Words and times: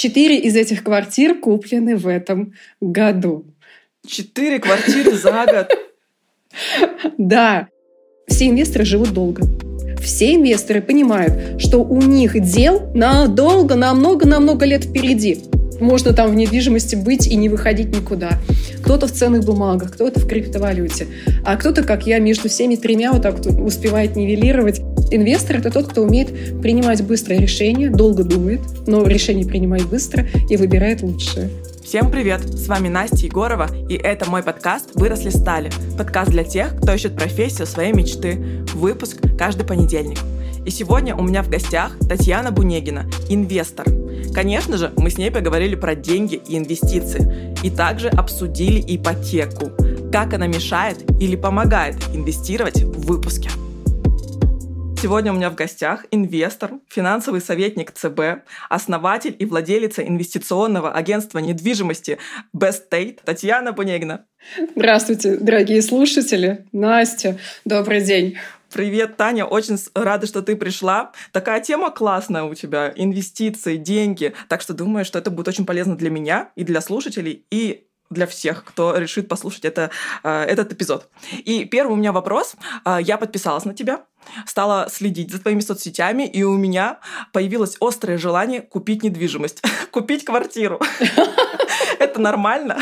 Четыре 0.00 0.38
из 0.38 0.56
этих 0.56 0.82
квартир 0.82 1.34
куплены 1.34 1.94
в 1.94 2.08
этом 2.08 2.54
году. 2.80 3.44
Четыре 4.06 4.58
квартиры 4.58 5.12
за 5.12 5.44
год? 5.44 5.70
Да. 7.18 7.68
Все 8.26 8.48
инвесторы 8.48 8.86
живут 8.86 9.12
долго. 9.12 9.42
Все 10.00 10.34
инвесторы 10.36 10.80
понимают, 10.80 11.60
что 11.60 11.84
у 11.84 12.00
них 12.00 12.40
дел 12.40 12.90
надолго, 12.94 13.74
намного-намного 13.74 14.64
лет 14.64 14.84
впереди. 14.84 15.42
Можно 15.80 16.14
там 16.14 16.30
в 16.30 16.34
недвижимости 16.34 16.96
быть 16.96 17.26
и 17.26 17.36
не 17.36 17.50
выходить 17.50 17.94
никуда. 17.94 18.38
Кто-то 18.82 19.06
в 19.06 19.12
ценных 19.12 19.44
бумагах, 19.44 19.92
кто-то 19.92 20.18
в 20.20 20.26
криптовалюте. 20.26 21.08
А 21.44 21.56
кто-то, 21.56 21.82
как 21.82 22.06
я, 22.06 22.20
между 22.20 22.48
всеми 22.48 22.76
тремя 22.76 23.12
вот 23.12 23.20
так 23.20 23.38
успевает 23.38 24.16
нивелировать. 24.16 24.80
Инвестор— 25.12 25.56
это 25.58 25.72
тот, 25.72 25.88
кто 25.88 26.02
умеет 26.02 26.60
принимать 26.62 27.02
быстрое 27.02 27.40
решение, 27.40 27.90
долго 27.90 28.22
думает, 28.22 28.60
но 28.86 29.04
решение 29.04 29.44
принимает 29.44 29.88
быстро 29.88 30.24
и 30.48 30.56
выбирает 30.56 31.02
лучшее. 31.02 31.50
Всем 31.82 32.12
привет! 32.12 32.42
С 32.42 32.68
вами 32.68 32.88
Настя 32.88 33.26
Егорова, 33.26 33.66
и 33.88 33.94
это 33.94 34.30
мой 34.30 34.44
подкаст 34.44 34.90
«Выросли 34.94 35.30
стали». 35.30 35.72
Подкаст 35.98 36.30
для 36.30 36.44
тех, 36.44 36.76
кто 36.76 36.94
ищет 36.94 37.16
профессию 37.16 37.66
своей 37.66 37.92
мечты. 37.92 38.38
Выпуск 38.72 39.16
каждый 39.36 39.66
понедельник. 39.66 40.18
И 40.64 40.70
сегодня 40.70 41.16
у 41.16 41.22
меня 41.22 41.42
в 41.42 41.48
гостях 41.48 41.96
Татьяна 42.08 42.52
Бунегина, 42.52 43.10
инвестор. 43.28 43.86
Конечно 44.32 44.76
же, 44.78 44.92
мы 44.96 45.10
с 45.10 45.18
ней 45.18 45.32
поговорили 45.32 45.74
про 45.74 45.96
деньги 45.96 46.40
и 46.46 46.56
инвестиции. 46.56 47.56
И 47.64 47.70
также 47.70 48.08
обсудили 48.10 48.80
ипотеку. 48.86 49.72
Как 50.12 50.34
она 50.34 50.46
мешает 50.46 50.98
или 51.20 51.34
помогает 51.34 51.96
инвестировать 52.14 52.84
в 52.84 53.06
выпуске. 53.06 53.50
Сегодня 55.02 55.32
у 55.32 55.34
меня 55.34 55.48
в 55.48 55.54
гостях 55.54 56.04
инвестор, 56.10 56.72
финансовый 56.86 57.40
советник 57.40 57.90
ЦБ, 57.90 58.44
основатель 58.68 59.34
и 59.38 59.46
владелица 59.46 60.06
инвестиционного 60.06 60.92
агентства 60.92 61.38
недвижимости 61.38 62.18
Best 62.54 62.82
State 62.90 63.20
Татьяна 63.24 63.72
Бунегина. 63.72 64.26
Здравствуйте, 64.76 65.38
дорогие 65.38 65.80
слушатели. 65.80 66.66
Настя, 66.72 67.38
добрый 67.64 68.02
день. 68.02 68.36
Привет, 68.70 69.16
Таня, 69.16 69.46
очень 69.46 69.78
рада, 69.94 70.26
что 70.26 70.42
ты 70.42 70.54
пришла. 70.54 71.12
Такая 71.32 71.62
тема 71.62 71.90
классная 71.90 72.42
у 72.42 72.54
тебя, 72.54 72.92
инвестиции, 72.94 73.78
деньги. 73.78 74.34
Так 74.48 74.60
что 74.60 74.74
думаю, 74.74 75.06
что 75.06 75.18
это 75.18 75.30
будет 75.30 75.48
очень 75.48 75.64
полезно 75.64 75.96
для 75.96 76.10
меня 76.10 76.50
и 76.56 76.62
для 76.62 76.82
слушателей, 76.82 77.46
и 77.50 77.86
для 78.10 78.26
всех, 78.26 78.64
кто 78.64 78.96
решит 78.96 79.28
послушать 79.28 79.64
это, 79.64 79.90
э, 80.22 80.42
этот 80.44 80.72
эпизод. 80.72 81.08
И 81.32 81.64
первый 81.64 81.92
у 81.92 81.96
меня 81.96 82.12
вопрос. 82.12 82.56
Э, 82.84 82.98
я 83.00 83.16
подписалась 83.16 83.64
на 83.64 83.74
тебя, 83.74 84.04
стала 84.46 84.88
следить 84.90 85.30
за 85.30 85.38
твоими 85.38 85.60
соцсетями, 85.60 86.26
и 86.26 86.42
у 86.42 86.56
меня 86.56 86.98
появилось 87.32 87.76
острое 87.80 88.18
желание 88.18 88.60
купить 88.60 89.02
недвижимость, 89.02 89.62
купить 89.90 90.24
квартиру. 90.24 90.80
Это 92.10 92.18
нормально? 92.20 92.78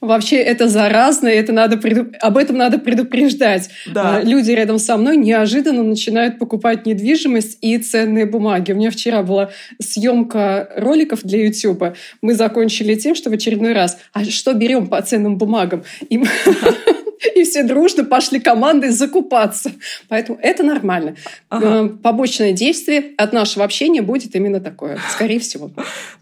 Вообще 0.00 0.36
это 0.36 0.68
заразно, 0.68 1.26
это 1.26 1.52
надо 1.52 1.76
преду... 1.76 2.12
об 2.20 2.36
этом 2.36 2.56
надо 2.56 2.78
предупреждать. 2.78 3.68
Да. 3.84 4.18
А, 4.18 4.22
люди 4.22 4.52
рядом 4.52 4.78
со 4.78 4.96
мной 4.96 5.16
неожиданно 5.16 5.82
начинают 5.82 6.38
покупать 6.38 6.86
недвижимость 6.86 7.58
и 7.62 7.76
ценные 7.78 8.24
бумаги. 8.24 8.70
У 8.70 8.76
меня 8.76 8.92
вчера 8.92 9.24
была 9.24 9.50
съемка 9.82 10.70
роликов 10.76 11.24
для 11.24 11.44
YouTube. 11.44 11.96
Мы 12.22 12.34
закончили 12.34 12.94
тем, 12.94 13.16
что 13.16 13.28
в 13.28 13.32
очередной 13.32 13.72
раз, 13.72 13.98
а 14.12 14.24
что 14.24 14.54
берем 14.54 14.86
по 14.86 15.02
ценным 15.02 15.36
бумагам? 15.36 15.82
И 16.08 16.22
и 17.34 17.44
все 17.44 17.62
дружно 17.62 18.04
пошли 18.04 18.40
командой 18.40 18.90
закупаться. 18.90 19.72
Поэтому 20.08 20.38
это 20.40 20.62
нормально. 20.62 21.16
Ага. 21.48 21.86
Э, 21.86 21.88
побочное 21.88 22.52
действие 22.52 23.12
от 23.16 23.32
нашего 23.32 23.64
общения 23.64 24.02
будет 24.02 24.34
именно 24.34 24.60
такое, 24.60 24.98
скорее 25.10 25.40
всего. 25.40 25.70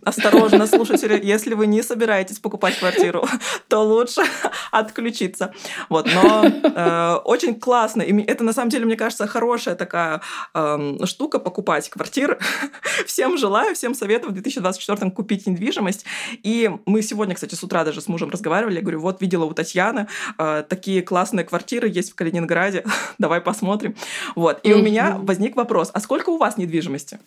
Осторожно, 0.06 0.68
слушатели, 0.68 1.20
если 1.20 1.54
вы 1.54 1.66
не 1.66 1.82
собираетесь 1.82 2.38
покупать 2.38 2.78
квартиру, 2.78 3.26
то 3.68 3.80
лучше 3.80 4.22
отключиться. 4.70 5.52
Вот, 5.88 6.06
но 6.06 6.44
э, 6.46 7.14
очень 7.24 7.58
классно. 7.58 8.02
И 8.02 8.16
это 8.22 8.44
на 8.44 8.52
самом 8.52 8.70
деле, 8.70 8.84
мне 8.84 8.94
кажется, 8.94 9.26
хорошая 9.26 9.74
такая 9.74 10.22
э, 10.54 11.04
штука 11.06 11.40
покупать 11.40 11.90
квартиры. 11.90 12.38
всем 13.06 13.36
желаю, 13.36 13.74
всем 13.74 13.94
советую 13.94 14.30
в 14.30 14.34
2024 14.34 15.10
купить 15.10 15.44
недвижимость. 15.48 16.04
И 16.44 16.70
мы 16.86 17.02
сегодня, 17.02 17.34
кстати, 17.34 17.56
с 17.56 17.64
утра 17.64 17.82
даже 17.82 18.00
с 18.00 18.06
мужем 18.06 18.30
разговаривали. 18.30 18.76
Я 18.76 18.82
говорю, 18.82 19.00
вот 19.00 19.20
видела 19.20 19.44
у 19.44 19.54
Татьяны 19.54 20.06
э, 20.38 20.62
такие 20.68 21.02
классные 21.02 21.44
квартиры 21.44 21.88
есть 21.88 22.12
в 22.12 22.14
Калининграде, 22.14 22.84
давай 23.18 23.40
посмотрим. 23.40 23.96
Вот. 24.36 24.60
И 24.62 24.72
у 24.72 24.80
меня 24.80 25.16
возник 25.18 25.56
вопрос, 25.56 25.90
а 25.92 25.98
сколько 25.98 26.30
у 26.30 26.36
вас 26.36 26.58
недвижимости? 26.58 27.18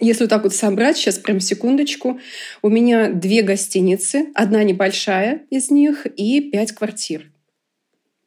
Если 0.00 0.24
вот 0.24 0.30
так 0.30 0.44
вот 0.44 0.54
собрать, 0.54 0.96
сейчас 0.96 1.18
прям 1.18 1.40
секундочку, 1.40 2.18
у 2.62 2.68
меня 2.70 3.10
две 3.10 3.42
гостиницы, 3.42 4.28
одна 4.34 4.62
небольшая 4.64 5.42
из 5.50 5.70
них 5.70 6.06
и 6.06 6.40
пять 6.40 6.72
квартир. 6.72 7.30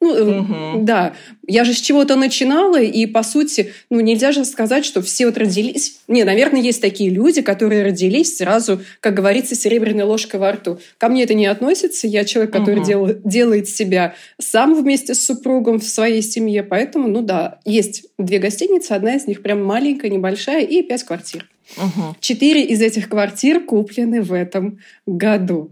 Ну, 0.04 0.42
угу. 0.42 0.84
да, 0.84 1.14
я 1.48 1.64
же 1.64 1.74
с 1.74 1.80
чего-то 1.80 2.18
начинала, 2.18 2.82
и, 2.82 3.06
по 3.06 3.24
сути, 3.24 3.72
ну, 3.90 4.02
нельзя 4.02 4.34
же 4.34 4.44
сказать, 4.44 4.84
что 4.84 5.02
все 5.02 5.28
вот 5.28 5.38
родились... 5.38 6.00
Не, 6.10 6.26
наверное, 6.26 6.60
есть 6.60 6.82
такие 6.82 7.10
люди, 7.10 7.42
которые 7.42 7.86
родились 7.86 8.36
сразу, 8.36 8.82
как 9.00 9.14
говорится, 9.14 9.56
серебряной 9.56 10.04
ложкой 10.04 10.42
во 10.42 10.52
рту. 10.52 10.78
Ко 10.98 11.08
мне 11.08 11.24
это 11.24 11.36
не 11.36 11.46
относится, 11.46 12.06
я 12.06 12.26
человек, 12.26 12.52
который 12.52 12.80
угу. 12.80 12.86
дел, 12.86 13.10
делает 13.24 13.70
себя 13.70 14.14
сам 14.40 14.76
вместе 14.76 15.14
с 15.14 15.26
супругом 15.26 15.80
в 15.80 15.86
своей 15.86 16.22
семье, 16.22 16.64
поэтому, 16.64 17.08
ну 17.08 17.22
да, 17.22 17.60
есть 17.64 18.06
две 18.18 18.40
гостиницы, 18.40 18.92
одна 18.92 19.16
из 19.16 19.26
них 19.26 19.42
прям 19.42 19.64
маленькая, 19.64 20.10
небольшая, 20.10 20.66
и 20.66 20.82
пять 20.82 21.04
квартир. 21.04 21.48
Угу. 21.78 22.16
Четыре 22.20 22.64
из 22.66 22.82
этих 22.82 23.10
квартир 23.10 23.62
куплены 23.62 24.22
в 24.22 24.34
этом 24.34 24.80
году. 25.06 25.72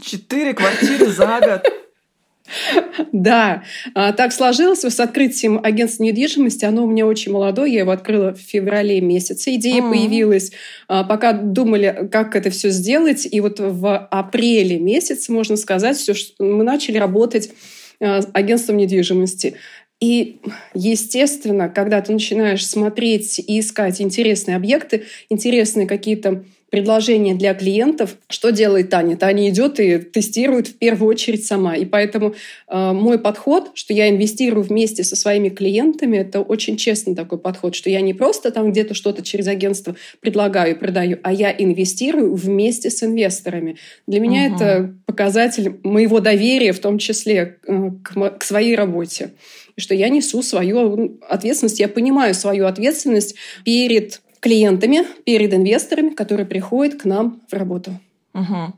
Четыре 0.00 0.54
квартиры 0.54 1.06
за 1.06 1.40
год? 1.40 1.62
Да, 3.12 3.62
а, 3.94 4.12
так 4.12 4.32
сложилось 4.32 4.84
с 4.84 5.00
открытием 5.00 5.60
агентства 5.62 6.02
недвижимости. 6.02 6.64
Оно 6.64 6.84
у 6.84 6.90
меня 6.90 7.06
очень 7.06 7.32
молодое, 7.32 7.72
я 7.72 7.80
его 7.80 7.92
открыла 7.92 8.34
в 8.34 8.38
феврале 8.38 9.00
месяце. 9.00 9.54
Идея 9.54 9.80
появилась, 9.80 10.52
а, 10.88 11.04
пока 11.04 11.32
думали, 11.32 12.08
как 12.10 12.36
это 12.36 12.50
все 12.50 12.70
сделать. 12.70 13.26
И 13.30 13.40
вот 13.40 13.58
в 13.58 13.96
апреле 14.10 14.78
месяце, 14.78 15.32
можно 15.32 15.56
сказать, 15.56 15.96
все, 15.96 16.14
мы 16.38 16.64
начали 16.64 16.98
работать 16.98 17.50
а, 18.00 18.20
агентством 18.32 18.76
недвижимости. 18.76 19.54
И, 20.02 20.40
естественно, 20.74 21.68
когда 21.68 22.00
ты 22.00 22.12
начинаешь 22.12 22.66
смотреть 22.66 23.38
и 23.38 23.60
искать 23.60 24.00
интересные 24.00 24.56
объекты, 24.56 25.04
интересные 25.28 25.86
какие-то 25.86 26.44
предложения 26.72 27.34
для 27.34 27.52
клиентов, 27.52 28.16
что 28.30 28.50
делает 28.50 28.88
Таня? 28.88 29.18
Таня 29.18 29.50
идет 29.50 29.78
и 29.78 29.98
тестирует 29.98 30.68
в 30.68 30.78
первую 30.78 31.10
очередь 31.10 31.44
сама. 31.44 31.76
И 31.76 31.84
поэтому 31.84 32.34
э, 32.66 32.92
мой 32.92 33.18
подход, 33.18 33.72
что 33.74 33.92
я 33.92 34.08
инвестирую 34.08 34.64
вместе 34.64 35.04
со 35.04 35.14
своими 35.14 35.50
клиентами, 35.50 36.16
это 36.16 36.40
очень 36.40 36.78
честный 36.78 37.14
такой 37.14 37.38
подход, 37.38 37.74
что 37.74 37.90
я 37.90 38.00
не 38.00 38.14
просто 38.14 38.50
там 38.50 38.72
где-то 38.72 38.94
что-то 38.94 39.22
через 39.22 39.48
агентство 39.48 39.96
предлагаю 40.20 40.74
и 40.74 40.78
продаю, 40.78 41.18
а 41.22 41.30
я 41.30 41.52
инвестирую 41.52 42.34
вместе 42.34 42.88
с 42.88 43.02
инвесторами. 43.02 43.76
Для 44.06 44.20
меня 44.20 44.46
угу. 44.46 44.54
это 44.54 44.94
показатель 45.04 45.78
моего 45.82 46.20
доверия, 46.20 46.72
в 46.72 46.78
том 46.78 46.96
числе 46.96 47.58
э, 47.66 47.90
к, 48.02 48.38
к 48.38 48.42
своей 48.42 48.76
работе. 48.76 49.32
И 49.76 49.80
что 49.82 49.94
я 49.94 50.08
несу 50.08 50.42
свою 50.42 51.18
ответственность, 51.28 51.80
я 51.80 51.88
понимаю 51.88 52.32
свою 52.32 52.64
ответственность 52.64 53.34
перед 53.62 54.22
клиентами, 54.42 55.06
перед 55.24 55.54
инвесторами, 55.54 56.10
которые 56.10 56.46
приходят 56.46 57.00
к 57.00 57.04
нам 57.04 57.40
в 57.48 57.52
работу. 57.54 57.92
Угу. 58.34 58.74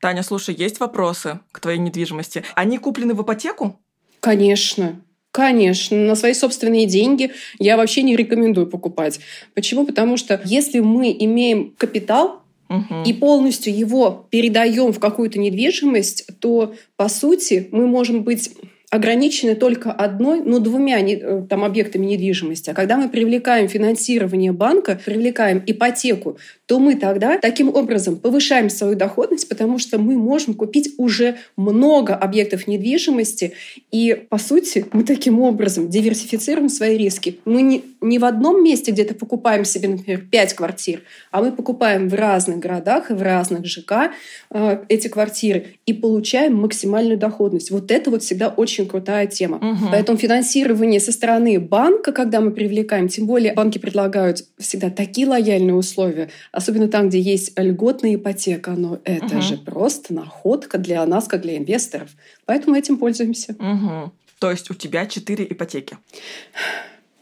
Таня, 0.00 0.24
слушай, 0.24 0.54
есть 0.54 0.80
вопросы 0.80 1.38
к 1.52 1.60
твоей 1.60 1.78
недвижимости? 1.78 2.42
Они 2.56 2.76
куплены 2.78 3.14
в 3.14 3.22
ипотеку? 3.22 3.78
Конечно. 4.20 5.00
Конечно, 5.30 5.96
на 5.96 6.16
свои 6.16 6.34
собственные 6.34 6.86
деньги 6.86 7.30
я 7.58 7.76
вообще 7.76 8.02
не 8.02 8.16
рекомендую 8.16 8.66
покупать. 8.66 9.20
Почему? 9.54 9.86
Потому 9.86 10.16
что 10.16 10.40
если 10.44 10.80
мы 10.80 11.14
имеем 11.16 11.74
капитал, 11.78 12.42
угу. 12.68 13.02
и 13.04 13.12
полностью 13.12 13.76
его 13.76 14.26
передаем 14.30 14.92
в 14.92 14.98
какую-то 14.98 15.38
недвижимость, 15.38 16.26
то 16.40 16.74
по 16.96 17.08
сути 17.08 17.68
мы 17.70 17.86
можем 17.86 18.24
быть 18.24 18.56
ограничены 18.90 19.54
только 19.54 19.90
одной, 19.92 20.40
ну, 20.40 20.60
двумя 20.60 21.00
э, 21.00 21.42
там, 21.48 21.64
объектами 21.64 22.06
недвижимости. 22.06 22.70
А 22.70 22.74
когда 22.74 22.96
мы 22.96 23.08
привлекаем 23.08 23.68
финансирование 23.68 24.52
банка, 24.52 24.98
привлекаем 25.04 25.62
ипотеку, 25.66 26.38
то 26.66 26.80
мы 26.80 26.96
тогда 26.96 27.38
таким 27.38 27.74
образом 27.74 28.16
повышаем 28.16 28.70
свою 28.70 28.96
доходность, 28.96 29.48
потому 29.48 29.78
что 29.78 29.98
мы 29.98 30.16
можем 30.16 30.54
купить 30.54 30.94
уже 30.98 31.36
много 31.56 32.14
объектов 32.14 32.66
недвижимости. 32.66 33.52
И, 33.92 34.26
по 34.28 34.38
сути, 34.38 34.84
мы 34.92 35.04
таким 35.04 35.40
образом 35.40 35.88
диверсифицируем 35.88 36.68
свои 36.68 36.96
риски. 36.96 37.38
Мы 37.44 37.62
не, 37.62 37.84
не 38.00 38.18
в 38.18 38.24
одном 38.24 38.64
месте 38.64 38.90
где-то 38.90 39.14
покупаем 39.14 39.64
себе, 39.64 39.88
например, 39.88 40.22
5 40.28 40.54
квартир, 40.54 41.02
а 41.30 41.40
мы 41.40 41.52
покупаем 41.52 42.08
в 42.08 42.14
разных 42.14 42.58
городах 42.58 43.10
и 43.10 43.14
в 43.14 43.22
разных 43.22 43.64
ЖК 43.64 44.10
э, 44.50 44.78
эти 44.88 45.06
квартиры 45.06 45.76
и 45.86 45.92
получаем 45.92 46.56
максимальную 46.56 47.16
доходность. 47.16 47.70
Вот 47.70 47.92
это 47.92 48.10
вот 48.10 48.24
всегда 48.24 48.48
очень 48.48 48.86
крутая 48.86 49.28
тема. 49.28 49.58
Угу. 49.58 49.90
Поэтому 49.92 50.18
финансирование 50.18 50.98
со 50.98 51.12
стороны 51.12 51.60
банка, 51.60 52.10
когда 52.10 52.40
мы 52.40 52.50
привлекаем, 52.50 53.08
тем 53.08 53.26
более 53.26 53.52
банки 53.52 53.78
предлагают 53.78 54.44
всегда 54.58 54.90
такие 54.90 55.28
лояльные 55.28 55.74
условия, 55.74 56.30
особенно 56.56 56.88
там, 56.88 57.10
где 57.10 57.20
есть 57.20 57.52
льготная 57.58 58.14
ипотека, 58.14 58.70
но 58.70 58.98
это 59.04 59.36
угу. 59.36 59.42
же 59.42 59.58
просто 59.58 60.14
находка 60.14 60.78
для 60.78 61.04
нас, 61.04 61.28
как 61.28 61.42
для 61.42 61.58
инвесторов. 61.58 62.10
Поэтому 62.46 62.76
этим 62.76 62.96
пользуемся. 62.96 63.54
Угу. 63.58 64.12
То 64.38 64.50
есть 64.50 64.70
у 64.70 64.74
тебя 64.74 65.06
четыре 65.06 65.44
ипотеки? 65.44 65.98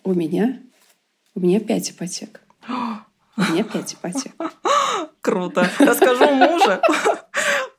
У 0.05 0.15
меня? 0.15 0.61
У 1.35 1.41
меня 1.41 1.59
пять 1.59 1.91
ипотек. 1.91 2.41
У 3.37 3.41
меня 3.41 3.65
пять 3.65 3.95
ипотек. 3.95 4.33
Круто. 5.21 5.69
Расскажу 5.81 6.33
мужу. 6.33 6.81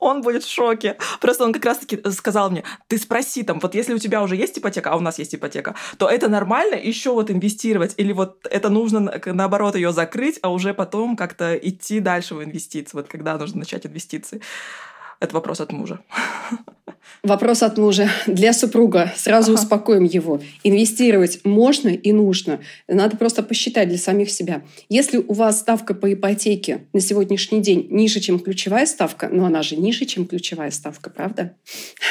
Он 0.05 0.21
будет 0.21 0.43
в 0.43 0.53
шоке. 0.53 0.97
Просто 1.19 1.43
он 1.43 1.51
как 1.51 1.65
раз-таки 1.65 1.99
сказал 2.11 2.51
мне, 2.51 2.63
ты 2.87 2.99
спроси 2.99 3.41
там, 3.41 3.59
вот 3.59 3.73
если 3.73 3.95
у 3.95 3.97
тебя 3.97 4.21
уже 4.21 4.35
есть 4.35 4.59
ипотека, 4.59 4.91
а 4.91 4.97
у 4.97 4.99
нас 4.99 5.17
есть 5.17 5.33
ипотека, 5.33 5.73
то 5.97 6.07
это 6.07 6.29
нормально 6.29 6.75
еще 6.75 7.11
вот 7.11 7.31
инвестировать, 7.31 7.95
или 7.97 8.13
вот 8.13 8.45
это 8.51 8.69
нужно 8.69 9.19
наоборот 9.25 9.75
ее 9.75 9.91
закрыть, 9.91 10.37
а 10.43 10.49
уже 10.49 10.75
потом 10.75 11.15
как-то 11.15 11.55
идти 11.55 11.99
дальше 11.99 12.35
в 12.35 12.43
инвестиции, 12.43 12.95
вот 12.95 13.07
когда 13.07 13.35
нужно 13.35 13.59
начать 13.59 13.87
инвестиции. 13.87 14.41
Это 15.19 15.33
вопрос 15.33 15.62
от 15.62 15.71
мужа. 15.71 16.00
Вопрос 17.25 17.63
от 17.63 17.77
мужа 17.79 18.07
для 18.27 18.53
супруга. 18.53 19.12
Сразу 19.15 19.51
ага. 19.51 19.62
успокоим 19.62 20.03
его. 20.03 20.41
Инвестировать 20.63 21.39
можно 21.44 21.89
и 21.89 22.12
нужно. 22.12 22.59
Надо 22.88 23.17
просто 23.17 23.41
посчитать 23.41 23.89
для 23.89 23.97
самих 23.97 24.29
себя. 24.29 24.62
Если 24.89 25.17
у 25.17 25.33
вас 25.33 25.59
ставка 25.59 25.95
по 25.95 26.13
ипотеке 26.13 26.85
на 26.94 27.00
сегодняшний 27.00 27.62
день 27.62 27.88
ниже, 27.89 28.19
чем 28.19 28.38
ключевая 28.39 28.85
ставка, 28.85 29.27
но 29.31 29.45
она 29.45 29.63
же 29.63 29.75
ниже, 29.75 30.06
чем 30.06 30.27
ключевая 30.27 30.69
ставка, 30.69 31.09
правда? 31.09 31.56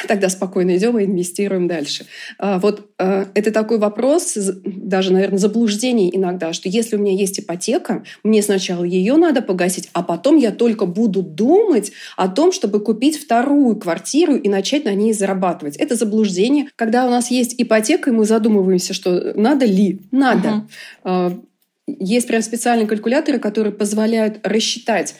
Тогда 0.09 0.29
спокойно 0.29 0.77
идем 0.77 0.99
и 0.99 1.05
инвестируем 1.05 1.69
дальше. 1.69 2.07
А, 2.39 2.59
вот 2.59 2.91
а, 2.99 3.29
это 3.35 3.53
такой 3.53 3.79
вопрос, 3.79 4.37
даже, 4.37 5.13
наверное, 5.13 5.39
заблуждение 5.39 6.17
иногда, 6.17 6.53
что 6.53 6.69
если 6.69 6.97
у 6.97 6.99
меня 6.99 7.13
есть 7.13 7.39
ипотека, 7.39 8.03
мне 8.25 8.43
сначала 8.43 8.83
ее 8.83 9.15
надо 9.15 9.43
погасить, 9.43 9.91
а 9.93 10.03
потом 10.03 10.39
я 10.39 10.51
только 10.51 10.87
буду 10.87 11.23
думать 11.23 11.93
о 12.17 12.27
том, 12.27 12.51
чтобы 12.51 12.81
купить 12.81 12.94
вторую 13.19 13.77
квартиру 13.77 14.37
и 14.37 14.49
начать 14.49 14.85
на 14.85 14.95
ней 14.95 15.13
зарабатывать. 15.13 15.77
Это 15.77 15.95
заблуждение. 15.95 16.69
Когда 16.77 17.07
у 17.07 17.11
нас 17.11 17.31
есть 17.31 17.55
ипотека, 17.59 18.11
и 18.11 18.13
мы 18.13 18.25
задумываемся, 18.25 18.95
что 18.95 19.33
надо 19.35 19.67
ли? 19.67 20.01
Надо. 20.11 20.67
Uh-huh. 21.05 21.43
Есть 21.87 22.27
прям 22.27 22.41
специальные 22.43 22.87
калькуляторы, 22.87 23.39
которые 23.39 23.73
позволяют 23.73 24.47
рассчитать, 24.47 25.15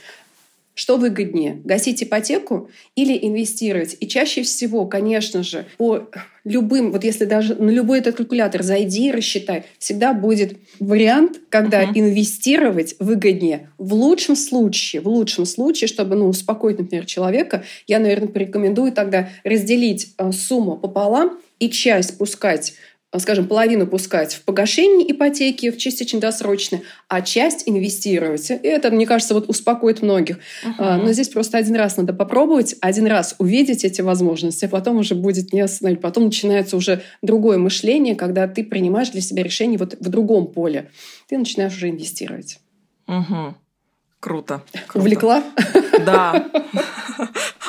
что 0.75 0.97
выгоднее, 0.97 1.61
гасить 1.65 2.03
ипотеку 2.03 2.71
или 2.97 3.17
инвестировать? 3.21 3.97
И 4.01 4.09
чаще 4.09 4.43
всего, 4.43 4.87
конечно 4.87 5.43
же, 5.43 5.67
по 5.77 6.09
любым, 6.45 6.93
вот 6.93 7.05
если 7.05 7.25
даже 7.25 7.55
на 7.55 7.71
любой 7.71 8.01
этот 8.01 8.17
калькулятор 8.17 8.63
зайди 8.63 9.09
и 9.09 9.13
рассчитай, 9.13 9.65
всегда 9.79 10.13
будет 10.13 10.59
вариант, 10.79 11.41
когда 11.49 11.83
uh-huh. 11.83 11.93
инвестировать 11.95 12.97
выгоднее. 12.99 13.71
В 13.79 13.95
лучшем 13.95 14.37
случае, 14.37 15.03
в 15.03 15.09
лучшем 15.09 15.47
случае, 15.47 15.89
чтобы 15.89 16.17
ну, 16.17 16.29
успокоить, 16.29 16.79
например, 16.79 17.07
человека, 17.07 17.65
я, 17.87 17.99
наверное, 17.99 18.29
порекомендую 18.29 18.93
тогда 18.93 19.29
разделить 19.43 20.15
э, 20.19 20.33
сумму 20.33 20.77
пополам 20.77 21.39
и 21.59 21.71
часть 21.71 22.19
пускать 22.19 22.75
скажем, 23.19 23.47
половину 23.47 23.87
пускать 23.87 24.35
в 24.35 24.43
погашение 24.43 25.11
ипотеки, 25.11 25.71
в 25.71 25.79
частично 25.79 26.21
досрочное, 26.21 26.83
а 27.09 27.23
часть 27.23 27.65
инвестировать. 27.67 28.51
И 28.51 28.55
это, 28.55 28.91
мне 28.91 29.07
кажется, 29.07 29.35
вот 29.35 29.49
успокоит 29.49 30.03
многих. 30.03 30.39
Uh-huh. 30.65 31.03
Но 31.03 31.13
здесь 31.13 31.29
просто 31.29 31.59
один 31.59 31.77
раз 31.77 31.97
надо 31.97 32.13
попробовать, 32.13 32.77
один 32.81 33.07
раз 33.07 33.35
увидеть 33.39 33.85
эти 33.85 34.01
возможности, 34.01 34.65
а 34.65 34.69
потом 34.69 34.99
уже 34.99 35.15
будет 35.15 35.53
не 35.53 35.61
остановить. 35.61 36.01
Потом 36.01 36.25
начинается 36.25 36.77
уже 36.77 37.03
другое 37.23 37.59
мышление, 37.59 38.15
когда 38.15 38.49
ты 38.49 38.65
принимаешь 38.65 39.11
для 39.11 39.21
себя 39.21 39.43
решение 39.43 39.79
вот 39.79 39.97
в 40.01 40.09
другом 40.09 40.47
поле. 40.47 40.91
Ты 41.29 41.39
начинаешь 41.39 41.77
уже 41.77 41.91
инвестировать. 41.91 42.59
Угу. 43.07 43.55
Круто. 44.21 44.63
Круто. 44.87 44.99
Увлекла? 44.99 45.45
Да. 46.07 46.49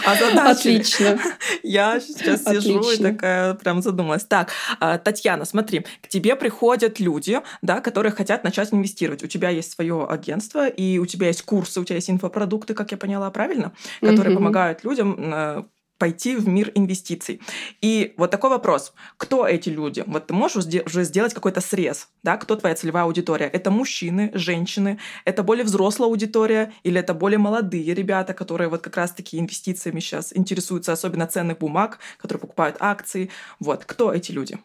Отлично. 0.05 1.19
Я 1.63 1.99
сейчас 1.99 2.43
сижу 2.43 2.91
и 2.91 2.97
такая 2.97 3.53
прям 3.55 3.81
задумалась. 3.81 4.25
Так, 4.25 4.51
а, 4.79 4.97
Татьяна, 4.97 5.45
смотри, 5.45 5.85
к 6.01 6.07
тебе 6.07 6.35
приходят 6.35 6.99
люди, 6.99 7.41
да, 7.61 7.81
которые 7.81 8.11
хотят 8.11 8.43
начать 8.43 8.73
инвестировать. 8.73 9.23
У 9.23 9.27
тебя 9.27 9.49
есть 9.49 9.71
свое 9.71 10.05
агентство, 10.05 10.67
и 10.67 10.97
у 10.97 11.05
тебя 11.05 11.27
есть 11.27 11.41
курсы, 11.43 11.79
у 11.79 11.83
тебя 11.83 11.95
есть 11.95 12.09
инфопродукты, 12.09 12.73
как 12.73 12.91
я 12.91 12.97
поняла, 12.97 13.29
правильно? 13.31 13.73
Которые 14.01 14.35
помогают 14.35 14.83
людям 14.83 15.17
э, 15.19 15.63
пойти 15.97 16.35
в 16.35 16.47
мир 16.47 16.71
инвестиций. 16.75 17.41
И 17.81 18.13
вот 18.17 18.31
такой 18.31 18.49
вопрос. 18.49 18.93
Кто 19.17 19.47
эти 19.47 19.69
люди? 19.69 20.03
Вот 20.07 20.27
ты 20.27 20.33
можешь 20.33 20.65
уже 20.65 21.03
сделать 21.03 21.33
какой-то 21.33 21.61
срез, 21.61 22.09
да? 22.23 22.37
Кто 22.37 22.55
твоя 22.55 22.75
целевая 22.75 23.05
аудитория? 23.05 23.47
Это 23.47 23.71
мужчины, 23.71 24.31
женщины? 24.33 24.99
Это 25.23 25.43
более 25.43 25.63
взрослая 25.63 26.09
аудитория? 26.09 26.73
Или 26.83 26.99
это 26.99 27.13
более 27.13 27.37
молодые 27.37 27.93
ребята, 27.93 28.33
которые 28.33 28.69
вот 28.69 28.81
как 28.81 28.97
раз-таки 28.97 29.39
инвестициями 29.39 29.99
сейчас 29.99 30.35
интересуются, 30.35 30.91
особенно 30.91 31.27
ценных 31.27 31.59
бумаг, 31.59 31.99
которые 32.17 32.41
покупают 32.41 32.77
акции? 32.79 33.29
Вот. 33.59 33.85
Кто 33.85 34.13
эти 34.13 34.31
люди? 34.31 34.57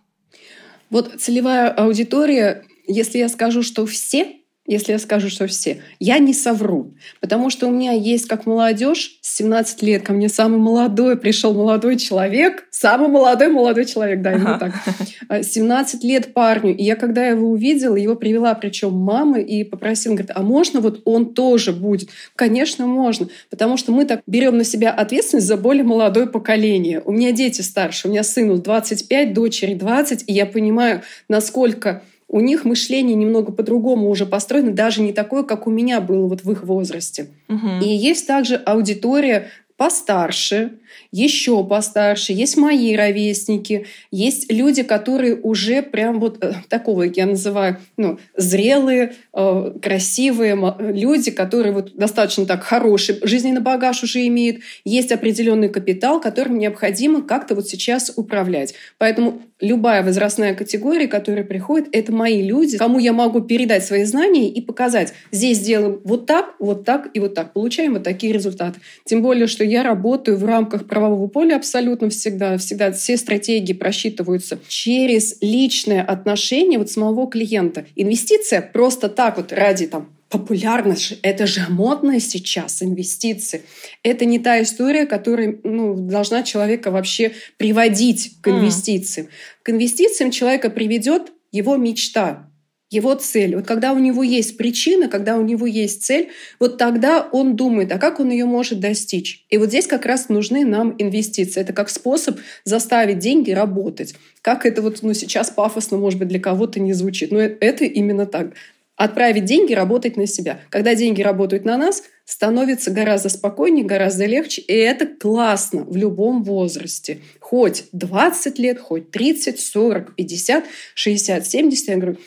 Вот 0.91 1.21
целевая 1.21 1.71
аудитория, 1.71 2.65
если 2.89 3.19
я 3.19 3.29
скажу, 3.29 3.63
что 3.63 3.87
все, 3.87 4.40
если 4.71 4.93
я 4.93 5.01
скажу, 5.01 5.29
что 5.29 5.49
все. 5.49 5.83
Я 5.99 6.19
не 6.19 6.33
совру, 6.33 6.95
потому 7.21 7.51
что 7.51 7.67
у 7.67 7.73
меня 7.73 7.91
есть 7.91 8.29
как 8.29 8.47
молодежь, 8.47 9.19
17 9.21 9.83
лет 9.83 10.03
ко 10.03 10.13
мне 10.13 10.29
самый 10.29 10.61
молодой 10.61 11.17
пришел 11.17 11.53
молодой 11.53 11.97
человек, 11.97 12.69
самый 12.71 13.09
молодой 13.09 13.49
молодой 13.49 13.85
человек, 13.85 14.23
да, 14.23 14.33
именно 14.33 14.59
так. 14.61 15.45
17 15.45 16.05
лет 16.05 16.33
парню, 16.33 16.77
и 16.77 16.85
я 16.85 16.95
когда 16.95 17.27
его 17.27 17.51
увидела, 17.51 17.97
его 17.97 18.15
привела 18.15 18.55
причем 18.55 18.93
мама 18.93 19.41
и 19.41 19.65
попросила, 19.65 20.15
говорит, 20.15 20.31
а 20.37 20.43
можно 20.43 20.81
вот 20.81 21.03
он 21.05 21.35
тоже 21.35 21.73
будет? 21.73 22.09
Конечно, 22.37 22.87
можно, 22.87 23.29
потому 23.51 23.77
что 23.77 23.91
мы 23.91 24.05
так 24.05 24.23
берем 24.29 24.57
на 24.57 24.63
себя 24.63 24.93
ответственность 24.93 25.49
за 25.49 25.57
более 25.57 25.83
молодое 25.83 26.27
поколение. 26.27 27.03
У 27.05 27.11
меня 27.11 27.33
дети 27.33 27.61
старше, 27.63 28.07
у 28.07 28.11
меня 28.13 28.23
сыну 28.23 28.57
25, 28.59 29.35
дочери 29.35 29.75
20, 29.75 30.25
и 30.29 30.33
я 30.33 30.47
понимаю, 30.47 31.03
насколько 31.29 32.03
у 32.33 32.41
них 32.41 32.65
мышление 32.65 33.17
немного 33.17 33.51
по-другому 33.51 34.09
уже 34.09 34.25
построено, 34.25 34.71
даже 34.71 35.03
не 35.03 35.13
такое, 35.13 35.43
как 35.43 35.67
у 35.67 35.71
меня 35.71 36.01
было 36.01 36.29
вот 36.29 36.45
в 36.45 36.53
их 36.53 36.63
возрасте. 36.63 37.27
Угу. 37.49 37.85
И 37.85 37.89
есть 37.89 38.27
также 38.27 38.55
аудитория 38.55 39.49
постарше, 39.77 40.75
еще 41.13 41.65
постарше, 41.65 42.33
есть 42.33 42.57
мои 42.57 42.95
ровесники, 42.97 43.87
есть 44.11 44.51
люди, 44.53 44.83
которые 44.83 45.37
уже 45.37 45.83
прям 45.83 46.21
вот 46.21 46.43
э, 46.43 46.55
такого, 46.69 47.03
я 47.05 47.27
называю, 47.27 47.79
ну, 47.97 48.19
зрелые, 48.37 49.15
э, 49.33 49.73
красивые 49.83 50.57
люди, 50.79 51.31
которые 51.31 51.73
вот 51.73 51.95
достаточно 51.95 52.47
так 52.47 52.63
хороший 52.63 53.19
жизненный 53.23 53.61
багаж 53.61 54.03
уже 54.03 54.27
имеют, 54.27 54.59
есть 54.85 55.13
определенный 55.13 55.69
капитал, 55.69 56.21
которым 56.21 56.59
необходимо 56.59 57.23
как-то 57.23 57.55
вот 57.55 57.69
сейчас 57.69 58.13
управлять. 58.17 58.75
Поэтому 58.99 59.43
любая 59.61 60.03
возрастная 60.03 60.55
категория, 60.55 61.07
которая 61.07 61.45
приходит, 61.45 61.89
это 61.93 62.13
мои 62.13 62.43
люди, 62.43 62.79
кому 62.79 62.99
я 62.99 63.13
могу 63.13 63.41
передать 63.41 63.85
свои 63.85 64.05
знания 64.05 64.49
и 64.49 64.61
показать, 64.61 65.13
здесь 65.31 65.61
делаем 65.61 66.01
вот 66.05 66.27
так, 66.27 66.55
вот 66.59 66.85
так 66.85 67.11
и 67.15 67.21
вот 67.21 67.35
так. 67.35 67.53
Получаем 67.53 67.95
вот 67.95 68.03
такие 68.03 68.33
результаты. 68.33 68.81
Тем 69.05 69.23
более, 69.23 69.47
что 69.47 69.65
я 69.65 69.83
работаю 69.83 70.37
в 70.37 70.45
рамках 70.45 70.80
правового 70.87 71.27
поля 71.27 71.57
абсолютно 71.57 72.11
всегда. 72.11 72.59
Всегда 72.59 72.93
все 72.93 73.17
стратегии 73.17 73.73
просчитываются 73.73 74.59
через 74.69 75.37
личное 75.41 76.03
отношение 76.03 76.79
вот 76.79 76.91
самого 76.91 77.29
клиента. 77.29 77.87
Инвестиция 77.97 78.63
просто 78.63 79.09
так 79.09 79.37
вот 79.37 79.53
ради 79.53 79.87
там 79.87 80.09
популярность, 80.31 81.19
это 81.23 81.47
же 81.47 81.67
модно 81.69 82.21
сейчас, 82.21 82.83
инвестиции. 82.83 83.63
Это 84.05 84.25
не 84.25 84.39
та 84.39 84.63
история, 84.63 85.05
которая 85.05 85.59
ну, 85.65 85.97
должна 85.97 86.45
человека 86.45 86.93
вообще 86.93 87.33
приводить 87.57 88.37
к 88.41 88.49
инвестициям. 88.49 89.27
Mm. 89.27 89.31
К 89.65 89.71
инвестициям 89.71 90.31
человека 90.31 90.71
приведет 90.71 91.33
его 91.51 91.77
мечта, 91.77 92.49
его 92.91 93.15
цель. 93.15 93.57
Вот 93.57 93.67
когда 93.67 93.93
у 93.93 93.99
него 93.99 94.23
есть 94.23 94.57
причина, 94.57 95.09
когда 95.09 95.37
у 95.39 95.43
него 95.43 95.67
есть 95.67 96.03
цель, 96.03 96.31
вот 96.59 96.77
тогда 96.77 97.29
он 97.31 97.55
думает, 97.55 97.93
а 97.93 97.99
как 97.99 98.19
он 98.19 98.31
ее 98.31 98.45
может 98.45 98.81
достичь. 98.81 99.45
И 99.49 99.59
вот 99.59 99.69
здесь 99.69 99.87
как 99.87 100.05
раз 100.07 100.29
нужны 100.29 100.65
нам 100.65 100.95
инвестиции. 100.99 101.61
Это 101.61 101.73
как 101.73 101.89
способ 101.89 102.39
заставить 102.65 103.21
деньги 103.21 103.53
работать. 103.53 104.15
Как 104.43 104.67
это 104.67 104.83
вот 104.83 104.99
ну, 105.03 105.15
сейчас 105.15 105.51
пафосно, 105.51 105.99
может 105.99 106.19
быть, 106.19 106.29
для 106.29 106.41
кого-то 106.41 106.81
не 106.81 106.93
звучит. 106.93 107.31
Но 107.31 107.39
это 107.39 107.85
именно 107.85 108.27
так 108.27 108.55
отправить 108.97 109.47
деньги 109.47 109.73
работать 109.73 110.19
на 110.19 110.27
себя. 110.27 110.61
Когда 110.69 110.95
деньги 110.95 111.23
работают 111.23 111.65
на 111.65 111.79
нас, 111.79 112.03
становится 112.27 112.91
гораздо 112.91 113.31
спокойнее, 113.31 113.85
гораздо 113.85 114.27
легче, 114.27 114.61
и 114.61 114.75
это 114.75 115.07
классно 115.07 115.85
в 115.85 115.97
любом 115.97 116.45
возрасте. 116.45 117.21
Хоть 117.41 117.85
20 117.93 118.59
лет, 118.59 118.79
хоть 118.79 119.11
30, 119.11 119.59
40, 119.59 120.15
50, 120.15 120.65
60, 120.95 121.47
70. 121.47 121.89
Я 121.89 121.97
говорю, 121.97 122.19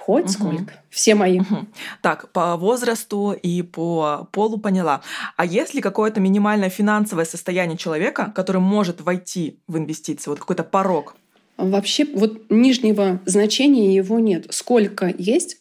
хоть 0.00 0.24
угу. 0.24 0.32
сколько. 0.32 0.72
Все 0.90 1.14
мои. 1.14 1.40
Угу. 1.40 1.66
Так, 2.02 2.32
по 2.32 2.56
возрасту 2.56 3.32
и 3.32 3.62
по 3.62 4.28
полу 4.32 4.58
поняла. 4.58 5.02
А 5.36 5.44
есть 5.44 5.74
ли 5.74 5.80
какое-то 5.80 6.20
минимальное 6.20 6.70
финансовое 6.70 7.24
состояние 7.24 7.76
человека, 7.76 8.32
который 8.34 8.60
может 8.60 9.00
войти 9.00 9.60
в 9.66 9.76
инвестиции? 9.76 10.30
Вот 10.30 10.38
какой-то 10.38 10.64
порог? 10.64 11.16
Вообще, 11.56 12.04
вот 12.04 12.50
нижнего 12.50 13.20
значения 13.26 13.94
его 13.94 14.18
нет. 14.18 14.46
Сколько 14.50 15.12
есть, 15.18 15.58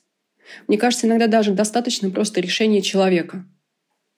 Мне 0.67 0.77
кажется, 0.77 1.07
иногда 1.07 1.27
даже 1.27 1.51
достаточно 1.51 2.09
просто 2.09 2.39
решения 2.39 2.81
человека. 2.81 3.45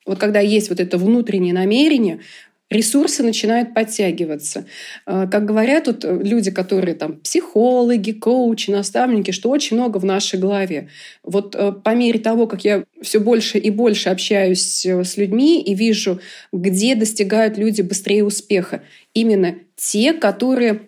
Вот 0.05 0.19
когда 0.19 0.39
есть 0.39 0.69
вот 0.69 0.79
это 0.79 0.97
внутреннее 0.97 1.53
намерение, 1.53 2.21
ресурсы 2.69 3.23
начинают 3.23 3.73
подтягиваться. 3.73 4.65
А, 5.05 5.27
как 5.27 5.45
говорят 5.45 5.85
тут 5.85 6.03
люди, 6.03 6.51
которые 6.51 6.95
там 6.95 7.19
психологи, 7.19 8.11
коучи, 8.11 8.71
наставники, 8.71 9.31
что 9.31 9.49
очень 9.49 9.77
много 9.77 9.97
в 9.97 10.05
нашей 10.05 10.39
голове. 10.39 10.89
Вот 11.23 11.55
э, 11.55 11.71
по 11.71 11.95
мере 11.95 12.19
того, 12.19 12.47
как 12.47 12.63
я 12.63 12.83
все 13.01 13.19
больше 13.19 13.57
и 13.57 13.69
больше 13.69 14.09
общаюсь 14.09 14.85
э, 14.85 15.03
с 15.03 15.17
людьми 15.17 15.61
и 15.61 15.73
вижу, 15.73 16.19
где 16.51 16.95
достигают 16.95 17.57
люди 17.57 17.81
быстрее 17.81 18.23
успеха, 18.23 18.83
именно 19.13 19.55
те, 19.75 20.13
которые, 20.13 20.81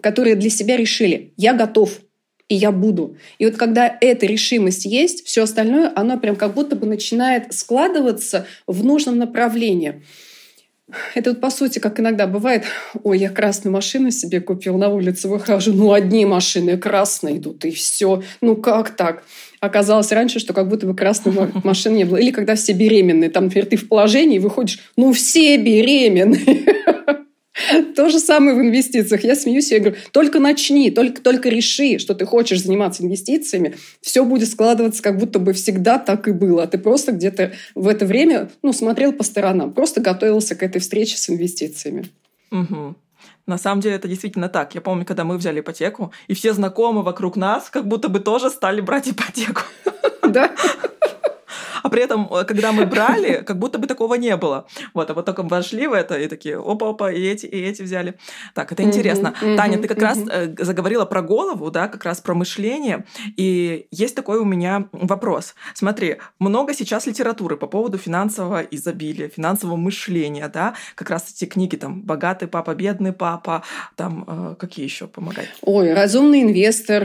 которые 0.00 0.36
для 0.36 0.50
себя 0.50 0.76
решили, 0.76 1.32
я 1.36 1.54
готов, 1.54 2.00
и 2.48 2.54
я 2.54 2.70
буду. 2.70 3.16
И 3.38 3.46
вот 3.46 3.56
когда 3.56 3.96
эта 4.00 4.26
решимость 4.26 4.84
есть, 4.84 5.24
все 5.24 5.44
остальное, 5.44 5.90
оно 5.94 6.18
прям 6.18 6.36
как 6.36 6.54
будто 6.54 6.76
бы 6.76 6.86
начинает 6.86 7.54
складываться 7.54 8.46
в 8.66 8.84
нужном 8.84 9.16
направлении. 9.16 10.02
Это 11.14 11.30
вот 11.30 11.40
по 11.40 11.50
сути, 11.50 11.78
как 11.78 12.00
иногда 12.00 12.26
бывает, 12.26 12.64
ой, 13.02 13.18
я 13.18 13.30
красную 13.30 13.72
машину 13.72 14.10
себе 14.10 14.40
купил, 14.40 14.76
на 14.76 14.88
улице 14.88 15.28
выхожу, 15.28 15.72
ну, 15.72 15.92
одни 15.92 16.26
машины 16.26 16.76
красные 16.76 17.38
идут, 17.38 17.64
и 17.64 17.70
все. 17.70 18.22
Ну, 18.40 18.56
как 18.56 18.90
так? 18.90 19.24
Оказалось 19.60 20.10
раньше, 20.12 20.38
что 20.38 20.52
как 20.52 20.68
будто 20.68 20.86
бы 20.86 20.94
красной 20.94 21.32
машины 21.64 21.96
не 21.98 22.04
было. 22.04 22.16
Или 22.16 22.30
когда 22.30 22.54
все 22.56 22.72
беременные, 22.72 23.30
там, 23.30 23.44
например, 23.44 23.66
ты 23.66 23.76
в 23.76 23.88
положении 23.88 24.38
выходишь, 24.38 24.80
ну, 24.96 25.12
все 25.12 25.56
беременные. 25.56 26.66
То 27.96 28.08
же 28.08 28.18
самое 28.18 28.56
в 28.56 28.60
инвестициях. 28.60 29.24
Я 29.24 29.34
смеюсь, 29.34 29.70
я 29.70 29.78
говорю, 29.78 29.96
только 30.12 30.40
начни, 30.40 30.90
только, 30.90 31.20
только 31.20 31.48
реши, 31.48 31.98
что 31.98 32.14
ты 32.14 32.24
хочешь 32.24 32.62
заниматься 32.62 33.02
инвестициями, 33.02 33.76
все 34.00 34.24
будет 34.24 34.48
складываться, 34.48 35.02
как 35.02 35.18
будто 35.18 35.38
бы 35.38 35.52
всегда 35.52 35.98
так 35.98 36.28
и 36.28 36.32
было. 36.32 36.62
А 36.62 36.66
ты 36.66 36.78
просто 36.78 37.12
где-то 37.12 37.52
в 37.74 37.88
это 37.88 38.06
время 38.06 38.50
ну, 38.62 38.72
смотрел 38.72 39.12
по 39.12 39.22
сторонам, 39.22 39.72
просто 39.72 40.00
готовился 40.00 40.54
к 40.54 40.62
этой 40.62 40.80
встрече 40.80 41.16
с 41.16 41.28
инвестициями. 41.28 42.06
Угу. 42.50 42.96
На 43.46 43.58
самом 43.58 43.80
деле 43.80 43.96
это 43.96 44.08
действительно 44.08 44.48
так. 44.48 44.74
Я 44.74 44.80
помню, 44.80 45.04
когда 45.04 45.24
мы 45.24 45.36
взяли 45.36 45.60
ипотеку, 45.60 46.12
и 46.28 46.34
все 46.34 46.52
знакомые 46.52 47.04
вокруг 47.04 47.36
нас 47.36 47.68
как 47.70 47.86
будто 47.86 48.08
бы 48.08 48.20
тоже 48.20 48.50
стали 48.50 48.80
брать 48.80 49.08
ипотеку. 49.08 49.62
Да. 50.22 50.52
А 51.82 51.88
при 51.88 52.02
этом, 52.02 52.28
э, 52.32 52.44
когда 52.44 52.72
мы 52.72 52.86
брали, 52.86 53.42
как 53.46 53.58
будто 53.58 53.78
бы 53.78 53.86
такого 53.86 54.14
не 54.14 54.36
было. 54.36 54.66
Вот, 54.94 55.10
а 55.10 55.14
вот 55.14 55.24
только 55.24 55.42
вошли 55.42 55.86
в 55.86 55.92
это 55.92 56.16
и 56.18 56.28
такие, 56.28 56.58
опа-опа, 56.58 57.10
и 57.10 57.22
эти, 57.22 57.46
и 57.46 57.60
эти 57.60 57.82
взяли. 57.82 58.14
Так, 58.54 58.72
это 58.72 58.82
интересно. 58.82 59.34
Таня, 59.40 59.78
ты 59.78 59.88
как 59.88 59.98
раз 59.98 60.18
э, 60.30 60.54
заговорила 60.58 61.04
про 61.04 61.22
голову, 61.22 61.70
да, 61.70 61.88
как 61.88 62.04
раз 62.04 62.20
про 62.20 62.34
мышление. 62.34 63.04
И 63.36 63.86
есть 63.90 64.14
такой 64.14 64.38
у 64.38 64.44
меня 64.44 64.88
вопрос. 64.92 65.54
Смотри, 65.74 66.16
много 66.38 66.74
сейчас 66.74 67.06
литературы 67.06 67.56
по 67.56 67.66
поводу 67.66 67.98
финансового 67.98 68.60
изобилия, 68.60 69.28
финансового 69.28 69.76
мышления, 69.76 70.48
да, 70.48 70.74
как 70.94 71.10
раз 71.10 71.32
эти 71.34 71.48
книги 71.48 71.76
там 71.76 72.02
«Богатый 72.02 72.48
папа», 72.48 72.74
«Бедный 72.74 73.12
папа», 73.12 73.62
там 73.96 74.24
э, 74.26 74.54
какие 74.58 74.84
еще 74.84 75.06
помогают? 75.06 75.50
Ой, 75.62 75.92
«Разумный 75.92 76.42
инвестор», 76.42 77.02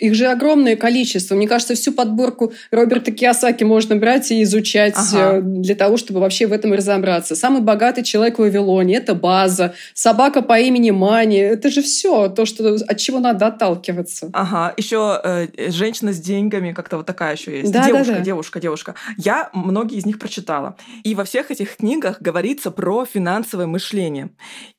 их 0.00 0.14
же 0.14 0.26
огромное 0.26 0.76
количество. 0.76 1.34
Мне 1.34 1.48
кажется, 1.48 1.74
всю 1.74 1.92
подборку 1.92 2.52
Роберта 2.70 3.12
Киосаки 3.12 3.64
можно 3.64 3.89
нужно 3.90 4.00
брать 4.00 4.30
и 4.30 4.42
изучать 4.42 4.94
ага. 4.96 5.38
Э, 5.38 5.40
для 5.42 5.74
того, 5.74 5.96
чтобы 5.96 6.20
вообще 6.20 6.46
в 6.46 6.52
этом 6.52 6.72
разобраться. 6.72 7.34
Самый 7.34 7.62
богатый 7.62 8.02
человек 8.02 8.36
в 8.36 8.40
Вавилоне– 8.40 8.96
это 8.96 9.14
база. 9.14 9.74
Собака 9.94 10.42
по 10.42 10.58
имени 10.58 10.90
Мани– 10.90 11.36
это 11.38 11.70
же 11.70 11.82
все 11.82 12.28
то, 12.28 12.46
что, 12.46 12.74
от 12.74 12.96
чего 12.98 13.18
надо 13.18 13.46
отталкиваться. 13.46 14.30
Ага, 14.32 14.74
еще 14.76 15.20
э, 15.22 15.70
женщина 15.70 16.12
с 16.12 16.20
деньгами, 16.20 16.72
как-то 16.72 16.96
вот 16.98 17.06
такая 17.06 17.36
еще 17.36 17.58
есть. 17.58 17.72
Да, 17.72 17.86
девушка, 17.86 18.12
да, 18.12 18.18
да. 18.18 18.24
девушка, 18.24 18.60
девушка. 18.60 18.94
Я 19.16 19.50
многие 19.52 19.98
из 19.98 20.06
них 20.06 20.18
прочитала. 20.18 20.76
И 21.02 21.14
во 21.14 21.24
всех 21.24 21.50
этих 21.50 21.76
книгах 21.76 22.20
говорится 22.20 22.70
про 22.70 23.04
финансовое 23.04 23.66
мышление. 23.66 24.30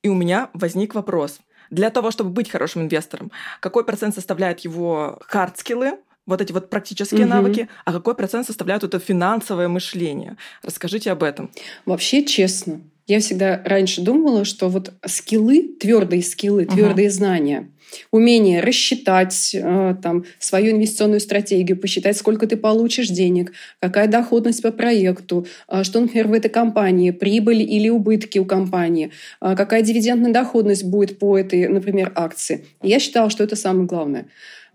И 0.04 0.10
у 0.10 0.16
меня 0.16 0.50
возник 0.54 0.96
вопрос. 0.96 1.40
Для 1.70 1.90
того, 1.90 2.12
чтобы 2.12 2.32
быть 2.32 2.50
хорошим 2.50 2.82
инвестором, 2.82 3.32
какой 3.62 3.86
процент 3.86 4.14
составляет 4.14 4.60
его 4.60 5.20
hard 5.26 5.53
skill 5.53 5.86
ы, 5.86 6.00
вот 6.32 6.42
эти 6.42 6.52
вот 6.52 6.70
практические 6.70 7.26
угу. 7.26 7.30
навыки, 7.30 7.70
а 7.86 7.94
какой 7.94 8.16
процент 8.16 8.48
составляют 8.48 8.84
это 8.84 9.00
финансовое 9.00 9.68
мышление? 9.68 10.38
Расскажите 10.64 11.12
об 11.12 11.24
этом. 11.24 11.52
Вообще, 11.86 12.26
честно, 12.26 12.82
я 13.08 13.20
всегда 13.20 13.62
раньше 13.66 14.02
думала, 14.02 14.46
что 14.46 14.70
вот 14.70 14.94
skill 15.06 15.56
ы, 15.56 15.76
твердые 15.80 16.24
скиллы, 16.24 16.66
твердые 16.66 17.10
угу. 17.10 17.16
знания, 17.16 17.70
умение 18.12 18.62
рассчитать 18.62 19.52
э, 19.54 19.96
там, 20.02 20.26
свою 20.40 20.72
инвестиционную 20.72 21.20
стратегию, 21.20 21.78
посчитать, 21.78 22.18
сколько 22.18 22.48
ты 22.48 22.58
получишь 22.58 23.10
денег, 23.10 23.52
какая 23.80 24.08
доходность 24.08 24.62
по 24.62 24.72
проекту, 24.72 25.46
э, 25.68 25.84
что, 25.84 26.00
например, 26.00 26.28
в 26.28 26.34
этой 26.34 26.50
компании, 26.50 27.12
прибыль 27.12 27.62
или 27.62 27.90
убытки 27.90 28.40
у 28.40 28.46
компании, 28.46 29.12
э, 29.42 29.56
какая 29.56 29.82
дивидендная 29.82 30.32
доходность 30.32 30.86
будет 30.86 31.20
по 31.20 31.38
этой, 31.38 31.68
например, 31.68 32.12
акции. 32.16 32.66
я 32.82 33.00
считала, 33.00 33.30
что 33.30 33.44
это 33.44 33.56
самое 33.56 33.88
главное. 33.88 34.28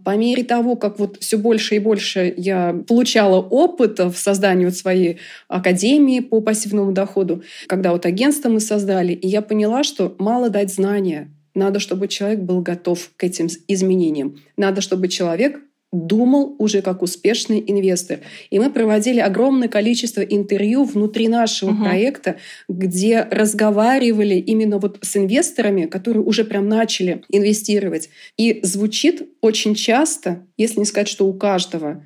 По 0.04 0.16
мере 0.16 0.44
того, 0.44 0.76
как 0.76 0.98
вот 0.98 1.18
все 1.20 1.36
больше 1.36 1.76
и 1.76 1.78
больше 1.78 2.32
я 2.36 2.76
получала 2.86 3.40
опыта 3.40 4.10
в 4.10 4.18
создании 4.18 4.66
вот 4.66 4.76
своей 4.76 5.18
академии 5.48 6.20
по 6.20 6.40
пассивному 6.40 6.92
доходу, 6.92 7.42
когда 7.66 7.92
вот 7.92 8.06
агентство 8.06 8.48
мы 8.48 8.60
создали, 8.60 9.12
и 9.12 9.26
я 9.26 9.42
поняла, 9.42 9.82
что 9.82 10.14
мало 10.18 10.50
дать 10.50 10.72
знания, 10.72 11.30
надо, 11.54 11.80
чтобы 11.80 12.06
человек 12.06 12.40
был 12.40 12.60
готов 12.60 13.10
к 13.16 13.24
этим 13.24 13.48
изменениям. 13.66 14.38
Надо, 14.58 14.82
чтобы 14.82 15.08
человек 15.08 15.58
думал 15.93 16.57
уже 16.59 16.83
как 16.83 17.02
успешный 17.02 17.62
инвестор. 17.66 18.21
И 18.50 18.59
мы 18.59 18.71
проводили 18.71 19.21
огромное 19.21 19.69
количество 19.69 20.21
интервью 20.21 20.85
внутри 20.85 21.28
нашего 21.28 21.71
угу. 21.71 21.85
проекта, 21.85 22.37
где 22.69 23.23
разговаривали 23.23 24.35
именно 24.35 24.78
вот 24.78 24.99
с 25.02 25.16
инвесторами, 25.16 25.87
которые 25.87 26.23
уже 26.23 26.45
прям 26.45 26.69
начали 26.69 27.23
инвестировать. 27.28 28.11
И 28.37 28.61
звучит 28.62 29.28
очень 29.40 29.75
часто, 29.75 30.47
если 30.57 30.81
не 30.81 30.87
сказать, 30.87 31.09
что 31.09 31.26
у 31.26 31.33
каждого, 31.33 32.02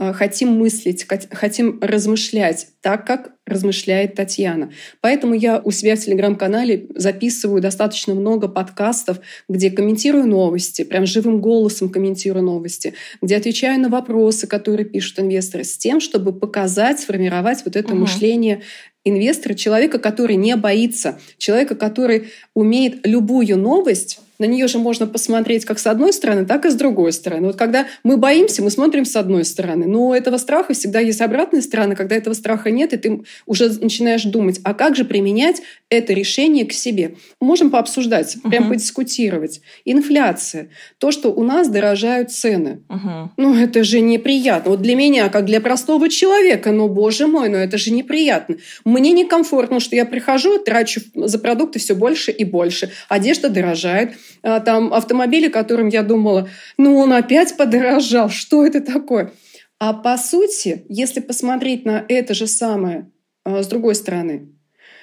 Э, 0.00 0.14
хотим 0.14 0.52
мыслить, 0.52 1.06
хотим 1.30 1.78
размышлять 1.82 2.68
так, 2.80 3.06
как 3.06 3.32
размышляет 3.46 4.14
Татьяна. 4.14 4.72
Поэтому 5.00 5.34
я 5.34 5.60
у 5.62 5.70
себя 5.70 5.96
в 5.96 6.00
телеграм-канале 6.00 6.86
записываю 6.94 7.60
достаточно 7.60 8.14
много 8.14 8.48
подкастов, 8.48 9.18
где 9.48 9.70
комментирую 9.70 10.26
новости, 10.26 10.84
прям 10.84 11.04
живым 11.04 11.40
голосом 11.40 11.90
комментирую 11.90 12.44
новости, 12.44 12.94
где 13.20 13.36
отвечаю 13.36 13.80
на 13.80 13.88
вопросы, 13.88 14.46
которые 14.46 14.86
пишут 14.86 15.18
инвесторы, 15.18 15.64
с 15.64 15.76
тем, 15.76 16.00
чтобы 16.00 16.32
показать, 16.32 17.00
сформировать 17.00 17.62
вот 17.64 17.76
это 17.76 17.92
угу. 17.92 18.02
мышление 18.02 18.62
инвестора, 19.04 19.54
человека, 19.54 19.98
который 19.98 20.36
не 20.36 20.56
боится, 20.56 21.18
человека, 21.38 21.74
который 21.74 22.28
умеет 22.54 23.06
любую 23.06 23.58
новость 23.58 24.20
на 24.40 24.46
нее 24.46 24.68
же 24.68 24.78
можно 24.78 25.06
посмотреть 25.06 25.66
как 25.66 25.78
с 25.78 25.86
одной 25.86 26.14
стороны, 26.14 26.46
так 26.46 26.64
и 26.64 26.70
с 26.70 26.74
другой 26.74 27.12
стороны. 27.12 27.48
Вот 27.48 27.56
когда 27.56 27.86
мы 28.02 28.16
боимся, 28.16 28.62
мы 28.62 28.70
смотрим 28.70 29.04
с 29.04 29.14
одной 29.14 29.44
стороны. 29.44 29.86
Но 29.86 30.08
у 30.08 30.14
этого 30.14 30.38
страха 30.38 30.72
всегда 30.72 30.98
есть 30.98 31.20
обратная 31.20 31.60
сторона, 31.60 31.94
когда 31.94 32.16
этого 32.16 32.32
страха 32.32 32.69
нет, 32.70 32.92
и 32.92 32.96
ты 32.96 33.22
уже 33.46 33.68
начинаешь 33.80 34.24
думать, 34.24 34.60
а 34.64 34.74
как 34.74 34.96
же 34.96 35.04
применять 35.04 35.62
это 35.88 36.12
решение 36.12 36.64
к 36.64 36.72
себе. 36.72 37.16
Можем 37.40 37.70
пообсуждать, 37.70 38.36
прям 38.48 38.64
uh-huh. 38.64 38.68
подискутировать. 38.68 39.60
Инфляция. 39.84 40.68
То, 40.98 41.10
что 41.10 41.30
у 41.30 41.42
нас 41.42 41.68
дорожают 41.68 42.30
цены. 42.30 42.82
Uh-huh. 42.88 43.28
Ну, 43.36 43.56
это 43.56 43.82
же 43.82 44.00
неприятно. 44.00 44.70
Вот 44.70 44.82
для 44.82 44.94
меня, 44.94 45.28
как 45.28 45.46
для 45.46 45.60
простого 45.60 46.08
человека, 46.08 46.70
ну, 46.70 46.88
боже 46.88 47.26
мой, 47.26 47.48
ну 47.48 47.56
это 47.56 47.76
же 47.76 47.90
неприятно. 47.90 48.56
Мне 48.84 49.10
некомфортно, 49.12 49.80
что 49.80 49.96
я 49.96 50.04
прихожу, 50.04 50.58
трачу 50.58 51.00
за 51.14 51.38
продукты 51.40 51.80
все 51.80 51.94
больше 51.94 52.30
и 52.30 52.44
больше. 52.44 52.90
Одежда 53.08 53.48
дорожает. 53.48 54.12
А, 54.42 54.60
там 54.60 54.94
автомобили, 54.94 55.48
которым 55.48 55.88
я 55.88 56.02
думала, 56.02 56.48
ну 56.78 56.96
он 56.96 57.12
опять 57.12 57.56
подорожал, 57.56 58.30
что 58.30 58.64
это 58.64 58.80
такое? 58.80 59.32
А 59.80 59.92
по 59.94 60.16
сути, 60.16 60.84
если 60.88 61.18
посмотреть 61.20 61.84
на 61.84 62.04
это 62.08 62.34
же 62.34 62.46
самое 62.46 63.10
а, 63.44 63.62
с 63.62 63.66
другой 63.66 63.96
стороны, 63.96 64.50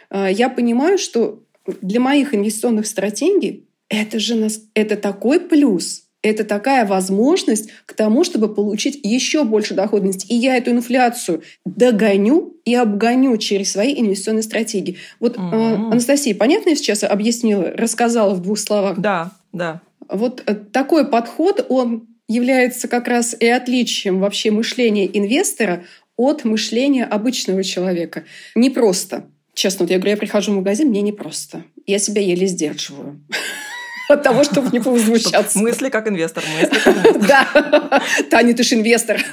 а, 0.10 0.30
я 0.30 0.50
понимаю, 0.50 0.98
что 0.98 1.44
для 1.82 2.00
моих 2.00 2.34
инвестиционных 2.34 2.88
стратегий 2.88 3.68
это 3.90 4.20
же 4.20 4.36
нас, 4.36 4.62
это 4.74 4.96
такой 4.96 5.42
плюс– 5.42 6.04
это 6.22 6.44
такая 6.44 6.86
возможность 6.86 7.70
к 7.86 7.94
тому, 7.94 8.24
чтобы 8.24 8.54
получить 8.54 9.00
еще 9.04 9.44
больше 9.44 9.74
доходности. 9.74 10.26
И 10.28 10.36
я 10.36 10.58
эту 10.58 10.72
инфляцию 10.72 11.44
догоню 11.66 12.58
и 12.66 12.76
обгоню 12.76 13.38
через 13.38 13.72
свои 13.72 14.00
инвестиционные 14.00 14.44
стратегии. 14.44 14.98
Вот, 15.20 15.38
mm-hmm. 15.38 15.92
Анастасия, 15.92 16.36
понятно 16.36 16.70
я 16.70 16.76
сейчас 16.76 17.04
объяснила, 17.04 17.72
рассказала 17.76 18.34
в 18.34 18.42
двух 18.42 18.60
словах? 18.60 19.00
Да, 19.00 19.32
да. 19.54 19.82
Вот 20.10 20.44
э, 20.46 20.56
такой 20.56 21.08
подход, 21.08 21.66
он 21.70 22.08
является 22.28 22.88
как 22.88 23.08
раз 23.08 23.36
и 23.40 23.48
отличием 23.48 24.20
вообще 24.20 24.52
мышления 24.52 25.06
инвестора 25.06 25.84
от 26.16 26.44
мышления 26.44 27.06
обычного 27.06 27.64
человека. 27.64 28.24
Не 28.56 28.70
просто. 28.70 29.26
Честно, 29.54 29.86
вот 29.86 29.92
я 29.92 29.98
говорю, 29.98 30.12
я 30.12 30.18
прихожу 30.18 30.52
в 30.52 30.56
магазин, 30.56 30.90
мне 30.90 31.02
не 31.02 31.12
просто. 31.12 31.64
Я 31.86 32.00
себя 32.00 32.22
еле 32.22 32.48
сдерживаю. 32.48 33.22
от 34.08 34.24
того, 34.24 34.44
чтобы 34.44 34.70
не 34.72 34.80
повозмущаться. 34.84 35.60
Мысли 35.60 35.90
как 35.90 36.08
инвестор, 36.08 36.44
мысли 36.60 36.80
как 36.80 36.88
инвестор. 36.88 37.22
Да. 37.28 38.02
Таня, 38.30 38.54
ты 38.54 38.64
же 38.64 38.76
инвестор. 38.76 39.24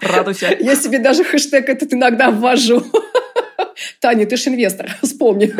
Радуйся. 0.00 0.56
Я 0.60 0.76
себе 0.76 0.98
даже 0.98 1.24
хэштег 1.24 1.68
этот 1.68 1.92
иногда 1.92 2.30
ввожу. 2.30 2.84
Таня, 4.00 4.26
ты 4.26 4.36
же 4.36 4.50
инвестор, 4.50 4.90
вспомни. 5.02 5.52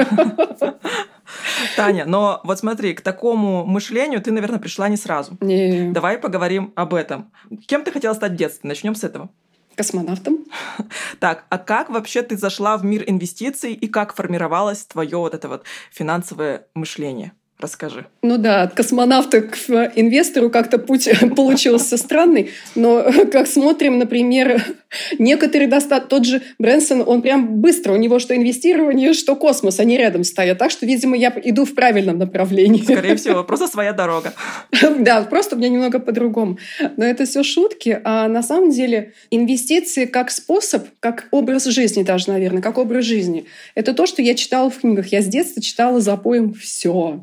Таня, 1.81 2.05
но 2.07 2.41
вот 2.45 2.59
смотри, 2.59 2.95
к 2.95 3.01
такому 3.01 3.65
мышлению 3.65 4.21
ты, 4.21 4.33
наверное, 4.33 4.59
пришла 4.59 4.89
не 4.89 4.97
сразу. 4.97 5.37
Не. 5.41 5.91
Давай 5.91 6.19
поговорим 6.19 6.73
об 6.77 6.95
этом. 6.95 7.33
Кем 7.67 7.85
ты 7.85 7.93
хотела 7.93 8.15
стать 8.15 8.33
в 8.33 8.37
детстве? 8.37 8.69
Начнем 8.69 8.95
с 8.95 9.05
этого. 9.05 9.31
Космонавтом. 9.75 10.45
Так, 11.21 11.45
а 11.49 11.59
как 11.59 11.91
вообще 11.91 12.23
ты 12.23 12.37
зашла 12.37 12.77
в 12.77 12.85
мир 12.85 13.05
инвестиций 13.07 13.73
и 13.73 13.89
как 13.89 14.15
формировалось 14.15 14.85
твое 14.85 15.17
вот 15.17 15.35
это 15.35 15.49
вот 15.49 15.65
финансовое 15.91 16.67
мышление? 16.75 17.33
Расскажи. 17.61 18.07
Ну 18.23 18.39
да, 18.39 18.63
от 18.63 18.75
космонавта 18.75 19.43
к 19.43 19.57
инвестору 19.95 20.49
как-то 20.49 20.79
путь 20.79 21.11
получился 21.37 21.99
странный, 21.99 22.51
но 22.75 23.05
как 23.33 23.47
смотрим, 23.47 23.99
например, 23.99 24.65
некоторые 25.19 25.69
достат... 25.69 26.09
Тот 26.09 26.25
же 26.25 26.41
Брэнсон, 26.59 27.05
он 27.07 27.21
прям 27.21 27.61
быстро, 27.61 27.93
у 27.93 27.97
него 27.97 28.19
что 28.19 28.35
инвестирование, 28.35 29.13
что 29.13 29.37
космос, 29.37 29.79
они 29.79 29.99
рядом 29.99 30.25
стоят. 30.25 30.59
Так 30.59 30.71
что, 30.71 30.87
видимо, 30.87 31.17
я 31.17 31.33
иду 31.45 31.67
в 31.67 31.75
правильном 31.75 32.19
направлении. 32.19 32.83
Скорее 32.83 33.17
всего, 33.17 33.45
просто 33.45 33.69
своя 33.69 33.93
дорога. 33.93 34.33
Да, 34.99 35.23
просто 35.23 35.57
у 35.57 35.59
меня 35.59 35.69
немного 35.69 35.99
по-другому. 35.99 36.59
Но 36.97 37.05
это 37.05 37.27
все 37.27 37.43
шутки. 37.43 38.01
А 38.05 38.29
на 38.29 38.43
самом 38.43 38.71
деле 38.71 39.13
инвестиции 39.31 40.07
как 40.07 40.31
способ, 40.31 40.87
как 41.01 41.29
образ 41.31 41.67
жизни 41.67 42.03
даже, 42.03 42.31
наверное, 42.31 42.63
как 42.63 42.79
образ 42.79 43.05
жизни. 43.05 43.45
Это 43.75 43.93
то, 43.93 44.07
что 44.07 44.23
я 44.23 44.35
читала 44.35 44.71
в 44.71 44.79
книгах. 44.79 45.09
Я 45.09 45.21
с 45.21 45.27
детства 45.27 45.63
читала 45.63 46.01
за 46.01 46.17
поем 46.17 46.55
все. 46.55 47.21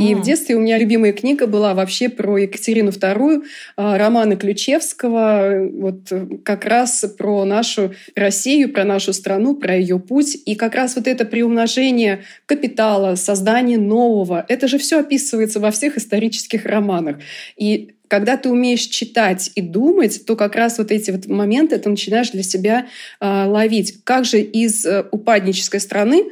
И 0.00 0.14
в 0.14 0.22
детстве 0.22 0.56
у 0.56 0.60
меня 0.60 0.78
любимая 0.78 1.12
книга 1.12 1.46
была 1.46 1.74
вообще 1.74 2.08
про 2.08 2.38
Екатерину 2.38 2.90
II, 2.90 3.42
а, 3.76 3.98
романы 3.98 4.36
Ключевского, 4.36 5.68
вот 5.72 6.12
как 6.44 6.64
раз 6.64 7.04
про 7.18 7.44
нашу 7.44 7.94
Россию, 8.14 8.72
про 8.72 8.84
нашу 8.84 9.12
страну, 9.12 9.54
про 9.54 9.76
ее 9.76 9.98
путь. 9.98 10.36
И 10.46 10.54
как 10.54 10.74
раз 10.74 10.96
вот 10.96 11.06
это 11.06 11.24
приумножение 11.24 12.24
капитала, 12.46 13.14
создание 13.14 13.78
нового, 13.78 14.44
это 14.48 14.68
же 14.68 14.78
все 14.78 15.00
описывается 15.00 15.60
во 15.60 15.70
всех 15.70 15.96
исторических 15.96 16.64
романах. 16.66 17.16
И 17.56 17.94
когда 18.12 18.36
ты 18.36 18.50
умеешь 18.50 18.82
читать 18.82 19.50
и 19.54 19.62
думать, 19.62 20.26
то 20.26 20.36
как 20.36 20.54
раз 20.54 20.76
вот 20.76 20.90
эти 20.90 21.10
вот 21.10 21.28
моменты 21.28 21.78
ты 21.78 21.88
начинаешь 21.88 22.28
для 22.28 22.42
себя 22.42 22.86
э, 23.20 23.44
ловить. 23.46 24.04
Как 24.04 24.26
же 24.26 24.42
из 24.42 24.84
э, 24.84 25.06
упаднической 25.10 25.80
страны 25.80 26.24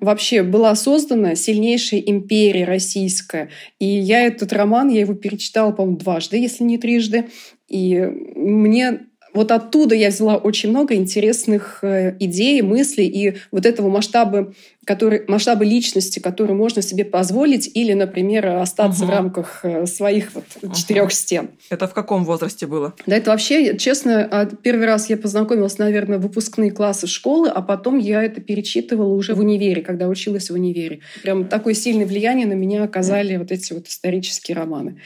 вообще 0.00 0.42
была 0.42 0.74
создана 0.74 1.34
сильнейшая 1.34 2.00
империя 2.00 2.64
российская. 2.64 3.50
И 3.78 3.86
я 3.86 4.22
этот 4.22 4.52
роман, 4.52 4.88
я 4.88 5.00
его 5.00 5.14
перечитала, 5.14 5.72
по-моему, 5.72 5.98
дважды, 5.98 6.36
если 6.36 6.64
не 6.64 6.78
трижды. 6.78 7.26
И 7.68 7.98
мне 8.00 9.06
вот 9.34 9.50
оттуда 9.50 9.94
я 9.94 10.08
взяла 10.08 10.36
очень 10.36 10.70
много 10.70 10.94
интересных 10.94 11.80
э, 11.82 12.16
идей, 12.20 12.62
мыслей 12.62 13.06
и 13.06 13.36
вот 13.50 13.66
этого 13.66 13.88
масштаба, 13.88 14.54
который, 14.84 15.24
масштаба 15.26 15.64
личности, 15.64 16.20
который 16.20 16.54
можно 16.54 16.82
себе 16.82 17.04
позволить 17.04 17.70
или, 17.74 17.92
например, 17.92 18.46
остаться 18.46 19.04
угу. 19.04 19.10
в 19.10 19.14
рамках 19.14 19.60
э, 19.64 19.86
своих 19.86 20.34
вот 20.34 20.44
угу. 20.62 20.74
четырех 20.74 21.12
стен. 21.12 21.50
Это 21.68 21.88
в 21.88 21.94
каком 21.94 22.24
возрасте 22.24 22.66
было? 22.66 22.94
Да, 23.06 23.16
это 23.16 23.30
вообще, 23.30 23.76
честно, 23.76 24.28
а, 24.30 24.46
первый 24.46 24.86
раз 24.86 25.10
я 25.10 25.16
познакомилась, 25.16 25.78
наверное, 25.78 26.18
в 26.18 26.22
выпускные 26.22 26.70
классы 26.70 27.06
школы, 27.06 27.48
а 27.48 27.60
потом 27.60 27.98
я 27.98 28.22
это 28.22 28.40
перечитывала 28.40 29.14
уже 29.14 29.34
в 29.34 29.40
универе, 29.40 29.82
когда 29.82 30.08
училась 30.08 30.50
в 30.50 30.54
универе. 30.54 31.00
Прям 31.22 31.46
такое 31.46 31.74
сильное 31.74 32.06
влияние 32.06 32.46
на 32.46 32.54
меня 32.54 32.84
оказали 32.84 33.36
вот 33.36 33.50
эти 33.50 33.72
вот 33.72 33.88
исторические 33.88 34.56
романы. 34.56 35.00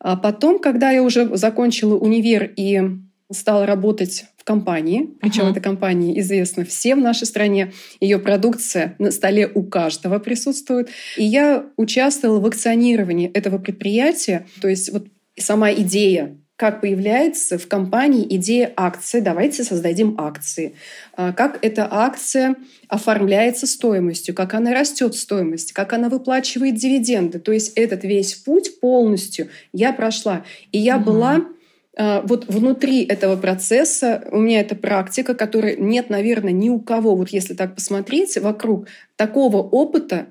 А 0.00 0.16
потом, 0.16 0.58
когда 0.58 0.90
я 0.90 1.02
уже 1.02 1.36
закончила 1.36 1.96
универ 1.96 2.52
и 2.56 2.82
стала 3.30 3.66
работать 3.66 4.26
в 4.36 4.44
компании, 4.44 5.10
причем 5.20 5.44
uh-huh. 5.44 5.50
эта 5.50 5.60
компания 5.60 6.18
известна 6.20 6.64
всем 6.64 7.00
в 7.00 7.02
нашей 7.02 7.26
стране, 7.26 7.72
ее 8.00 8.18
продукция 8.18 8.94
на 8.98 9.10
столе 9.10 9.50
у 9.54 9.62
каждого 9.64 10.18
присутствует. 10.18 10.88
И 11.16 11.24
я 11.24 11.66
участвовала 11.76 12.40
в 12.40 12.46
акционировании 12.46 13.30
этого 13.30 13.58
предприятия, 13.58 14.46
то 14.60 14.68
есть 14.68 14.90
вот 14.92 15.06
сама 15.36 15.72
идея 15.72 16.38
как 16.58 16.80
появляется 16.80 17.56
в 17.56 17.68
компании 17.68 18.26
идея 18.36 18.72
акции, 18.74 19.20
давайте 19.20 19.62
создадим 19.62 20.16
акции, 20.18 20.74
а, 21.14 21.32
как 21.32 21.64
эта 21.64 21.86
акция 21.88 22.56
оформляется 22.88 23.68
стоимостью, 23.68 24.34
как 24.34 24.54
она 24.54 24.74
растет 24.74 25.14
в 25.14 25.18
стоимости, 25.20 25.72
как 25.72 25.92
она 25.92 26.08
выплачивает 26.08 26.74
дивиденды. 26.74 27.38
То 27.38 27.52
есть 27.52 27.74
этот 27.76 28.02
весь 28.02 28.34
путь 28.34 28.80
полностью 28.80 29.50
я 29.72 29.92
прошла. 29.92 30.44
И 30.72 30.78
я 30.78 30.96
угу. 30.96 31.04
была 31.04 31.44
вот 31.96 32.46
внутри 32.46 33.04
этого 33.04 33.36
процесса 33.36 34.22
у 34.30 34.38
меня 34.38 34.60
это 34.60 34.76
практика, 34.76 35.34
которой 35.34 35.76
нет, 35.76 36.10
наверное, 36.10 36.52
ни 36.52 36.68
у 36.68 36.80
кого, 36.80 37.16
вот 37.16 37.30
если 37.30 37.54
так 37.54 37.74
посмотреть 37.74 38.36
вокруг, 38.36 38.86
такого 39.16 39.56
опыта 39.56 40.26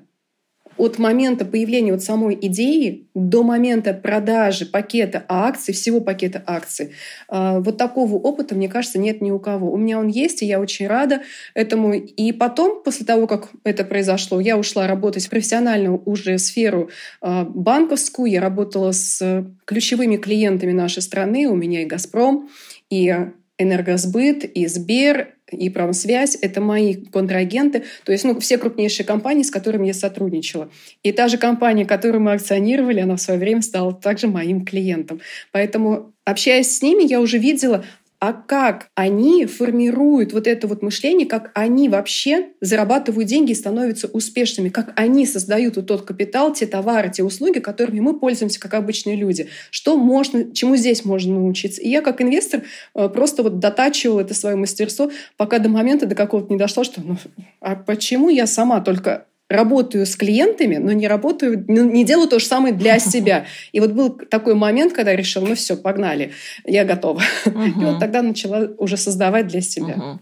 от 0.78 0.98
момента 0.98 1.44
появления 1.44 1.92
вот 1.92 2.02
самой 2.02 2.38
идеи 2.40 3.08
до 3.14 3.42
момента 3.42 3.92
продажи 3.92 4.66
пакета 4.66 5.24
акций, 5.28 5.74
всего 5.74 6.00
пакета 6.00 6.42
акций, 6.46 6.92
а, 7.28 7.60
вот 7.60 7.76
такого 7.76 8.14
опыта, 8.14 8.54
мне 8.54 8.68
кажется, 8.68 8.98
нет 8.98 9.20
ни 9.20 9.30
у 9.30 9.38
кого. 9.38 9.72
У 9.72 9.76
меня 9.76 9.98
он 9.98 10.08
есть, 10.08 10.42
и 10.42 10.46
я 10.46 10.60
очень 10.60 10.86
рада 10.86 11.22
этому. 11.54 11.92
И 11.94 12.32
потом, 12.32 12.82
после 12.82 13.04
того, 13.04 13.26
как 13.26 13.50
это 13.64 13.84
произошло, 13.84 14.40
я 14.40 14.56
ушла 14.56 14.86
работать 14.86 15.26
в 15.26 15.30
профессиональную 15.30 16.00
уже 16.04 16.38
сферу 16.38 16.90
а, 17.20 17.44
банковскую. 17.44 18.30
Я 18.30 18.40
работала 18.40 18.92
с 18.92 19.46
ключевыми 19.64 20.16
клиентами 20.16 20.72
нашей 20.72 21.02
страны. 21.02 21.46
У 21.46 21.54
меня 21.54 21.82
и 21.82 21.86
«Газпром», 21.86 22.48
и 22.90 23.14
«Энергосбыт», 23.58 24.44
и 24.44 24.66
«Сбер», 24.66 25.37
и 25.50 25.70
промсвязь— 25.70 26.36
это 26.40 26.60
мои 26.60 26.94
контрагенты, 26.94 27.84
то 28.04 28.12
есть 28.12 28.24
ну, 28.24 28.38
все 28.40 28.58
крупнейшие 28.58 29.06
компании, 29.06 29.42
с 29.42 29.50
которыми 29.50 29.86
я 29.86 29.94
сотрудничала. 29.94 30.70
И 31.02 31.12
та 31.12 31.28
же 31.28 31.38
компания, 31.38 31.84
которую 31.84 32.22
мы 32.22 32.32
акционировали, 32.32 33.00
она 33.00 33.16
в 33.16 33.20
свое 33.20 33.38
время 33.38 33.62
стала 33.62 33.92
также 33.92 34.26
моим 34.28 34.64
клиентом. 34.64 35.20
Поэтому, 35.52 36.12
общаясь 36.24 36.76
с 36.76 36.82
ними, 36.82 37.04
я 37.04 37.20
уже 37.20 37.38
видела, 37.38 37.84
а 38.20 38.32
как 38.32 38.88
они 38.96 39.46
формируют 39.46 40.32
вот 40.32 40.48
это 40.48 40.66
вот 40.66 40.82
мышление, 40.82 41.26
как 41.26 41.52
они 41.54 41.88
вообще 41.88 42.48
зарабатывают 42.60 43.28
деньги 43.28 43.52
и 43.52 43.54
становятся 43.54 44.08
успешными, 44.08 44.70
как 44.70 44.92
они 44.96 45.24
создают 45.24 45.76
вот 45.76 45.86
тот 45.86 46.02
капитал, 46.02 46.52
те 46.52 46.66
товары, 46.66 47.10
те 47.10 47.22
услуги, 47.22 47.60
которыми 47.60 48.00
мы 48.00 48.18
пользуемся 48.18 48.58
как 48.58 48.74
обычные 48.74 49.14
люди. 49.14 49.48
Что 49.70 49.96
можно, 49.96 50.52
чему 50.52 50.74
здесь 50.74 51.04
можно 51.04 51.34
научиться. 51.34 51.80
И 51.80 51.88
я 51.88 52.02
как 52.02 52.20
инвестор 52.20 52.62
э, 52.94 53.08
просто 53.08 53.44
вот 53.44 53.60
дотачивала 53.60 54.20
это 54.20 54.34
свое 54.34 54.56
мастерство, 54.56 55.12
пока 55.36 55.60
до 55.60 55.68
момента 55.68 56.06
до 56.06 56.16
какого-то 56.16 56.52
не 56.52 56.58
дошло, 56.58 56.82
что 56.82 57.00
ну, 57.00 57.16
а 57.60 57.76
почему 57.76 58.30
я 58.30 58.48
сама 58.48 58.80
только 58.80 59.27
работаю 59.48 60.04
с 60.06 60.14
клиентами, 60.16 60.76
но 60.76 60.92
не 60.92 61.08
работаю, 61.08 61.64
не 61.68 62.04
делаю 62.04 62.28
то 62.28 62.38
же 62.38 62.46
самое 62.46 62.74
для 62.74 62.98
себя. 62.98 63.46
И 63.72 63.80
вот 63.80 63.92
был 63.92 64.10
такой 64.10 64.54
момент, 64.54 64.92
когда 64.92 65.12
я 65.12 65.16
решила, 65.16 65.46
ну 65.46 65.54
все, 65.54 65.76
погнали, 65.76 66.32
я 66.64 66.84
готова. 66.84 67.22
Угу. 67.46 67.62
И 67.80 67.84
вот 67.84 67.98
тогда 67.98 68.22
начала 68.22 68.70
уже 68.78 68.96
создавать 68.96 69.46
для 69.46 69.60
себя. 69.60 69.94
Угу. 69.94 70.18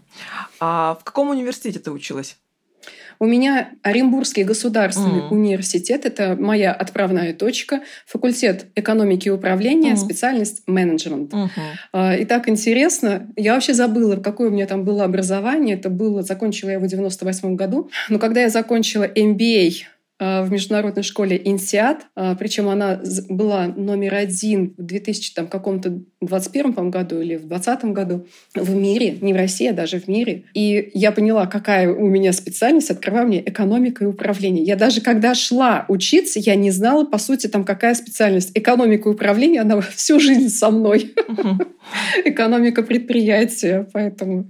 А 0.59 0.97
в 0.99 1.03
каком 1.03 1.29
университете 1.29 1.79
ты 1.79 1.91
училась? 1.91 2.37
У 3.19 3.25
меня 3.25 3.71
Оренбургский 3.83 4.43
государственный 4.43 5.21
mm. 5.21 5.29
университет, 5.29 6.05
это 6.05 6.35
моя 6.39 6.71
отправная 6.71 7.33
точка, 7.33 7.81
факультет 8.05 8.67
экономики 8.75 9.27
и 9.27 9.31
управления, 9.31 9.93
mm. 9.93 9.97
специальность 9.97 10.63
менеджмент. 10.67 11.33
Mm-hmm. 11.33 12.19
И 12.19 12.25
так 12.25 12.49
интересно, 12.49 13.27
я 13.35 13.53
вообще 13.53 13.73
забыла, 13.73 14.15
какое 14.17 14.49
у 14.49 14.51
меня 14.51 14.67
там 14.67 14.83
было 14.83 15.03
образование. 15.03 15.75
Это 15.75 15.89
было, 15.89 16.21
закончила 16.21 16.69
я 16.69 16.75
его 16.75 16.85
в 16.85 16.89
98 16.89 17.55
году. 17.55 17.89
Но 18.09 18.19
когда 18.19 18.41
я 18.41 18.49
закончила 18.49 19.03
MBA 19.05 19.83
а, 20.19 20.43
в 20.43 20.51
международной 20.51 21.03
школе 21.03 21.39
«Инсиат», 21.43 22.07
а, 22.15 22.35
причем 22.35 22.69
она 22.69 22.99
была 23.29 23.67
номер 23.67 24.15
один 24.15 24.73
в 24.77 24.83
2000 24.83 25.33
там, 25.33 25.47
каком-то 25.47 25.99
21 26.21 26.89
году 26.89 27.21
или 27.21 27.35
в 27.35 27.47
20 27.47 27.85
году 27.85 28.25
в 28.55 28.73
мире, 28.73 29.17
не 29.21 29.33
в 29.33 29.35
России, 29.35 29.67
а 29.67 29.73
даже 29.73 29.99
в 29.99 30.07
мире. 30.07 30.45
И 30.55 30.89
я 30.95 31.11
поняла, 31.11 31.45
какая 31.45 31.93
у 31.93 32.07
меня 32.07 32.33
специальность, 32.33 32.89
открываю 32.89 33.27
мне 33.27 33.47
экономика 33.47 34.03
и 34.03 34.07
управление. 34.07 34.63
Я 34.63 34.75
даже 34.75 35.01
когда 35.01 35.35
шла 35.35 35.85
учиться, 35.89 36.39
я 36.39 36.55
не 36.55 36.71
знала, 36.71 37.05
по 37.05 37.19
сути, 37.19 37.47
там 37.47 37.63
какая 37.63 37.93
специальность. 37.93 38.51
Экономика 38.55 39.09
и 39.09 39.11
управление, 39.11 39.61
она 39.61 39.79
всю 39.95 40.19
жизнь 40.19 40.49
со 40.49 40.71
мной. 40.71 41.13
Экономика 42.25 42.81
предприятия, 42.81 43.87
поэтому 43.93 44.49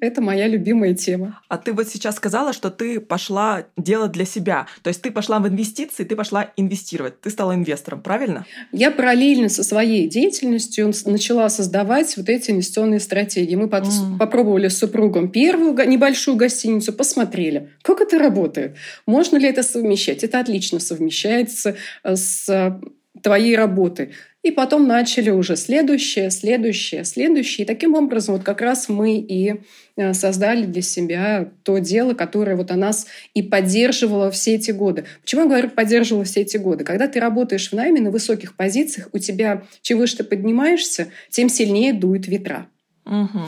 это 0.00 0.22
моя 0.22 0.48
любимая 0.48 0.94
тема. 0.94 1.40
А 1.48 1.58
ты 1.58 1.72
вот 1.72 1.88
сейчас 1.88 2.16
сказала, 2.16 2.52
что 2.54 2.70
ты 2.70 3.00
пошла 3.00 3.64
делать 3.76 4.12
для 4.12 4.24
себя. 4.24 4.66
То 4.82 4.88
есть 4.88 5.02
ты 5.02 5.10
пошла 5.10 5.38
в 5.40 5.48
инвестиции, 5.48 6.04
ты 6.04 6.16
пошла 6.16 6.50
инвестировать. 6.56 7.20
Ты 7.20 7.30
стала 7.30 7.54
инвестором, 7.54 8.00
правильно? 8.00 8.46
Я 8.72 8.90
параллельно 8.90 9.50
со 9.50 9.62
своей 9.62 10.08
деятельностью 10.08 10.92
начала 11.04 11.48
создавать 11.48 12.16
вот 12.16 12.28
эти 12.28 12.50
инвестиционные 12.50 13.00
стратегии. 13.00 13.54
Мы 13.54 13.66
mm. 13.66 14.18
попробовали 14.18 14.68
с 14.68 14.78
супругом 14.78 15.30
первую 15.30 15.74
небольшую 15.88 16.36
гостиницу, 16.36 16.92
посмотрели, 16.92 17.70
как 17.82 18.00
это 18.00 18.18
работает, 18.18 18.76
можно 19.06 19.36
ли 19.36 19.48
это 19.48 19.62
совмещать. 19.62 20.24
Это 20.24 20.40
отлично 20.40 20.80
совмещается 20.80 21.76
э, 22.04 22.16
с 22.16 22.80
твоей 23.22 23.56
работой. 23.56 24.10
И 24.42 24.50
потом 24.50 24.88
начали 24.88 25.30
уже 25.30 25.54
следующее, 25.54 26.30
следующее, 26.30 27.04
следующее. 27.04 27.64
И 27.64 27.66
таким 27.66 27.94
образом 27.94 28.34
вот 28.34 28.44
как 28.44 28.60
раз 28.60 28.88
мы 28.88 29.16
и 29.18 29.60
э, 29.96 30.12
создали 30.14 30.64
для 30.64 30.82
себя 30.82 31.48
то 31.62 31.78
дело, 31.78 32.14
которое 32.14 32.56
вот 32.56 32.72
о 32.72 32.76
нас 32.76 33.06
и 33.34 33.42
поддерживало 33.42 34.32
все 34.32 34.56
эти 34.56 34.72
годы. 34.72 35.04
Почему 35.22 35.42
я 35.42 35.48
говорю 35.48 35.70
поддерживало 35.70 36.24
все 36.24 36.40
эти 36.40 36.56
годы? 36.56 36.82
Когда 36.82 37.06
ты 37.06 37.20
работаешь 37.20 37.70
в 37.70 37.72
найме 37.72 38.00
на 38.00 38.10
высоких 38.10 38.56
позициях, 38.56 39.08
у 39.12 39.18
тебя 39.18 39.62
чем 39.80 39.98
выше 39.98 40.18
ты 40.18 40.24
поднимаешься, 40.24 41.08
тем 41.30 41.48
сильнее 41.48 41.92
дуют 41.92 42.26
ветра. 42.26 42.66
Угу. 43.04 43.40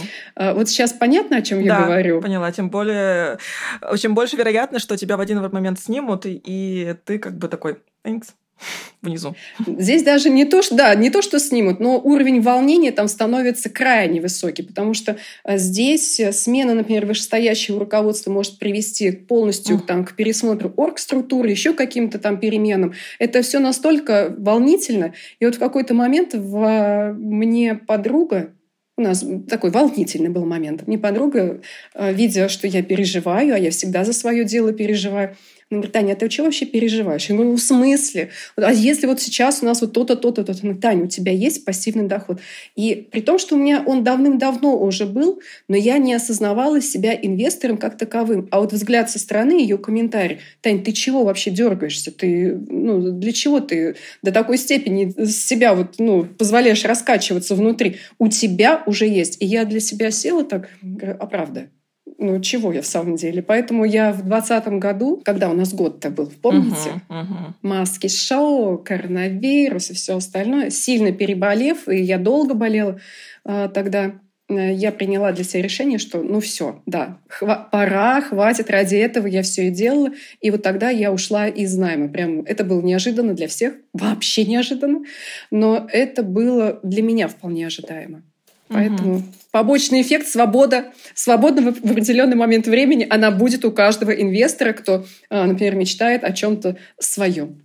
Вот 0.55 0.69
сейчас 0.69 0.93
понятно, 0.93 1.37
о 1.37 1.43
чем 1.43 1.65
да, 1.65 1.79
я 1.79 1.85
говорю? 1.85 2.21
поняла. 2.21 2.51
Тем 2.51 2.71
более, 2.71 3.39
чем 3.99 4.15
больше 4.15 4.37
вероятно, 4.37 4.79
что 4.79 4.97
тебя 4.97 5.17
в 5.17 5.21
один 5.21 5.41
момент 5.51 5.79
снимут, 5.79 6.23
и 6.27 6.95
ты 7.05 7.19
как 7.19 7.39
бы 7.39 7.49
такой, 7.49 7.79
thanks, 8.05 8.31
внизу. 9.03 9.35
Здесь 9.67 10.03
даже 10.03 10.31
не 10.31 10.45
то, 10.45 10.63
что, 10.63 10.75
да, 10.75 10.95
не 10.95 11.11
то, 11.11 11.23
что 11.23 11.39
снимут, 11.39 11.81
но 11.81 12.01
уровень 12.01 12.41
волнения 12.41 12.91
там 12.91 13.09
становится 13.09 13.71
крайне 13.71 14.21
высокий, 14.21 14.63
потому 14.63 14.95
что 14.95 15.17
э, 15.45 15.59
здесь 15.59 16.21
смена, 16.33 16.75
например, 16.75 17.07
вышестоящего 17.07 17.79
руководства 17.79 18.31
может 18.31 18.59
привести 18.59 19.11
полностью 19.11 19.77
uh. 19.77 19.87
там, 19.87 20.05
к 20.05 20.17
пересмотру 20.17 20.73
оргструктуры, 20.77 21.51
еще 21.51 21.73
каким-то 21.75 22.19
там 22.19 22.39
переменам. 22.39 22.95
Это 23.19 23.43
все 23.43 23.59
настолько 23.59 24.35
волнительно. 24.37 25.15
И 25.39 25.45
вот 25.45 25.57
в 25.57 25.59
какой-то 25.59 25.95
момент 25.95 26.35
в... 26.35 27.15
мне 27.17 27.75
подруга, 27.75 28.53
у 28.97 29.03
нас 29.03 29.25
такой 29.49 29.71
волнительный 29.71 30.29
был 30.29 30.47
момент. 30.47 30.87
Мне 30.87 30.99
подруга, 30.99 31.61
э, 31.95 32.13
видя, 32.13 32.49
что 32.49 32.69
я 32.69 32.83
переживаю, 32.83 33.55
а 33.55 33.59
я 33.59 33.71
всегда 33.71 34.05
за 34.05 34.13
свое 34.13 34.45
дело 34.45 34.73
переживаю, 34.73 35.37
она 35.75 35.83
говорит, 35.83 35.93
Таня, 35.93 36.13
а 36.13 36.17
ты 36.17 36.31
что 36.31 36.45
вообще 36.45 36.67
переживаешь? 36.67 37.27
Я 37.27 37.35
говорю, 37.35 37.53
ну, 37.53 37.57
в 37.57 37.61
смысле? 37.61 38.31
А 38.57 38.73
если 38.73 39.07
вот 39.07 39.21
сейчас 39.21 39.63
у 39.63 39.67
нас 39.67 39.81
вот 39.81 39.93
то-то, 39.93 40.17
то-то, 40.17 40.45
то-то? 40.45 40.67
Она, 40.67 40.75
Таня, 40.75 41.05
у 41.05 41.09
тебя 41.09 41.33
есть 41.33 41.65
пассивный 41.65 42.07
доход. 42.07 42.41
И 42.77 43.09
при 43.11 43.21
том, 43.21 43.39
что 43.39 43.57
у 43.57 43.59
меня 43.59 43.83
он 43.85 44.05
давным-давно 44.05 44.79
уже 44.79 45.07
был, 45.07 45.41
но 45.69 45.77
я 45.77 45.99
не 45.99 46.15
осознавала 46.15 46.81
себя 46.81 47.15
инвестором 47.15 47.77
как 47.77 47.99
таковым. 47.99 48.49
А 48.51 48.61
вот 48.61 48.73
взгляд 48.73 49.11
со 49.11 49.19
стороны, 49.19 49.61
ее 49.61 49.79
комментарий, 49.79 50.39
Тань, 50.61 50.83
ты 50.83 50.93
чего 50.93 51.25
вообще 51.25 51.51
дергаешься? 51.51 52.11
Ты, 52.11 52.59
ну, 52.69 53.13
для 53.13 53.33
чего 53.33 53.61
ты 53.61 53.97
до 54.23 54.33
такой 54.33 54.59
степени 54.59 55.13
себя 55.27 55.75
вот, 55.75 55.97
ну, 55.99 56.25
позволяешь 56.25 56.85
раскачиваться 56.85 57.55
внутри? 57.55 57.97
У 58.19 58.29
тебя 58.29 58.83
уже 58.87 59.07
есть. 59.07 59.43
И 59.43 59.47
я 59.47 59.65
для 59.65 59.81
себя 59.81 60.11
села 60.11 60.45
так, 60.45 60.69
а 61.19 61.27
правда? 61.27 61.69
Ну, 62.25 62.41
чего 62.41 62.73
я 62.73 62.81
в 62.83 62.87
самом 62.87 63.17
деле. 63.17 63.43
Поэтому 63.43 63.85
я 63.85 64.13
в 64.13 64.25
двадцатом 64.25 64.81
году, 64.81 65.21
когда 65.25 65.51
у 65.51 65.55
нас 65.55 65.75
год-то 65.75 66.11
был, 66.11 66.33
помните? 66.41 67.03
Uh-huh, 67.09 67.23
uh-huh. 67.23 67.53
Маски 67.63 68.09
шоу, 68.09 68.79
коронавирус 68.79 69.91
и 69.91 69.95
все 69.95 70.17
остальное. 70.17 70.71
Сильно 70.71 71.13
переболев, 71.13 71.89
и 71.89 72.01
я 72.03 72.19
долго 72.19 72.55
болела 72.55 72.99
а, 73.45 73.69
тогда, 73.69 74.15
э, 74.49 74.73
я 74.73 74.91
приняла 74.91 75.33
для 75.33 75.45
себя 75.45 75.63
решение, 75.63 75.99
что 75.99 76.23
ну 76.23 76.41
все, 76.41 76.83
да, 76.87 77.19
хва- 77.29 77.69
пора, 77.71 78.23
хватит, 78.23 78.71
ради 78.71 78.97
этого 78.97 79.27
я 79.27 79.43
все 79.43 79.69
и 79.69 79.71
делала. 79.71 80.11
И 80.41 80.51
вот 80.51 80.63
тогда 80.63 80.91
я 80.91 81.13
ушла 81.13 81.47
из 81.47 81.77
найма. 81.77 82.09
Прям 82.09 82.41
это 82.41 82.65
было 82.65 82.81
неожиданно 82.81 83.35
для 83.35 83.49
всех, 83.49 83.75
вообще 83.93 84.45
неожиданно, 84.45 85.05
но 85.51 85.87
это 85.93 86.23
было 86.23 86.81
для 86.83 87.03
меня 87.03 87.29
вполне 87.29 87.67
ожидаемо. 87.67 88.23
Поэтому 88.75 89.17
угу. 89.17 89.25
побочный 89.53 90.03
эффект 90.03 90.27
свобода, 90.27 90.93
свобода 91.15 91.63
в 91.63 91.69
определенный 91.69 92.37
момент 92.37 92.67
времени, 92.67 93.07
она 93.09 93.31
будет 93.31 93.65
у 93.65 93.71
каждого 93.71 94.11
инвестора, 94.11 94.73
кто, 94.73 95.07
а, 95.31 95.47
например, 95.47 95.77
мечтает 95.77 96.25
о 96.25 96.33
чем-то 96.33 96.77
своем. 96.99 97.63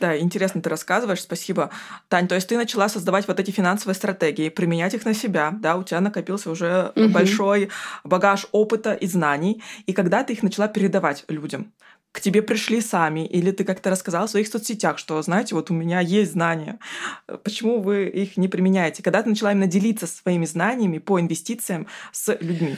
Да, 0.00 0.18
интересно 0.18 0.60
ты 0.60 0.68
рассказываешь, 0.68 1.20
спасибо. 1.20 1.70
Тань, 2.08 2.28
то 2.28 2.34
есть 2.34 2.48
ты 2.48 2.56
начала 2.56 2.88
создавать 2.88 3.26
вот 3.28 3.40
эти 3.40 3.50
финансовые 3.50 3.94
стратегии, 3.94 4.48
применять 4.48 4.94
их 4.94 5.04
на 5.04 5.14
себя, 5.14 5.50
да, 5.52 5.76
у 5.76 5.82
тебя 5.82 6.00
накопился 6.00 6.50
уже 6.50 6.92
угу. 6.94 7.08
большой 7.08 7.70
багаж 8.04 8.46
опыта 8.52 8.92
и 8.92 9.06
знаний, 9.06 9.62
и 9.86 9.92
когда 9.92 10.24
ты 10.24 10.34
их 10.34 10.42
начала 10.42 10.68
передавать 10.68 11.24
людям, 11.28 11.72
к 12.12 12.20
тебе 12.20 12.42
пришли 12.42 12.80
сами, 12.80 13.24
или 13.24 13.52
ты 13.52 13.64
как-то 13.64 13.90
рассказал 13.90 14.26
в 14.26 14.30
своих 14.30 14.48
соцсетях, 14.48 14.98
что, 14.98 15.20
знаете, 15.22 15.54
вот 15.54 15.70
у 15.70 15.74
меня 15.74 16.00
есть 16.00 16.32
знания, 16.32 16.78
почему 17.44 17.80
вы 17.80 18.08
их 18.08 18.36
не 18.36 18.48
применяете? 18.48 19.02
Когда 19.02 19.22
ты 19.22 19.28
начала 19.28 19.52
именно 19.52 19.66
делиться 19.66 20.06
своими 20.06 20.44
знаниями 20.44 20.98
по 20.98 21.20
инвестициям 21.20 21.86
с 22.12 22.36
людьми? 22.40 22.76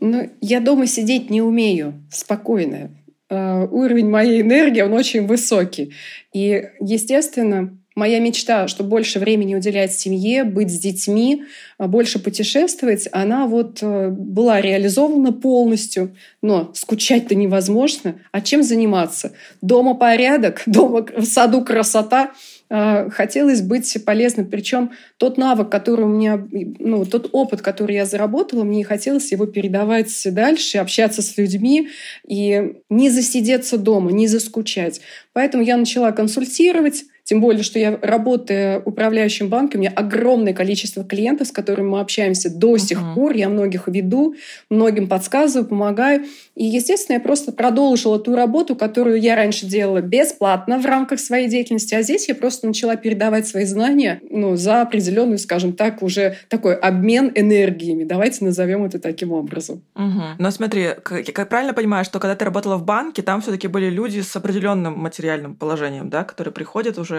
Ну, 0.00 0.30
я 0.40 0.60
дома 0.60 0.86
сидеть 0.86 1.30
не 1.30 1.42
умею 1.42 1.94
спокойно. 2.10 2.90
Uh, 3.28 3.68
уровень 3.70 4.10
моей 4.10 4.42
энергии, 4.42 4.80
он 4.80 4.92
очень 4.92 5.26
высокий. 5.26 5.94
И, 6.32 6.64
естественно, 6.80 7.79
моя 8.00 8.18
мечта, 8.18 8.66
что 8.66 8.82
больше 8.82 9.18
времени 9.18 9.54
уделять 9.54 9.92
семье, 9.92 10.44
быть 10.44 10.70
с 10.70 10.78
детьми, 10.78 11.44
а 11.76 11.86
больше 11.86 12.18
путешествовать, 12.18 13.08
она 13.12 13.46
вот 13.46 13.80
э, 13.82 14.08
была 14.08 14.62
реализована 14.62 15.32
полностью, 15.34 16.16
но 16.40 16.72
скучать-то 16.74 17.34
невозможно. 17.34 18.14
А 18.32 18.40
чем 18.40 18.62
заниматься? 18.62 19.32
Дома 19.60 19.94
порядок, 19.94 20.62
дома 20.66 21.06
в 21.14 21.26
саду 21.26 21.62
красота. 21.62 22.30
А, 22.72 23.10
хотелось 23.10 23.60
быть 23.60 24.02
полезным. 24.04 24.46
Причем 24.46 24.92
тот 25.18 25.36
навык, 25.36 25.68
который 25.68 26.04
у 26.06 26.08
меня, 26.08 26.42
ну, 26.50 27.04
тот 27.04 27.28
опыт, 27.32 27.60
который 27.60 27.96
я 27.96 28.06
заработала, 28.06 28.62
мне 28.62 28.84
хотелось 28.84 29.32
его 29.32 29.44
передавать 29.44 30.10
дальше, 30.26 30.78
общаться 30.78 31.20
с 31.20 31.36
людьми 31.36 31.88
и 32.26 32.76
не 32.88 33.10
засидеться 33.10 33.76
дома, 33.76 34.12
не 34.12 34.28
заскучать. 34.28 35.00
Поэтому 35.32 35.64
я 35.64 35.76
начала 35.76 36.12
консультировать, 36.12 37.04
тем 37.24 37.40
более, 37.40 37.62
что 37.62 37.78
я 37.78 37.98
работаю 38.02 38.82
управляющим 38.84 39.48
банком, 39.48 39.80
у 39.80 39.82
меня 39.82 39.92
огромное 39.94 40.52
количество 40.52 41.04
клиентов, 41.04 41.48
с 41.48 41.52
которыми 41.52 41.88
мы 41.88 42.00
общаемся 42.00 42.50
до 42.50 42.74
uh-huh. 42.74 42.78
сих 42.78 43.00
пор. 43.14 43.32
Я 43.34 43.48
многих 43.48 43.88
веду, 43.88 44.34
многим 44.68 45.08
подсказываю, 45.08 45.68
помогаю. 45.68 46.24
И, 46.56 46.64
естественно, 46.64 47.16
я 47.16 47.20
просто 47.20 47.52
продолжила 47.52 48.18
ту 48.18 48.34
работу, 48.34 48.76
которую 48.76 49.20
я 49.20 49.36
раньше 49.36 49.66
делала 49.66 50.00
бесплатно 50.00 50.78
в 50.78 50.86
рамках 50.86 51.20
своей 51.20 51.48
деятельности. 51.48 51.94
А 51.94 52.02
здесь 52.02 52.28
я 52.28 52.34
просто 52.34 52.66
начала 52.66 52.96
передавать 52.96 53.46
свои 53.46 53.64
знания 53.64 54.20
ну, 54.28 54.56
за 54.56 54.82
определенную, 54.82 55.38
скажем 55.38 55.72
так, 55.72 56.02
уже 56.02 56.36
такой 56.48 56.74
обмен 56.74 57.32
энергиями. 57.34 58.04
Давайте 58.04 58.44
назовем 58.44 58.84
это 58.84 58.98
таким 58.98 59.32
образом. 59.32 59.82
Угу. 59.94 60.22
Но 60.38 60.50
смотри, 60.50 60.88
как, 61.02 61.24
как 61.32 61.48
правильно 61.48 61.74
понимаю, 61.74 62.04
что 62.04 62.18
когда 62.18 62.34
ты 62.34 62.44
работала 62.44 62.76
в 62.76 62.84
банке, 62.84 63.22
там 63.22 63.40
все-таки 63.40 63.68
были 63.68 63.88
люди 63.88 64.20
с 64.20 64.34
определенным 64.36 64.98
материальным 64.98 65.54
положением, 65.54 66.10
да, 66.10 66.24
которые 66.24 66.52
приходят 66.52 66.98
уже 66.98 67.09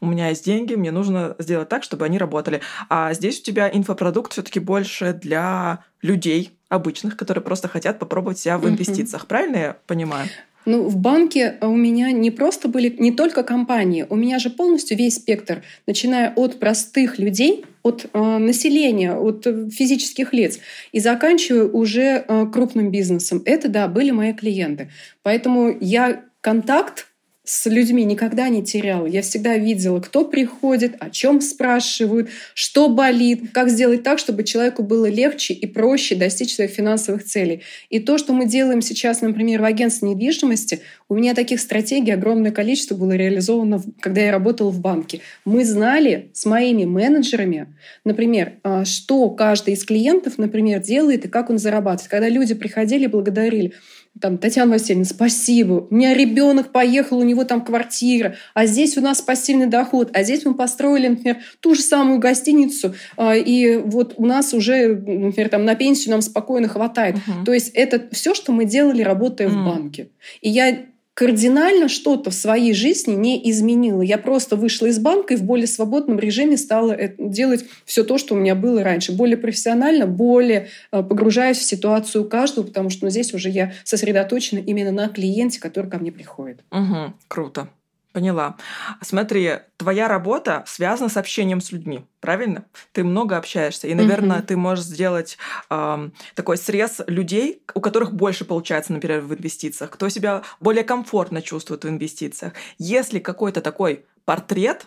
у 0.00 0.06
меня 0.06 0.28
есть 0.28 0.44
деньги, 0.44 0.74
мне 0.74 0.90
нужно 0.90 1.36
сделать 1.38 1.68
так, 1.68 1.82
чтобы 1.82 2.04
они 2.04 2.18
работали. 2.18 2.60
А 2.88 3.12
здесь 3.14 3.40
у 3.40 3.42
тебя 3.42 3.70
инфопродукт 3.72 4.32
все-таки 4.32 4.60
больше 4.60 5.12
для 5.12 5.84
людей 6.02 6.52
обычных, 6.68 7.16
которые 7.16 7.42
просто 7.42 7.68
хотят 7.68 7.98
попробовать 7.98 8.38
себя 8.38 8.58
в 8.58 8.68
инвестициях. 8.68 9.24
Mm-hmm. 9.24 9.28
Правильно 9.28 9.56
я 9.56 9.76
понимаю? 9.86 10.28
Ну, 10.68 10.82
в 10.82 10.96
банке 10.96 11.56
у 11.62 11.74
меня 11.74 12.12
не 12.12 12.30
просто 12.30 12.68
были 12.68 12.94
не 12.98 13.10
только 13.10 13.42
компании, 13.42 14.04
у 14.06 14.16
меня 14.16 14.38
же 14.38 14.50
полностью 14.50 14.98
весь 14.98 15.14
спектр, 15.14 15.62
начиная 15.86 16.34
от 16.34 16.58
простых 16.58 17.18
людей, 17.18 17.64
от 17.82 18.04
э, 18.12 18.38
населения, 18.38 19.14
от 19.14 19.46
физических 19.72 20.34
лиц 20.34 20.58
и 20.92 21.00
заканчивая 21.00 21.64
уже 21.64 22.22
э, 22.28 22.46
крупным 22.52 22.90
бизнесом. 22.90 23.40
Это, 23.46 23.68
да, 23.68 23.88
были 23.88 24.10
мои 24.10 24.34
клиенты. 24.34 24.90
Поэтому 25.22 25.74
я 25.80 26.24
контакт 26.42 27.07
с 27.48 27.64
людьми 27.64 28.04
никогда 28.04 28.50
не 28.50 28.62
теряла. 28.62 29.06
Я 29.06 29.22
всегда 29.22 29.56
видела, 29.56 30.00
кто 30.00 30.26
приходит, 30.26 30.96
о 31.00 31.08
чем 31.08 31.40
спрашивают, 31.40 32.28
что 32.52 32.90
болит, 32.90 33.52
как 33.52 33.70
сделать 33.70 34.02
так, 34.02 34.18
чтобы 34.18 34.44
человеку 34.44 34.82
было 34.82 35.08
легче 35.08 35.54
и 35.54 35.66
проще 35.66 36.14
достичь 36.14 36.54
своих 36.54 36.72
финансовых 36.72 37.24
целей. 37.24 37.62
И 37.88 38.00
то, 38.00 38.18
что 38.18 38.34
мы 38.34 38.44
делаем 38.44 38.82
сейчас, 38.82 39.22
например, 39.22 39.62
в 39.62 39.64
агентстве 39.64 40.10
недвижимости, 40.10 40.80
у 41.08 41.14
меня 41.14 41.34
таких 41.34 41.60
стратегий 41.60 42.12
огромное 42.12 42.52
количество 42.52 42.94
было 42.94 43.12
реализовано, 43.12 43.82
когда 44.00 44.20
я 44.20 44.30
работала 44.30 44.70
в 44.70 44.80
банке. 44.80 45.20
Мы 45.44 45.64
знали 45.64 46.30
с 46.34 46.44
моими 46.44 46.84
менеджерами, 46.84 47.74
например, 48.04 48.54
а, 48.62 48.84
что 48.84 49.30
каждый 49.30 49.74
из 49.74 49.84
клиентов, 49.84 50.36
например, 50.36 50.80
делает 50.80 51.24
и 51.24 51.28
как 51.28 51.48
он 51.48 51.58
зарабатывает. 51.58 52.10
Когда 52.10 52.28
люди 52.28 52.54
приходили, 52.54 53.06
благодарили 53.06 53.72
там, 54.20 54.36
Татьяна 54.38 54.72
Васильевна, 54.72 55.04
спасибо, 55.04 55.86
у 55.90 55.94
меня 55.94 56.12
ребенок 56.12 56.72
поехал, 56.72 57.18
у 57.18 57.22
него 57.22 57.44
там 57.44 57.64
квартира, 57.64 58.34
а 58.52 58.66
здесь 58.66 58.98
у 58.98 59.00
нас 59.00 59.22
пассивный 59.22 59.66
доход, 59.66 60.10
а 60.12 60.22
здесь 60.24 60.44
мы 60.44 60.54
построили, 60.54 61.08
например, 61.08 61.38
ту 61.60 61.74
же 61.74 61.82
самую 61.82 62.18
гостиницу, 62.18 62.94
а, 63.16 63.36
и 63.36 63.76
вот 63.76 64.14
у 64.16 64.26
нас 64.26 64.52
уже, 64.52 64.88
например, 64.88 65.48
там 65.48 65.64
на 65.64 65.74
пенсию 65.74 66.12
нам 66.12 66.22
спокойно 66.22 66.68
хватает. 66.68 67.16
Uh-huh. 67.16 67.44
То 67.44 67.52
есть 67.52 67.70
это 67.74 68.08
все, 68.12 68.34
что 68.34 68.52
мы 68.52 68.64
делали, 68.64 69.02
работая 69.02 69.48
uh-huh. 69.48 69.62
в 69.62 69.64
банке. 69.64 70.08
И 70.40 70.50
я 70.50 70.86
кардинально 71.18 71.88
что-то 71.88 72.30
в 72.30 72.34
своей 72.34 72.72
жизни 72.72 73.12
не 73.12 73.50
изменила. 73.50 74.02
Я 74.02 74.18
просто 74.18 74.54
вышла 74.54 74.86
из 74.86 75.00
банка 75.00 75.34
и 75.34 75.36
в 75.36 75.42
более 75.42 75.66
свободном 75.66 76.16
режиме 76.20 76.56
стала 76.56 76.96
делать 77.18 77.64
все 77.84 78.04
то, 78.04 78.18
что 78.18 78.36
у 78.36 78.38
меня 78.38 78.54
было 78.54 78.84
раньше. 78.84 79.10
Более 79.10 79.36
профессионально, 79.36 80.06
более 80.06 80.68
э, 80.92 81.02
погружаясь 81.02 81.58
в 81.58 81.64
ситуацию 81.64 82.24
каждого, 82.28 82.66
потому 82.66 82.88
что 82.88 83.06
ну, 83.06 83.10
здесь 83.10 83.34
уже 83.34 83.48
я 83.48 83.72
сосредоточена 83.82 84.60
именно 84.60 84.92
на 84.92 85.08
клиенте, 85.08 85.58
который 85.58 85.90
ко 85.90 85.98
мне 85.98 86.12
приходит. 86.12 86.60
Угу, 86.70 87.14
круто. 87.26 87.68
Поняла. 88.12 88.56
Смотри, 89.02 89.58
твоя 89.76 90.08
работа 90.08 90.64
связана 90.66 91.10
с 91.10 91.18
общением 91.18 91.60
с 91.60 91.72
людьми, 91.72 92.06
правильно? 92.20 92.64
Ты 92.92 93.04
много 93.04 93.36
общаешься, 93.36 93.86
и, 93.86 93.94
наверное, 93.94 94.38
mm-hmm. 94.38 94.46
ты 94.46 94.56
можешь 94.56 94.86
сделать 94.86 95.36
э, 95.68 96.10
такой 96.34 96.56
срез 96.56 97.02
людей, 97.06 97.62
у 97.74 97.80
которых 97.80 98.14
больше 98.14 98.46
получается, 98.46 98.94
например, 98.94 99.20
в 99.20 99.34
инвестициях, 99.34 99.90
кто 99.90 100.08
себя 100.08 100.42
более 100.58 100.84
комфортно 100.84 101.42
чувствует 101.42 101.84
в 101.84 101.88
инвестициях. 101.88 102.54
Если 102.78 103.18
какой-то 103.18 103.60
такой 103.60 104.06
портрет 104.24 104.86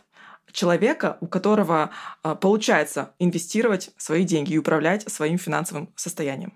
человека, 0.52 1.18
у 1.22 1.28
которого 1.28 1.92
э, 2.24 2.36
получается 2.42 3.14
инвестировать 3.20 3.92
свои 3.98 4.24
деньги 4.24 4.54
и 4.54 4.58
управлять 4.58 5.10
своим 5.10 5.38
финансовым 5.38 5.90
состоянием 5.96 6.54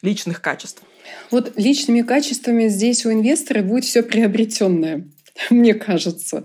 личных 0.00 0.40
качеств. 0.42 0.82
Вот 1.30 1.54
личными 1.56 2.02
качествами 2.02 2.68
здесь 2.68 3.06
у 3.06 3.12
инвестора 3.12 3.62
будет 3.62 3.84
все 3.84 4.02
приобретенное. 4.02 5.08
мне 5.50 5.74
кажется. 5.74 6.44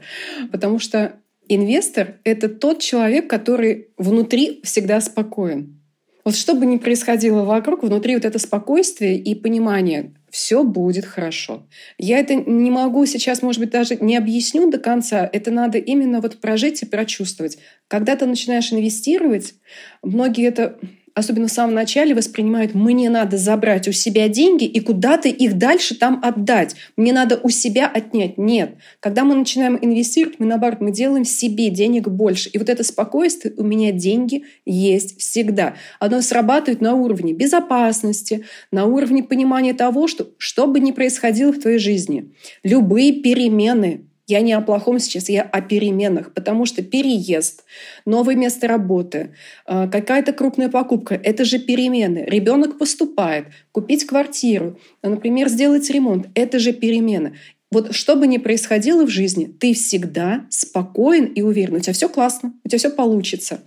Потому 0.52 0.80
что 0.80 1.14
инвестор— 1.48 2.16
это 2.24 2.50
тот 2.50 2.80
человек, 2.80 3.30
который 3.30 3.90
внутри 3.98 4.62
всегда 4.64 5.02
спокоен. 5.02 5.80
Вот 6.26 6.36
что 6.36 6.54
бы 6.54 6.66
ни 6.66 6.78
происходило 6.78 7.44
вокруг, 7.44 7.82
внутри 7.82 8.14
вот 8.16 8.26
это 8.26 8.38
спокойствие 8.40 9.18
и 9.18 9.34
понимание, 9.34 10.14
все 10.30 10.64
будет 10.64 11.06
хорошо. 11.06 11.64
Я 11.98 12.20
это 12.20 12.36
не 12.36 12.70
могу 12.70 13.06
сейчас, 13.06 13.42
может 13.42 13.60
быть, 13.60 13.72
даже 13.72 13.96
не 13.96 14.16
объясню 14.16 14.70
до 14.70 14.78
конца. 14.78 15.28
Это 15.32 15.50
надо 15.50 15.80
именно 15.80 16.22
вот 16.22 16.40
прожить 16.40 16.84
и 16.84 16.86
прочувствовать. 16.86 17.58
Когда 17.88 18.16
ты 18.16 18.26
начинаешь 18.26 18.72
инвестировать, 18.72 19.56
многие 20.04 20.46
это 20.46 20.78
особенно 21.20 21.48
в 21.48 21.52
самом 21.52 21.76
начале, 21.76 22.16
воспринимают, 22.16 22.74
мне 22.74 23.10
надо 23.10 23.38
забрать 23.38 23.88
у 23.88 23.92
себя 23.92 24.28
деньги 24.28 24.66
и 24.66 24.80
куда-то 24.80 25.30
их 25.30 25.58
дальше 25.58 25.96
там 25.96 26.20
отдать. 26.24 26.76
Мне 26.98 27.14
надо 27.14 27.40
у 27.42 27.50
себя 27.50 27.88
отнять. 27.88 28.38
Нет. 28.38 28.76
Когда 29.00 29.24
мы 29.24 29.36
начинаем 29.36 29.78
инвестировать, 29.82 30.40
мы 30.40 30.46
наоборот, 30.46 30.82
мы 30.82 30.92
делаем 30.92 31.26
себе 31.26 31.70
денег 31.70 32.08
больше. 32.08 32.50
И 32.50 32.58
вот 32.58 32.70
это 32.70 32.84
спокойствие, 32.84 33.54
у 33.58 33.64
меня 33.64 33.92
деньги 33.92 34.46
есть 34.66 35.20
всегда. 35.20 35.76
Оно 36.00 36.22
срабатывает 36.22 36.82
на 36.82 36.96
уровне 36.96 37.34
безопасности, 37.34 38.46
на 38.72 38.86
уровне 38.86 39.24
понимания 39.24 39.74
того, 39.74 40.08
что 40.08 40.30
что 40.38 40.68
бы 40.68 40.80
ни 40.80 40.92
происходило 40.92 41.52
в 41.52 41.60
твоей 41.60 41.80
жизни, 41.80 42.32
любые 42.64 43.22
перемены, 43.22 44.09
я 44.30 44.42
не 44.42 44.54
о 44.54 44.62
плохом 44.62 45.00
сейчас, 45.00 45.28
я 45.28 45.42
о 45.42 45.62
переменах, 45.62 46.34
потому 46.34 46.66
что 46.66 46.84
переезд, 46.84 47.64
новое 48.06 48.36
место 48.36 48.68
работы, 48.68 49.34
э, 49.66 49.90
какая-то 49.92 50.34
крупная 50.34 50.70
покупка— 50.70 51.16
это 51.24 51.44
же 51.44 51.58
перемены. 51.58 52.26
Ребенок 52.28 52.78
поступает, 52.78 53.48
купить 53.72 54.06
квартиру, 54.06 54.80
например, 55.02 55.50
сделать 55.50 55.90
ремонт— 55.90 56.28
это 56.36 56.60
же 56.60 56.74
перемены. 56.74 57.34
Вот 57.72 57.94
что 57.94 58.16
бы 58.16 58.28
ни 58.28 58.38
происходило 58.38 59.06
в 59.06 59.10
жизни, 59.10 59.46
ты 59.46 59.74
всегда 59.74 60.46
спокоен 60.50 61.26
и 61.26 61.42
уверен. 61.42 61.76
У 61.76 61.80
тебя 61.80 61.94
все 61.94 62.10
классно, 62.10 62.54
у 62.64 62.70
тебя 62.70 62.80
все 62.80 62.90
получится. 62.90 63.62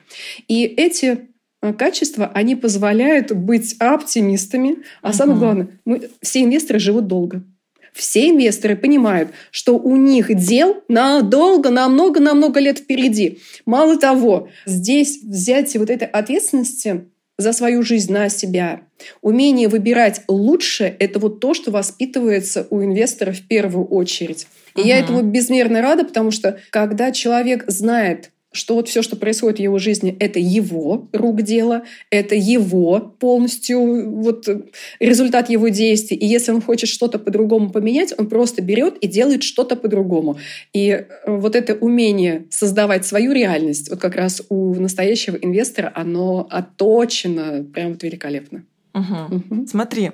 И 0.49 0.65
эти 0.65 1.29
э, 1.61 1.73
качества, 1.73 2.31
они 2.35 2.57
позволяют 2.57 3.33
быть 3.33 3.77
оптимистами. 3.79 4.79
А 5.03 5.09
угу. 5.09 5.17
самое 5.17 5.39
главное, 5.39 5.69
мы, 5.85 6.11
все 6.21 6.43
инвесторы 6.43 6.79
живут 6.79 7.07
долго. 7.07 7.45
Все 7.93 8.31
инвесторы 8.31 8.75
понимают, 8.75 9.31
что 9.51 9.79
у 9.79 9.97
них 9.97 10.35
дел 10.35 10.83
надолго, 10.89 11.71
намного, 11.71 12.21
намного 12.21 12.59
лет 12.59 12.79
впереди. 12.79 13.41
Мало 13.67 13.99
того, 13.99 14.49
здесь 14.67 15.23
взять 15.23 15.77
вот 15.77 15.91
этой 15.91 16.09
ответственности 16.09 17.05
за 17.39 17.53
свою 17.53 17.83
жизнь 17.83 18.13
на 18.13 18.29
себя. 18.29 18.83
Умение 19.21 19.69
выбирать 19.69 20.23
лучше– 20.29 20.95
это 20.99 21.19
вот 21.19 21.41
то, 21.41 21.55
что 21.55 21.71
воспитывается 21.71 22.67
у 22.71 22.83
инвестора 22.83 23.33
в 23.33 23.43
первую 23.43 23.87
очередь. 23.87 24.47
И 24.77 24.81
угу. 24.81 24.89
я 24.89 24.99
этому 24.99 25.23
безмерно 25.23 25.83
рада, 25.83 26.05
потому 26.05 26.31
что 26.31 26.59
когда 26.71 27.13
человек 27.13 27.65
знает, 27.67 28.31
что 28.53 28.75
вот 28.75 28.89
все, 28.89 29.03
что 29.03 29.17
происходит 29.17 29.59
в 29.59 29.63
его 29.63 29.79
жизни, 29.79 30.17
это 30.19 30.39
его 30.39 31.09
рук 31.13 31.43
дело, 31.43 31.83
это 32.11 32.35
его 32.35 33.01
полностью 33.19 34.11
вот 34.21 34.49
результат 35.01 35.51
его 35.51 35.69
действий. 35.69 36.17
И 36.17 36.27
если 36.27 36.53
он 36.53 36.61
хочет 36.61 36.89
что-то 36.89 37.19
по-другому 37.19 37.71
поменять, 37.71 38.15
он 38.17 38.29
просто 38.29 38.63
берет 38.63 38.97
и 38.99 39.07
делает 39.07 39.43
что-то 39.43 39.77
по-другому. 39.77 40.39
И 40.73 40.89
э, 40.89 41.07
вот 41.27 41.57
это 41.57 41.75
умение 41.75 42.47
создавать 42.51 43.07
свою 43.07 43.33
реальность, 43.33 43.91
вот 43.91 44.01
как 44.01 44.17
раз 44.17 44.43
у 44.49 44.75
настоящего 44.75 45.37
инвестора, 45.37 45.93
оно 45.95 46.47
отточено 46.51 47.65
прям 47.73 47.93
вот 47.93 48.03
великолепно. 48.03 48.65
Угу. 48.95 49.37
Угу. 49.37 49.67
Смотри, 49.67 50.13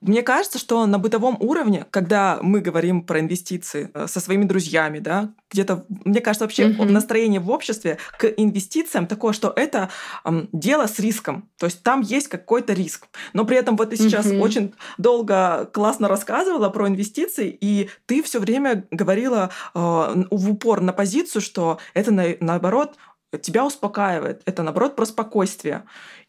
мне 0.00 0.22
кажется, 0.22 0.58
что 0.58 0.86
на 0.86 0.98
бытовом 0.98 1.36
уровне, 1.40 1.86
когда 1.90 2.38
мы 2.42 2.60
говорим 2.60 3.02
про 3.02 3.20
инвестиции 3.20 3.90
э, 3.92 4.06
со 4.06 4.20
своими 4.20 4.44
друзьями, 4.44 4.98
да, 4.98 5.32
где-то, 5.50 5.84
мне 6.04 6.20
кажется, 6.20 6.44
вообще 6.44 6.68
угу. 6.68 6.84
настроение 6.84 7.40
в 7.40 7.50
обществе 7.50 7.98
к 8.18 8.26
инвестициям 8.36 9.06
такое, 9.06 9.32
что 9.32 9.52
это 9.54 9.90
эм, 10.24 10.48
дело 10.52 10.86
с 10.86 10.98
риском. 10.98 11.48
То 11.58 11.66
есть 11.66 11.82
там 11.82 12.00
есть 12.00 12.28
какой-то 12.28 12.72
риск. 12.72 13.08
Но 13.32 13.44
при 13.44 13.56
этом 13.56 13.76
вот 13.76 13.90
ты 13.90 13.96
сейчас 13.96 14.26
угу. 14.26 14.40
очень 14.40 14.74
долго 14.98 15.68
классно 15.72 16.08
рассказывала 16.08 16.70
про 16.70 16.88
инвестиции, 16.88 17.56
и 17.60 17.90
ты 18.06 18.22
все 18.22 18.40
время 18.40 18.86
говорила 18.90 19.50
э, 19.74 19.78
в 19.78 20.50
упор 20.50 20.80
на 20.80 20.92
позицию, 20.92 21.42
что 21.42 21.78
это 21.94 22.10
на, 22.10 22.24
наоборот 22.40 22.96
тебя 23.38 23.64
успокаивает. 23.64 24.42
Это, 24.44 24.62
наоборот, 24.62 24.96
про 24.96 25.06
спокойствие. 25.06 25.84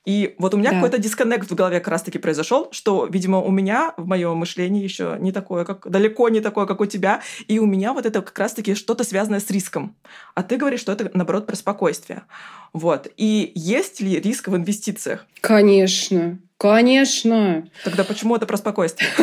И 0.06 0.36
вот 0.38 0.54
у 0.54 0.58
меня 0.58 0.70
да. 0.70 0.76
какой-то 0.78 1.00
дисконнект 1.00 1.50
в 1.50 1.56
голове 1.56 1.80
как 1.80 1.88
раз-таки 1.88 2.20
произошел, 2.20 2.70
что, 2.72 3.08
видимо, 3.08 3.40
у 3.42 3.50
меня 3.50 3.94
в 3.98 4.06
моем 4.06 4.38
мышлении 4.38 4.84
еще 4.84 5.18
не 5.20 5.32
такое, 5.32 5.66
как 5.66 5.90
далеко 5.90 6.30
не 6.30 6.42
такое, 6.42 6.68
как 6.68 6.80
у 6.80 6.86
тебя, 6.86 7.22
и 7.48 7.58
у 7.58 7.66
меня 7.66 7.92
вот 7.92 8.06
это 8.06 8.22
как 8.22 8.38
раз-таки 8.38 8.76
что-то 8.76 9.04
связанное 9.04 9.40
с 9.40 9.50
риском. 9.50 9.96
А 10.36 10.44
ты 10.44 10.58
говоришь, 10.58 10.82
что 10.82 10.92
это, 10.92 11.10
наоборот, 11.14 11.48
про 11.48 11.56
спокойствие. 11.56 12.24
Вот. 12.72 13.12
И 13.18 13.52
есть 13.56 14.00
ли 14.00 14.20
риск 14.20 14.48
в 14.48 14.56
инвестициях? 14.56 15.26
Конечно. 15.42 16.40
Конечно. 16.58 17.68
Тогда 17.84 18.04
почему 18.04 18.36
это 18.36 18.46
про 18.46 18.58
спокойствие? 18.58 19.10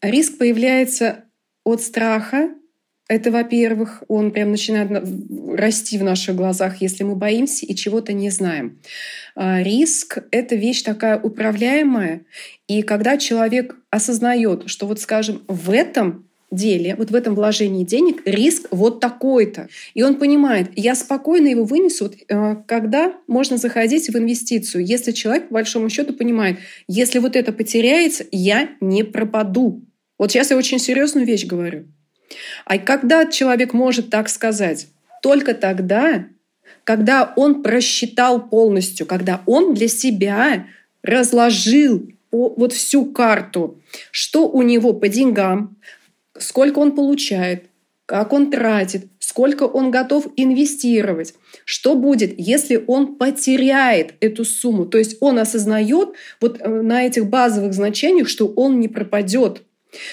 Риск 0.00 0.38
появляется 0.38 1.24
от 1.64 1.82
страха, 1.82 2.50
это, 3.08 3.30
во-первых, 3.30 4.02
он 4.08 4.30
прям 4.30 4.50
начинает 4.50 4.90
расти 5.54 5.98
в 5.98 6.04
наших 6.04 6.36
глазах, 6.36 6.82
если 6.82 7.04
мы 7.04 7.16
боимся 7.16 7.64
и 7.64 7.74
чего-то 7.74 8.12
не 8.12 8.28
знаем. 8.28 8.78
А, 9.34 9.62
риск— 9.62 10.18
это 10.30 10.54
вещь 10.56 10.82
такая 10.82 11.18
управляемая, 11.18 12.22
и 12.68 12.82
когда 12.82 13.16
человек 13.16 13.76
осознает, 13.90 14.64
что 14.68 14.86
вот, 14.86 15.00
скажем, 15.00 15.42
в 15.48 15.70
этом 15.70 16.28
деле, 16.50 16.96
вот 16.96 17.10
в 17.10 17.14
этом 17.14 17.34
вложении 17.34 17.84
денег 17.84 18.22
риск 18.24 18.68
вот 18.70 19.00
такой-то. 19.00 19.68
И 19.92 20.02
он 20.02 20.14
понимает, 20.14 20.70
я 20.76 20.94
спокойно 20.94 21.48
его 21.48 21.64
вынесу, 21.64 22.04
вот, 22.04 22.14
э, 22.26 22.56
когда 22.66 23.14
можно 23.26 23.58
заходить 23.58 24.08
в 24.08 24.16
инвестицию. 24.16 24.84
Если 24.84 25.12
человек, 25.12 25.48
по 25.48 25.54
большому 25.54 25.90
счету, 25.90 26.14
понимает, 26.14 26.58
если 26.86 27.18
вот 27.18 27.36
это 27.36 27.52
потеряется, 27.52 28.24
я 28.32 28.70
не 28.80 29.02
пропаду. 29.02 29.84
Вот 30.18 30.32
сейчас 30.32 30.50
я 30.50 30.56
очень 30.56 30.78
серьезную 30.78 31.26
вещь 31.26 31.44
говорю. 31.44 31.86
А 32.64 32.78
когда 32.78 33.26
человек 33.26 33.72
может 33.72 34.10
так 34.10 34.28
сказать? 34.28 34.88
Только 35.22 35.54
тогда, 35.54 36.26
когда 36.84 37.32
он 37.36 37.62
просчитал 37.62 38.48
полностью, 38.48 39.06
когда 39.06 39.42
он 39.46 39.74
для 39.74 39.88
себя 39.88 40.66
разложил 41.02 42.08
вот 42.30 42.72
всю 42.72 43.06
карту, 43.06 43.80
что 44.10 44.48
у 44.48 44.62
него 44.62 44.92
по 44.92 45.08
деньгам, 45.08 45.76
сколько 46.38 46.78
он 46.78 46.92
получает, 46.92 47.64
как 48.06 48.32
он 48.32 48.50
тратит, 48.50 49.06
сколько 49.18 49.64
он 49.64 49.90
готов 49.90 50.26
инвестировать, 50.36 51.34
что 51.64 51.94
будет, 51.94 52.38
если 52.38 52.82
он 52.86 53.16
потеряет 53.16 54.14
эту 54.20 54.44
сумму. 54.44 54.86
То 54.86 54.96
есть 54.96 55.18
он 55.20 55.38
осознает 55.38 56.14
вот 56.40 56.58
э, 56.60 56.68
на 56.68 57.04
этих 57.04 57.26
базовых 57.26 57.74
значениях, 57.74 58.28
что 58.28 58.48
он 58.48 58.80
не 58.80 58.88
пропадет. 58.88 59.62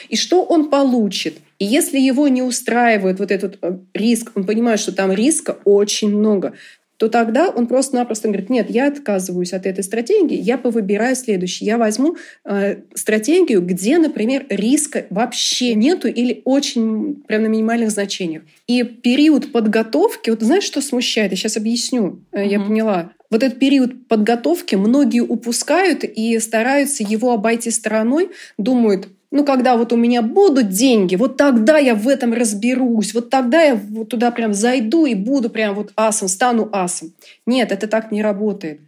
И 0.10 0.18
что 0.18 0.44
он 0.44 0.70
получит? 0.70 1.38
И 1.60 1.66
если 1.66 2.00
его 2.00 2.28
не 2.28 2.42
устраивает 2.42 3.20
вот 3.20 3.32
этот 3.32 3.58
э, 3.62 3.78
риск, 3.94 4.32
он 4.36 4.46
понимает, 4.46 4.80
что 4.80 4.92
там 4.92 5.12
риска 5.12 5.58
очень 5.64 6.16
много, 6.16 6.54
то 6.98 7.10
тогда 7.10 7.50
он 7.50 7.68
просто-напросто 7.68 8.30
говорит, 8.30 8.50
нет, 8.50 8.70
я 8.70 8.88
отказываюсь 8.88 9.54
от 9.54 9.66
этой 9.66 9.84
стратегии, 9.84 10.38
я 10.38 10.58
повыбираю 10.58 11.16
следующий. 11.16 11.66
Я 11.66 11.78
возьму 11.78 12.16
э, 12.46 12.78
стратегию, 12.94 13.62
где, 13.62 13.98
например, 13.98 14.46
риска 14.50 15.06
вообще 15.10 15.76
нету 15.76 16.08
или 16.08 16.42
очень 16.46 17.16
прям 17.28 17.44
на 17.44 17.48
минимальных 17.48 17.92
значениях. 17.92 18.44
И 18.68 18.84
период 18.84 19.52
подготовки, 19.52 20.30
вот 20.30 20.42
знаешь, 20.42 20.64
что 20.64 20.82
смущает? 20.82 21.32
Я 21.32 21.38
сейчас 21.38 21.58
объясню, 21.58 22.22
э, 22.32 22.46
я 22.46 22.60
поняла. 22.60 23.12
Вот 23.30 23.44
этот 23.44 23.60
период 23.60 24.08
подготовки 24.08 24.76
многие 24.76 25.22
упускают 25.22 26.04
и 26.06 26.40
стараются 26.40 27.04
его 27.04 27.34
обойти 27.34 27.72
стороной, 27.72 28.30
думают, 28.58 29.10
ну, 29.36 29.44
когда 29.44 29.76
вот 29.76 29.92
у 29.92 29.98
меня 29.98 30.22
будут 30.22 30.70
деньги, 30.70 31.18
вот 31.18 31.36
тогда 31.36 31.78
я 31.78 31.94
в 31.94 32.08
этом 32.08 32.32
разберусь, 32.32 33.14
вот 33.14 33.30
тогда 33.30 33.62
я 33.62 33.76
вот 33.76 34.08
туда 34.08 34.32
прям 34.32 34.54
зайду 34.54 35.06
и 35.06 35.14
буду 35.14 35.50
прям 35.50 35.76
вот 35.76 35.92
асом, 35.98 36.30
стану 36.30 36.70
асом. 36.72 37.12
Нет, 37.46 37.74
это 37.74 37.88
так 37.88 38.14
не 38.14 38.22
работает. 38.22 38.80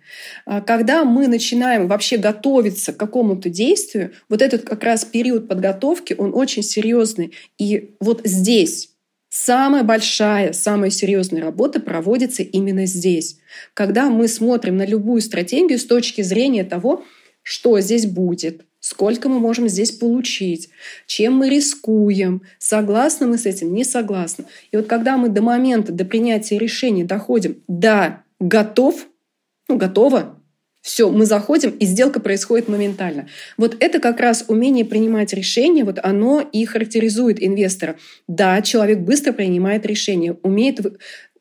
А 0.46 0.62
когда 0.62 1.04
мы 1.04 1.28
начинаем 1.28 1.88
вообще 1.88 2.16
готовиться 2.16 2.94
к 2.94 2.98
какому-то 2.98 3.50
действию, 3.50 4.12
вот 4.30 4.42
этот 4.42 4.62
как 4.64 4.86
раз 4.86 5.04
период 5.04 5.50
подготовки, 5.50 6.16
он 6.18 6.34
очень 6.34 6.64
серьезный. 6.64 7.34
И 7.60 7.96
вот 8.00 8.22
здесь 8.24 8.92
Самая 9.30 9.84
большая, 9.84 10.54
самая 10.54 10.90
серьезная 10.90 11.42
работа 11.42 11.82
проводится 11.82 12.44
именно 12.44 12.86
здесь, 12.86 13.40
когда 13.74 14.10
мы 14.10 14.30
смотрим 14.30 14.78
на 14.78 14.86
любую 14.86 15.20
стратегию 15.20 15.78
с 15.78 15.86
точки 15.86 16.22
зрения 16.22 16.64
того, 16.64 17.04
что 17.44 17.78
здесь 17.82 18.06
будет, 18.06 18.67
сколько 18.88 19.28
мы 19.28 19.40
можем 19.40 19.68
здесь 19.68 19.92
получить, 19.92 20.70
чем 21.08 21.34
мы 21.34 21.50
рискуем, 21.50 22.44
согласны 22.58 23.28
мы 23.28 23.38
с 23.38 23.46
этим, 23.46 23.74
не 23.74 23.84
согласны. 23.84 24.46
И 24.72 24.78
вот 24.78 24.88
когда 24.88 25.18
мы 25.18 25.28
до 25.28 25.42
момента, 25.42 25.92
до 25.92 26.06
принятия 26.06 26.58
решения 26.58 27.04
доходим, 27.04 27.62
да, 27.68 28.24
готов, 28.40 29.08
ну, 29.68 29.76
готово, 29.76 30.42
все, 30.82 31.10
мы 31.10 31.26
заходим, 31.26 31.72
и 31.72 31.86
сделка 31.86 32.22
происходит 32.22 32.70
моментально. 32.70 33.28
Вот 33.58 33.76
это 33.82 34.00
как 34.00 34.22
раз 34.22 34.46
умение 34.48 34.86
принимать 34.86 35.34
решения, 35.34 35.84
вот 35.84 36.00
оно 36.02 36.40
и 36.40 36.64
характеризует 36.64 37.44
инвестора. 37.44 37.98
Да, 38.30 38.62
человек 38.62 39.00
быстро 39.00 39.34
принимает 39.34 39.86
решения, 39.86 40.38
умеет, 40.44 40.80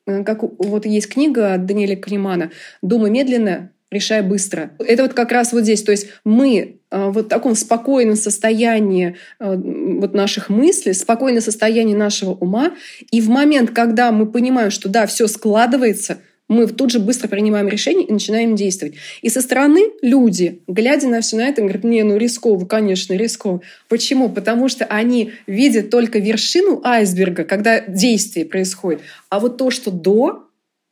э, 0.09 0.25
как 0.25 0.43
вот 0.43 0.85
есть 0.85 1.09
книга 1.09 1.59
Даниэля 1.59 1.95
Климана 1.95 2.51
«Думай 2.83 3.11
медленно, 3.11 3.71
решай 3.93 4.23
быстро». 4.23 4.73
Это 4.81 5.05
вот 5.05 5.15
как 5.15 5.31
раз 5.31 5.53
вот 5.53 5.63
здесь. 5.63 5.85
То 5.85 5.93
есть 5.93 6.09
мы 6.25 6.76
вот 6.91 7.27
в 7.27 7.29
таком 7.29 7.55
спокойном 7.55 8.17
состоянии 8.17 9.17
э, 9.41 9.57
вот 9.57 10.15
наших 10.15 10.49
мыслей, 10.49 10.93
спокойное 10.93 11.41
состояние 11.41 11.97
нашего 11.97 12.31
ума, 12.31 12.73
и 13.11 13.21
в 13.21 13.29
момент, 13.29 13.71
когда 13.71 14.13
мы 14.13 14.27
понимаем, 14.27 14.71
что 14.71 14.89
да, 14.89 15.07
все 15.07 15.27
складывается– 15.27 16.19
мы 16.49 16.67
тут 16.69 16.91
же 16.91 17.01
быстро 17.01 17.29
принимаем 17.29 17.69
решение 17.69 18.07
и 18.07 18.13
начинаем 18.13 18.55
действовать. 18.55 18.95
И 19.23 19.29
со 19.29 19.41
стороны 19.41 19.91
люди, 20.01 20.63
глядя 20.67 21.09
на 21.09 21.21
все 21.21 21.37
на 21.37 21.49
это, 21.49 21.63
говорят, 21.63 21.85
не, 21.85 22.03
ну 22.03 22.17
рисково, 22.17 22.65
конечно, 22.67 23.15
рисково. 23.15 23.63
Почему? 23.89 24.29
Потому 24.29 24.69
что 24.69 24.85
они 24.85 25.33
видят 25.47 25.91
только 25.91 26.19
вершину 26.19 26.81
айсберга, 26.85 27.45
когда 27.45 27.81
действие 27.81 28.47
происходит. 28.47 29.01
А 29.29 29.41
вот 29.41 29.57
то, 29.57 29.71
что 29.71 29.91
до 29.91 30.46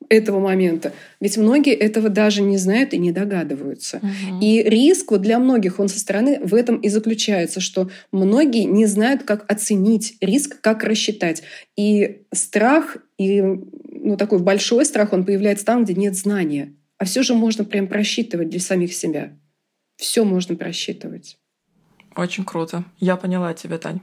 этого 0.09 0.41
момента. 0.41 0.93
Ведь 1.21 1.37
многие 1.37 1.75
этого 1.75 2.09
даже 2.09 2.43
не 2.43 2.57
знают 2.57 2.93
и 2.93 2.99
не 2.99 3.13
догадываются. 3.13 3.99
Угу. 3.99 4.41
И 4.41 4.63
риск 4.63 5.11
вот 5.11 5.23
для 5.23 5.39
многих, 5.39 5.79
он 5.79 5.89
со 5.89 5.99
стороны 5.99 6.41
в 6.43 6.55
этом 6.55 6.77
и 6.77 6.89
заключается, 6.89 7.61
что 7.61 7.91
многие 8.13 8.65
не 8.65 8.87
знают, 8.87 9.23
как 9.25 9.51
оценить 9.51 10.17
риск, 10.21 10.61
как 10.61 10.85
рассчитать. 10.85 11.43
И 11.77 12.23
страх 12.33 12.99
и 13.19 13.41
ну, 13.41 14.17
такой 14.17 14.39
большой 14.39 14.85
страх, 14.85 15.13
он 15.13 15.25
появляется 15.25 15.65
там, 15.65 15.85
где 15.85 15.95
нет 15.95 16.17
знания. 16.17 16.75
А 16.99 17.05
все 17.05 17.23
же 17.23 17.35
можно 17.35 17.65
прям 17.65 17.87
просчитывать 17.87 18.51
для 18.51 18.61
самих 18.61 18.95
себя. 18.95 19.37
Все 19.97 20.25
можно 20.25 20.57
просчитывать. 20.57 21.39
Очень 22.17 22.45
круто. 22.45 22.85
Я 22.99 23.17
поняла 23.17 23.55
тебя, 23.55 23.79
Тань. 23.79 24.01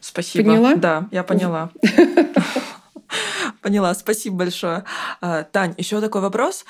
Спасибо. 0.00 0.50
Поняла? 0.50 0.74
Да, 0.76 1.08
я 1.12 1.22
поняла. 1.22 1.72
Поняла, 3.62 3.94
спасибо 3.94 4.36
большое. 4.36 4.84
А, 5.20 5.42
Тань, 5.44 5.74
еще 5.76 6.00
такой 6.00 6.20
вопрос. 6.20 6.64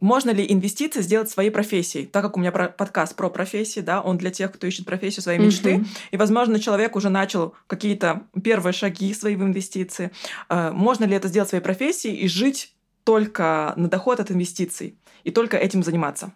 Можно 0.00 0.30
ли 0.30 0.46
инвестиции 0.48 1.00
сделать 1.02 1.30
своей 1.30 1.50
профессией? 1.50 2.06
Так 2.06 2.22
как 2.22 2.36
у 2.36 2.40
меня 2.40 2.52
подкаст 2.52 3.16
про 3.16 3.28
профессии, 3.28 3.80
да, 3.80 4.00
он 4.00 4.18
для 4.18 4.30
тех, 4.30 4.52
кто 4.52 4.66
ищет 4.66 4.86
профессию 4.86 5.22
своей 5.22 5.38
мечты. 5.38 5.84
И, 6.10 6.16
возможно, 6.16 6.60
человек 6.60 6.96
уже 6.96 7.08
начал 7.08 7.54
какие-то 7.66 8.22
первые 8.42 8.72
шаги 8.72 9.12
свои 9.14 9.36
в 9.36 9.42
инвестиции. 9.42 10.10
А, 10.48 10.72
можно 10.72 11.04
ли 11.04 11.14
это 11.14 11.28
сделать 11.28 11.48
своей 11.48 11.64
профессией 11.64 12.16
и 12.16 12.28
жить 12.28 12.74
только 13.04 13.72
на 13.76 13.88
доход 13.88 14.20
от 14.20 14.30
инвестиций 14.30 14.96
и 15.24 15.30
только 15.30 15.56
этим 15.56 15.82
заниматься? 15.82 16.32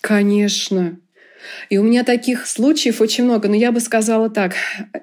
Конечно. 0.00 0.98
И 1.70 1.78
у 1.78 1.82
меня 1.82 2.04
таких 2.04 2.46
случаев 2.46 3.00
очень 3.00 3.24
много. 3.24 3.48
Но 3.48 3.54
я 3.54 3.72
бы 3.72 3.80
сказала 3.80 4.30
так. 4.30 4.54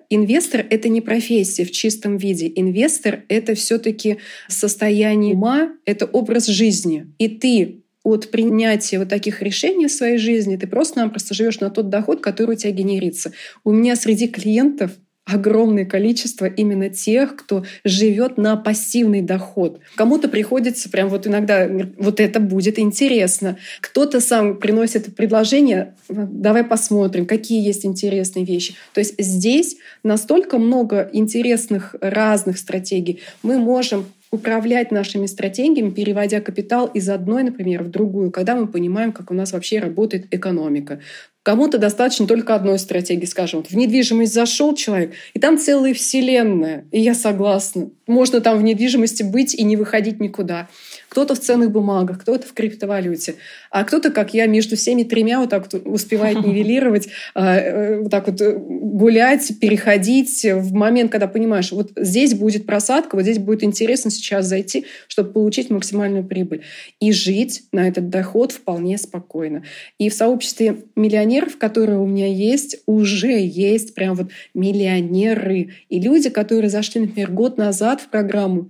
Инвестор— 0.09 0.65
это 0.69 0.89
не 0.89 1.01
профессия 1.01 1.65
в 1.65 1.71
чистом 1.71 2.17
виде. 2.17 2.51
Инвестор— 2.55 3.23
это 3.29 3.55
все 3.55 3.77
таки 3.77 4.17
состояние 4.47 5.33
ума, 5.33 5.71
это 5.85 6.05
образ 6.05 6.47
жизни. 6.47 7.07
И 7.17 7.27
ты 7.27 7.81
от 8.05 8.29
принятия 8.29 8.99
вот 8.99 9.09
таких 9.09 9.41
решений 9.41 9.87
в 9.87 9.91
своей 9.91 10.19
жизни 10.19 10.57
ты 10.57 10.67
просто-напросто 10.67 11.33
живешь 11.33 11.59
на 11.59 11.71
тот 11.71 11.89
доход, 11.89 12.21
который 12.21 12.51
у 12.51 12.55
тебя 12.55 12.71
генерится. 12.71 13.31
У 13.63 13.71
меня 13.71 13.95
среди 13.95 14.27
клиентов 14.27 14.91
огромное 15.25 15.85
количество 15.85 16.45
именно 16.45 16.89
тех, 16.89 17.35
кто 17.35 17.65
живет 17.83 18.37
на 18.37 18.55
пассивный 18.55 19.21
доход. 19.21 19.79
Кому-то 19.95 20.29
приходится 20.29 20.89
прям 20.89 21.09
вот 21.09 21.25
иногда 21.25 21.67
вот 21.97 22.19
это 22.19 22.39
будет 22.39 22.77
интересно. 22.77 23.57
Кто-то 23.81 24.21
сам 24.21 24.57
приносит 24.57 25.15
предложение, 25.15 25.95
давай 26.09 26.63
посмотрим, 26.63 27.25
какие 27.25 27.65
есть 27.65 27.85
интересные 27.85 28.45
вещи. 28.45 28.75
То 28.93 28.99
есть 28.99 29.15
здесь 29.17 29.77
настолько 30.03 30.59
много 30.59 31.09
интересных 31.11 31.95
разных 31.99 32.59
стратегий. 32.59 33.21
Мы 33.41 33.57
можем 33.57 34.05
управлять 34.31 34.91
нашими 34.91 35.25
стратегиями, 35.25 35.91
переводя 35.91 36.41
капитал 36.41 36.87
из 36.87 37.09
одной, 37.09 37.43
например, 37.43 37.83
в 37.83 37.89
другую, 37.89 38.31
когда 38.31 38.55
мы 38.55 38.67
понимаем, 38.67 39.11
как 39.11 39.31
у 39.31 39.33
нас 39.33 39.53
вообще 39.53 39.79
работает 39.79 40.27
экономика. 40.31 40.99
Кому-то 41.43 41.77
достаточно 41.77 42.25
только 42.25 42.55
одной 42.55 42.79
стратегии, 42.79 43.25
скажем. 43.25 43.63
В 43.63 43.73
недвижимость 43.73 44.33
зашел 44.33 44.73
человек, 44.73 45.13
и 45.33 45.39
там 45.39 45.59
целая 45.59 45.93
вселенная. 45.93 46.85
И 46.91 46.99
я 46.99 47.13
согласна. 47.13 47.91
Можно 48.07 48.41
там 48.41 48.57
в 48.57 48.63
недвижимости 48.63 49.21
быть 49.21 49.53
и 49.53 49.63
не 49.63 49.77
выходить 49.77 50.19
никуда 50.19 50.67
кто-то 51.15 51.33
в 51.33 51.39
ценных 51.39 51.71
бумагах, 51.71 52.19
кто-то 52.19 52.45
в 52.45 52.51
криптовалюте, 52.51 53.35
а 53.71 53.85
кто-то, 53.85 54.11
как 54.11 54.33
я, 54.33 54.47
между 54.47 54.75
всеми 54.75 55.03
тремя 55.03 55.39
вот 55.39 55.49
так 55.49 55.65
вот 55.71 55.87
успевает 55.87 56.41
нивелировать, 56.45 57.07
а, 57.33 57.55
э, 57.55 57.99
вот 58.01 58.11
так 58.11 58.27
вот 58.27 58.41
э, 58.41 58.53
гулять, 58.57 59.57
переходить 59.61 60.43
в 60.43 60.73
момент, 60.73 61.13
когда 61.13 61.29
понимаешь, 61.29 61.71
вот 61.71 61.93
здесь 61.95 62.33
будет 62.33 62.65
просадка, 62.65 63.15
вот 63.15 63.21
здесь 63.21 63.39
будет 63.39 63.63
интересно 63.63 64.11
сейчас 64.11 64.45
зайти, 64.45 64.87
чтобы 65.07 65.31
получить 65.31 65.69
максимальную 65.69 66.25
прибыль. 66.25 66.63
И 66.99 67.13
жить 67.13 67.63
на 67.71 67.87
этот 67.87 68.09
доход 68.09 68.51
вполне 68.51 68.97
спокойно. 68.97 69.63
И 69.97 70.09
в 70.09 70.13
сообществе 70.13 70.83
миллионеров, 70.97 71.57
которые 71.57 71.97
у 71.97 72.05
меня 72.05 72.27
есть, 72.27 72.79
уже 72.87 73.39
есть 73.39 73.95
прям 73.95 74.15
вот 74.15 74.31
миллионеры. 74.53 75.69
И 75.87 76.01
люди, 76.01 76.29
которые 76.29 76.69
зашли, 76.69 76.99
например, 76.99 77.31
год 77.31 77.57
назад 77.57 78.01
в 78.01 78.09
программу, 78.09 78.69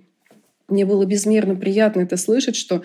мне 0.68 0.86
было 0.86 1.06
безмерно 1.06 1.56
приятно 1.56 2.02
это 2.02 2.18
слышать, 2.18 2.56
что 2.56 2.84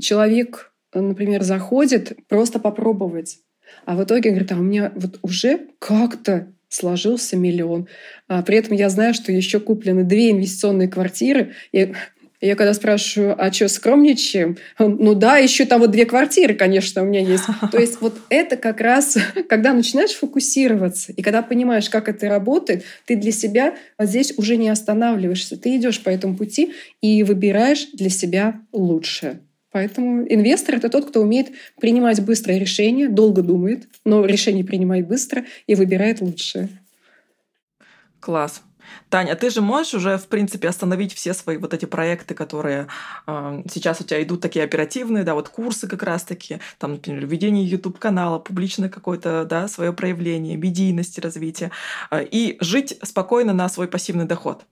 человек, 0.00 0.72
например, 0.94 1.42
заходит 1.42 2.16
просто 2.28 2.58
попробовать, 2.58 3.38
а 3.84 3.96
в 3.96 4.04
итоге 4.04 4.30
говорит, 4.30 4.52
а 4.52 4.56
у 4.56 4.62
меня 4.62 4.92
вот 4.94 5.18
уже 5.22 5.68
как-то 5.78 6.52
сложился 6.68 7.36
миллион. 7.36 7.88
А 8.28 8.42
при 8.42 8.58
этом 8.58 8.74
я 8.74 8.88
знаю, 8.88 9.14
что 9.14 9.32
еще 9.32 9.60
куплены 9.60 10.04
две 10.04 10.30
инвестиционные 10.30 10.88
квартиры. 10.88 11.52
И 11.72 11.94
я 12.40 12.54
когда 12.54 12.74
спрашиваю, 12.74 13.34
а 13.38 13.52
что, 13.52 13.68
скромничаем? 13.68 14.56
Ну 14.78 15.14
да, 15.14 15.38
еще 15.38 15.64
там 15.64 15.80
вот 15.80 15.90
две 15.90 16.04
квартиры, 16.04 16.54
конечно, 16.54 17.02
у 17.02 17.06
меня 17.06 17.20
есть. 17.20 17.44
То 17.72 17.78
есть 17.78 18.00
вот 18.00 18.14
это 18.28 18.56
как 18.56 18.80
раз, 18.80 19.16
когда 19.48 19.72
начинаешь 19.72 20.12
фокусироваться, 20.12 21.12
и 21.12 21.22
когда 21.22 21.42
понимаешь, 21.42 21.88
как 21.88 22.08
это 22.08 22.28
работает, 22.28 22.84
ты 23.06 23.16
для 23.16 23.32
себя 23.32 23.76
здесь 23.98 24.34
уже 24.36 24.56
не 24.56 24.68
останавливаешься. 24.68 25.56
Ты 25.56 25.76
идешь 25.76 26.02
по 26.02 26.10
этому 26.10 26.36
пути 26.36 26.72
и 27.00 27.22
выбираешь 27.22 27.88
для 27.92 28.10
себя 28.10 28.60
лучшее. 28.72 29.40
Поэтому 29.72 30.22
инвестор— 30.26 30.74
это 30.76 30.88
тот, 30.88 31.08
кто 31.08 31.20
умеет 31.20 31.48
принимать 31.78 32.24
быстрое 32.24 32.58
решение, 32.58 33.08
долго 33.08 33.42
думает, 33.42 33.88
но 34.06 34.24
решение 34.24 34.64
принимает 34.64 35.06
быстро 35.06 35.44
и 35.66 35.74
выбирает 35.74 36.22
лучшее. 36.22 36.68
Класс. 38.20 38.62
Таня, 39.08 39.34
ты 39.36 39.50
же 39.50 39.60
можешь 39.60 39.94
уже, 39.94 40.18
в 40.18 40.26
принципе, 40.26 40.68
остановить 40.68 41.12
все 41.12 41.34
свои 41.34 41.56
вот 41.56 41.74
эти 41.74 41.84
проекты, 41.84 42.34
которые 42.34 42.88
э, 43.26 43.62
сейчас 43.72 44.00
у 44.00 44.04
тебя 44.04 44.22
идут 44.22 44.40
такие 44.40 44.64
оперативные, 44.64 45.24
да, 45.24 45.34
вот 45.34 45.48
курсы 45.48 45.88
как 45.88 46.02
раз-таки, 46.02 46.60
там, 46.78 46.92
например, 46.92 47.26
ведение 47.26 47.64
YouTube-канала, 47.64 48.38
публичное 48.38 48.88
какое-то, 48.88 49.44
да, 49.44 49.68
свое 49.68 49.92
проявление, 49.92 50.56
медийности, 50.56 51.20
развитие, 51.20 51.70
э, 52.10 52.24
и 52.24 52.56
жить 52.60 52.98
спокойно 53.02 53.52
на 53.52 53.68
свой 53.68 53.88
пассивный 53.88 54.24
доход. 54.24 54.64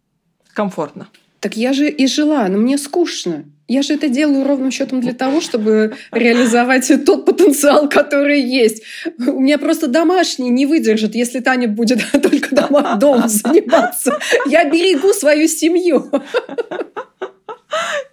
Комфортно. 0.53 1.09
Так 1.45 1.59
я 1.59 1.75
же 1.75 1.91
и 1.91 2.07
жила, 2.07 2.49
но 2.49 2.57
мне 2.57 2.79
скучно. 2.79 3.45
Я 3.69 3.83
же 3.83 3.93
это 3.93 4.09
делаю 4.09 4.47
ровным 4.47 4.71
счетом 4.71 5.03
для 5.03 5.13
того, 5.13 5.43
чтобы 5.43 5.95
реализовать 6.11 6.91
тот 7.05 7.27
потенциал, 7.27 7.87
который 7.91 8.41
есть. 8.41 8.83
У 9.19 9.41
меня 9.41 9.59
просто 9.59 9.87
домашние 9.87 10.49
не 10.49 10.65
выдержат, 10.65 11.15
если 11.15 11.41
Таня 11.41 11.69
будет 11.69 12.03
только 12.23 12.55
дома, 12.55 12.97
дом 12.97 13.29
заниматься. 13.29 14.19
Я 14.47 14.65
берегу 14.71 15.13
свою 15.13 15.47
семью. 15.47 16.11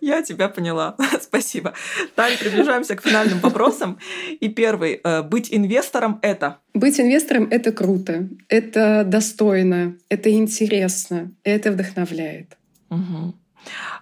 Я 0.01 0.23
тебя 0.23 0.49
поняла. 0.49 0.97
Спасибо. 1.21 1.73
Тань, 2.15 2.33
приближаемся 2.37 2.97
к 2.97 3.01
финальным 3.01 3.39
вопросам. 3.39 3.97
И 4.41 4.49
первый. 4.49 4.99
Э, 5.05 5.21
быть 5.21 5.47
инвестором— 5.53 6.19
это? 6.21 6.57
Быть 6.73 6.99
инвестором— 6.99 7.47
это 7.49 7.71
круто, 7.71 8.27
это 8.49 9.05
достойно, 9.05 9.95
это 10.09 10.29
интересно, 10.31 11.31
это 11.45 11.71
вдохновляет. 11.71 12.57
Угу. 12.91 13.33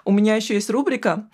У 0.06 0.12
меня 0.12 0.36
еще 0.36 0.56
есть 0.56 0.70
рубрика 0.70 1.30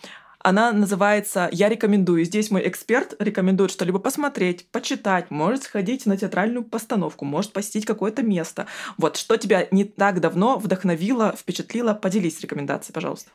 она 0.45 0.71
называется 0.71 1.49
«Я 1.51 1.69
рекомендую». 1.69 2.23
Здесь 2.23 2.51
мой 2.51 2.67
эксперт 2.67 3.15
рекомендует 3.17 3.71
что-либо 3.71 3.97
посмотреть, 3.97 4.67
почитать, 4.67 5.31
может 5.31 5.63
сходить 5.63 6.05
на 6.05 6.17
театральную 6.17 6.63
постановку, 6.63 7.25
может 7.25 7.51
посетить 7.51 7.87
какое-то 7.87 8.21
место. 8.21 8.67
Вот, 8.99 9.17
что 9.17 9.37
тебя 9.37 9.67
не 9.71 9.85
так 9.85 10.19
давно 10.19 10.59
вдохновило, 10.59 11.35
впечатлило? 11.35 11.95
Поделись 11.95 12.39
рекомендацией, 12.41 12.93
пожалуйста. 12.93 13.31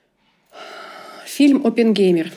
Фильм 1.27 1.67
«Опенгеймер». 1.67 2.33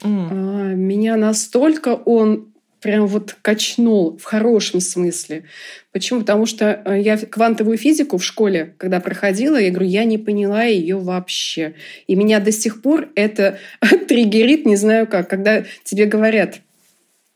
Mm. 0.00 0.74
Меня 0.74 1.16
настолько 1.16 1.90
он 1.94 2.52
прям 2.84 3.06
вот 3.06 3.34
качнул 3.40 4.18
в 4.18 4.24
хорошем 4.24 4.80
смысле. 4.80 5.44
Почему? 5.90 6.20
Потому 6.20 6.44
что 6.44 6.82
э, 6.84 7.00
я 7.00 7.16
квантовую 7.16 7.78
физику 7.78 8.18
в 8.18 8.24
школе, 8.24 8.74
когда 8.76 9.00
проходила, 9.00 9.56
я 9.56 9.70
говорю, 9.70 9.88
я 9.88 10.04
не 10.04 10.18
поняла 10.18 10.64
ее 10.64 10.98
вообще. 10.98 11.76
И 12.06 12.14
меня 12.14 12.40
до 12.40 12.52
сих 12.52 12.82
пор 12.82 13.08
это 13.14 13.58
триггерит, 14.08 14.66
не 14.66 14.76
знаю 14.76 15.06
как, 15.06 15.30
когда 15.30 15.64
тебе 15.82 16.04
говорят, 16.04 16.60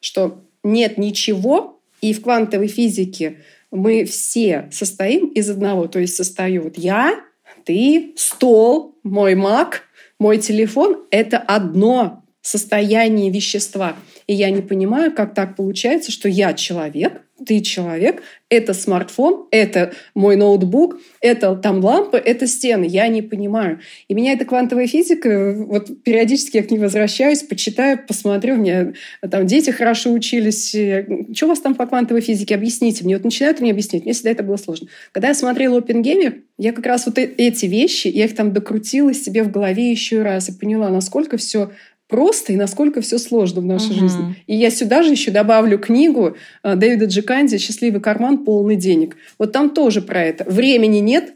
что 0.00 0.38
нет 0.62 0.98
ничего, 0.98 1.80
и 2.02 2.12
в 2.12 2.20
квантовой 2.20 2.68
физике 2.68 3.38
мы 3.70 4.04
все 4.04 4.68
состоим 4.70 5.28
из 5.28 5.48
одного. 5.48 5.86
То 5.86 5.98
есть 5.98 6.14
состою 6.14 6.64
вот 6.64 6.76
я, 6.76 7.24
ты, 7.64 8.12
стол, 8.16 8.98
мой 9.02 9.34
маг, 9.34 9.84
мой 10.18 10.36
телефон— 10.36 11.06
это 11.10 11.38
одно 11.38 12.22
состояние 12.42 13.30
вещества. 13.30 13.96
И 14.28 14.34
я 14.34 14.50
не 14.50 14.60
понимаю, 14.60 15.10
как 15.10 15.34
так 15.34 15.56
получается, 15.56 16.12
что 16.12 16.28
я 16.28 16.52
человек, 16.52 17.22
ты 17.46 17.60
человек, 17.60 18.22
это 18.50 18.74
смартфон, 18.74 19.46
это 19.50 19.92
мой 20.14 20.36
ноутбук, 20.36 21.00
это 21.22 21.56
там 21.56 21.82
лампы, 21.82 22.18
это 22.18 22.46
стены. 22.46 22.84
Я 22.84 23.08
не 23.08 23.22
понимаю. 23.22 23.80
И 24.06 24.12
меня 24.12 24.34
эта 24.34 24.44
квантовая 24.44 24.86
физика, 24.86 25.54
вот 25.56 26.02
периодически 26.02 26.58
я 26.58 26.62
к 26.62 26.70
ней 26.70 26.78
возвращаюсь, 26.78 27.42
почитаю, 27.42 27.98
посмотрю. 28.06 28.54
У 28.54 28.58
меня 28.58 28.92
там 29.30 29.46
дети 29.46 29.70
хорошо 29.70 30.12
учились. 30.12 30.68
Что 30.70 31.46
у 31.46 31.48
вас 31.48 31.60
там 31.60 31.74
по 31.74 31.86
квантовой 31.86 32.20
физике? 32.20 32.54
Объясните 32.54 33.04
мне. 33.04 33.16
Вот 33.16 33.24
начинают 33.24 33.60
мне 33.60 33.70
объяснять. 33.70 34.04
Мне 34.04 34.12
всегда 34.12 34.32
это 34.32 34.42
было 34.42 34.56
сложно. 34.56 34.88
Когда 35.12 35.28
я 35.28 35.34
смотрела 35.34 35.78
Опенгеймер, 35.78 36.42
я 36.58 36.72
как 36.72 36.84
раз 36.84 37.06
вот 37.06 37.16
эти 37.18 37.64
вещи, 37.64 38.08
я 38.08 38.26
их 38.26 38.34
там 38.34 38.52
докрутила 38.52 39.14
себе 39.14 39.42
в 39.42 39.50
голове 39.50 39.90
еще 39.90 40.22
раз 40.22 40.50
и 40.50 40.52
поняла, 40.52 40.90
насколько 40.90 41.38
все 41.38 41.70
просто 42.08 42.52
и 42.52 42.56
насколько 42.56 43.00
все 43.00 43.18
сложно 43.18 43.60
в 43.60 43.66
нашей 43.66 43.92
угу. 43.92 44.00
жизни. 44.00 44.36
И 44.46 44.56
я 44.56 44.70
сюда 44.70 45.02
же 45.02 45.12
еще 45.12 45.30
добавлю 45.30 45.78
книгу 45.78 46.36
э, 46.62 46.74
Дэвида 46.74 47.04
Джеканди 47.04 47.58
«Счастливый 47.58 48.00
карман, 48.00 48.44
полный 48.44 48.76
денег». 48.76 49.16
Вот 49.38 49.52
там 49.52 49.70
тоже 49.70 50.02
про 50.02 50.24
это. 50.24 50.44
Времени 50.44 50.98
нет, 50.98 51.34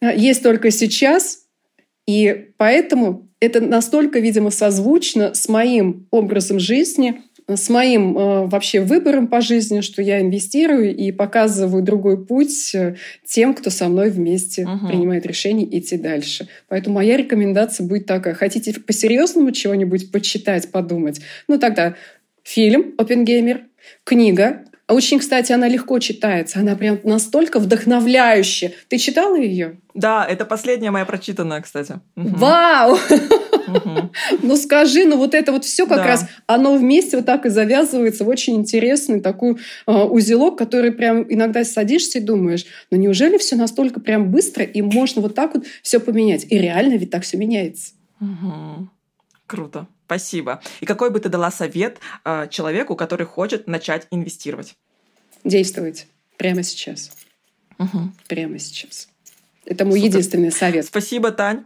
э, 0.00 0.16
есть 0.16 0.42
только 0.42 0.70
сейчас, 0.70 1.40
и 2.06 2.50
поэтому 2.56 3.28
это 3.40 3.60
настолько, 3.60 4.18
видимо, 4.18 4.50
созвучно 4.50 5.34
с 5.34 5.48
моим 5.48 6.06
образом 6.10 6.58
жизни, 6.58 7.22
с 7.48 7.68
моим 7.68 8.18
э, 8.18 8.46
вообще 8.46 8.80
выбором 8.80 9.28
по 9.28 9.40
жизни, 9.40 9.80
что 9.80 10.02
я 10.02 10.20
инвестирую 10.20 10.94
и 10.94 11.12
показываю 11.12 11.82
другой 11.82 12.24
путь 12.24 12.74
э, 12.74 12.96
тем, 13.24 13.54
кто 13.54 13.70
со 13.70 13.88
мной 13.88 14.10
вместе 14.10 14.66
угу. 14.66 14.88
принимает 14.88 15.26
решение 15.26 15.78
идти 15.78 15.96
дальше. 15.96 16.48
Поэтому 16.68 16.96
моя 16.96 17.16
рекомендация 17.16 17.86
будет 17.86 18.06
такая. 18.06 18.34
Хотите 18.34 18.74
по-серьезному 18.80 19.52
чего-нибудь 19.52 20.10
почитать, 20.10 20.70
подумать? 20.72 21.20
Ну 21.46 21.58
тогда 21.58 21.94
фильм 22.42 22.94
«Опенгеймер», 22.98 23.62
книга 24.02 24.64
очень, 24.94 25.18
кстати, 25.18 25.52
она 25.52 25.66
легко 25.66 25.98
читается. 25.98 26.60
Она 26.60 26.76
прям 26.76 27.00
настолько 27.02 27.58
вдохновляющая. 27.58 28.72
Ты 28.88 28.98
читала 28.98 29.36
ее? 29.36 29.78
Да, 29.94 30.24
это 30.24 30.44
последняя 30.44 30.90
моя 30.92 31.04
прочитанная, 31.04 31.60
кстати. 31.60 32.00
Вау! 32.14 32.98
Ну 34.42 34.56
скажи, 34.56 35.04
ну 35.06 35.16
вот 35.16 35.34
это 35.34 35.50
вот 35.50 35.64
все 35.64 35.86
как 35.86 36.06
раз, 36.06 36.26
оно 36.46 36.76
вместе 36.76 37.16
вот 37.16 37.26
так 37.26 37.46
и 37.46 37.48
завязывается 37.48 38.24
в 38.24 38.28
очень 38.28 38.54
интересный 38.54 39.20
такой 39.20 39.56
а, 39.86 40.04
узелок, 40.04 40.56
который 40.56 40.92
прям 40.92 41.26
иногда 41.28 41.64
садишься 41.64 42.18
и 42.18 42.22
думаешь, 42.22 42.64
ну 42.92 42.96
неужели 42.96 43.38
все 43.38 43.56
настолько 43.56 43.98
прям 43.98 44.30
быстро 44.30 44.64
и 44.64 44.82
можно 44.82 45.20
вот 45.20 45.34
так 45.34 45.54
вот 45.54 45.66
все 45.82 45.98
поменять? 45.98 46.46
И 46.48 46.58
реально 46.58 46.94
ведь 46.94 47.10
так 47.10 47.24
все 47.24 47.36
меняется. 47.36 47.92
Круто. 49.46 49.86
Спасибо. 50.06 50.60
И 50.80 50.86
какой 50.86 51.10
бы 51.10 51.20
ты 51.20 51.28
дала 51.28 51.50
совет 51.50 51.98
э, 52.24 52.48
человеку, 52.50 52.96
который 52.96 53.26
хочет 53.26 53.66
начать 53.66 54.06
инвестировать? 54.10 54.74
Действовать 55.44 56.06
прямо 56.36 56.62
сейчас. 56.62 57.10
Угу. 57.78 58.12
Прямо 58.28 58.58
сейчас. 58.58 59.08
Это 59.64 59.84
мой 59.84 59.98
Супер. 60.00 60.10
единственный 60.10 60.52
совет. 60.52 60.86
Спасибо, 60.86 61.32
Тань. 61.32 61.64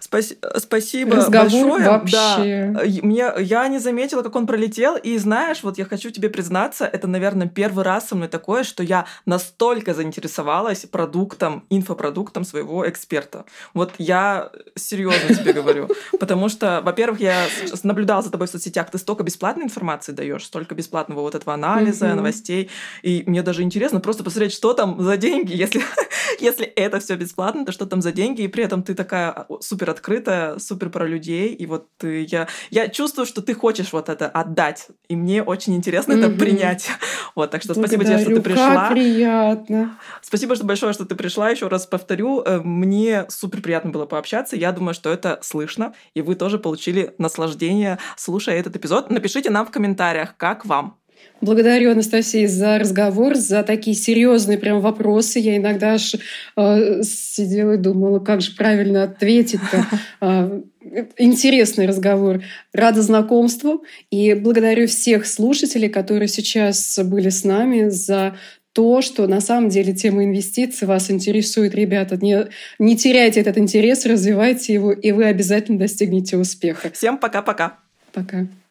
Спас... 0.00 0.32
Спасибо 0.56 1.16
Разговор 1.16 1.80
большое. 1.80 1.88
Вообще. 1.88 2.70
Да. 2.74 2.82
Мне... 3.02 3.32
Я 3.38 3.68
не 3.68 3.78
заметила, 3.78 4.22
как 4.22 4.34
он 4.36 4.46
пролетел. 4.46 4.96
И 4.96 5.16
знаешь, 5.18 5.62
вот 5.62 5.78
я 5.78 5.84
хочу 5.84 6.10
тебе 6.10 6.28
признаться, 6.28 6.84
это, 6.84 7.06
наверное, 7.06 7.48
первый 7.48 7.84
раз 7.84 8.08
со 8.08 8.16
мной 8.16 8.28
такое, 8.28 8.64
что 8.64 8.82
я 8.82 9.06
настолько 9.26 9.94
заинтересовалась 9.94 10.84
продуктом, 10.86 11.64
инфопродуктом 11.70 12.44
своего 12.44 12.88
эксперта. 12.88 13.44
Вот 13.74 13.92
я 13.98 14.50
серьезно 14.74 15.34
тебе 15.34 15.52
говорю. 15.52 15.88
Потому 16.18 16.48
что, 16.48 16.80
во-первых, 16.84 17.20
я 17.20 17.46
наблюдала 17.82 18.22
за 18.22 18.30
тобой 18.30 18.46
в 18.46 18.50
соцсетях, 18.50 18.90
ты 18.90 18.98
столько 18.98 19.22
бесплатной 19.22 19.64
информации 19.64 20.12
даешь, 20.12 20.44
столько 20.44 20.74
бесплатного 20.74 21.20
вот 21.20 21.34
этого 21.34 21.54
анализа, 21.54 22.14
новостей. 22.14 22.70
И 23.02 23.22
мне 23.26 23.42
даже 23.42 23.62
интересно 23.62 24.00
просто 24.00 24.24
посмотреть, 24.24 24.52
что 24.52 24.72
там 24.74 25.00
за 25.02 25.16
деньги, 25.16 25.54
если, 25.54 25.82
если 26.40 26.66
это 26.66 27.00
все 27.00 27.16
бесплатно, 27.16 27.64
то 27.64 27.72
что 27.72 27.86
там 27.86 28.02
за 28.02 28.12
деньги, 28.12 28.42
и 28.42 28.48
при 28.48 28.64
этом 28.64 28.82
ты 28.82 28.94
такая 28.94 29.46
супер 29.68 29.90
открытая, 29.90 30.58
супер 30.58 30.88
про 30.88 31.06
людей, 31.06 31.54
и 31.54 31.66
вот 31.66 31.88
ты, 31.98 32.26
я, 32.30 32.48
я 32.70 32.88
чувствую, 32.88 33.26
что 33.26 33.42
ты 33.42 33.54
хочешь 33.54 33.92
вот 33.92 34.08
это 34.08 34.26
отдать, 34.26 34.88
и 35.08 35.16
мне 35.16 35.42
очень 35.42 35.76
интересно 35.76 36.14
mm-hmm. 36.14 36.26
это 36.26 36.38
принять. 36.38 36.90
Вот, 37.34 37.52
так 37.52 37.62
что 37.62 37.74
спасибо 37.74 38.04
тебе, 38.04 38.18
что 38.18 38.34
ты 38.34 38.40
пришла. 38.40 38.74
Как 38.74 38.92
приятно. 38.92 39.96
Спасибо 40.22 40.56
что 40.56 40.64
большое, 40.64 40.92
что 40.92 41.04
ты 41.04 41.14
пришла. 41.14 41.50
Еще 41.50 41.68
раз 41.68 41.86
повторю, 41.86 42.42
э, 42.42 42.58
мне 42.58 43.26
супер 43.28 43.60
приятно 43.60 43.90
было 43.90 44.06
пообщаться. 44.06 44.56
Я 44.56 44.72
думаю, 44.72 44.92
что 44.92 45.08
это 45.10 45.38
слышно, 45.42 45.94
и 46.14 46.22
вы 46.22 46.34
тоже 46.34 46.58
получили 46.58 47.14
наслаждение, 47.18 47.98
слушая 48.16 48.56
этот 48.56 48.74
эпизод. 48.74 49.10
Напишите 49.10 49.50
нам 49.50 49.66
в 49.66 49.70
комментариях, 49.70 50.36
как 50.36 50.66
вам. 50.66 50.98
Благодарю, 51.40 51.92
Анастасия, 51.92 52.48
за 52.48 52.78
разговор, 52.78 53.36
за 53.36 53.62
такие 53.62 53.94
серьезные 53.94 54.58
прям 54.58 54.80
вопросы. 54.80 55.38
Я 55.38 55.56
иногда 55.56 55.92
аж 55.94 56.16
э, 56.56 57.02
сидела 57.04 57.74
и 57.74 57.76
думала, 57.76 58.18
как 58.18 58.40
же 58.40 58.56
правильно 58.56 59.04
ответить-то. 59.04 59.86
Э, 60.20 60.60
интересный 61.16 61.86
разговор. 61.86 62.42
Рада 62.72 63.02
знакомству 63.02 63.84
и 64.10 64.34
благодарю 64.34 64.88
всех 64.88 65.26
слушателей, 65.26 65.88
которые 65.88 66.26
сейчас 66.26 66.98
были 67.04 67.28
с 67.28 67.44
нами 67.44 67.88
за 67.88 68.36
то, 68.72 69.00
что 69.00 69.28
на 69.28 69.40
самом 69.40 69.68
деле 69.68 69.92
тема 69.92 70.24
инвестиций 70.24 70.88
вас 70.88 71.08
интересует. 71.08 71.72
Ребята, 71.74 72.16
не, 72.16 72.48
не 72.80 72.96
теряйте 72.96 73.40
этот 73.40 73.58
интерес, 73.58 74.06
развивайте 74.06 74.74
его, 74.74 74.90
и 74.92 75.12
вы 75.12 75.26
обязательно 75.26 75.78
достигнете 75.78 76.36
успеха. 76.36 76.90
Всем 76.90 77.18
пока-пока. 77.18 77.78
Пока. 78.12 78.38
-пока. 78.38 78.46
пока. 78.46 78.67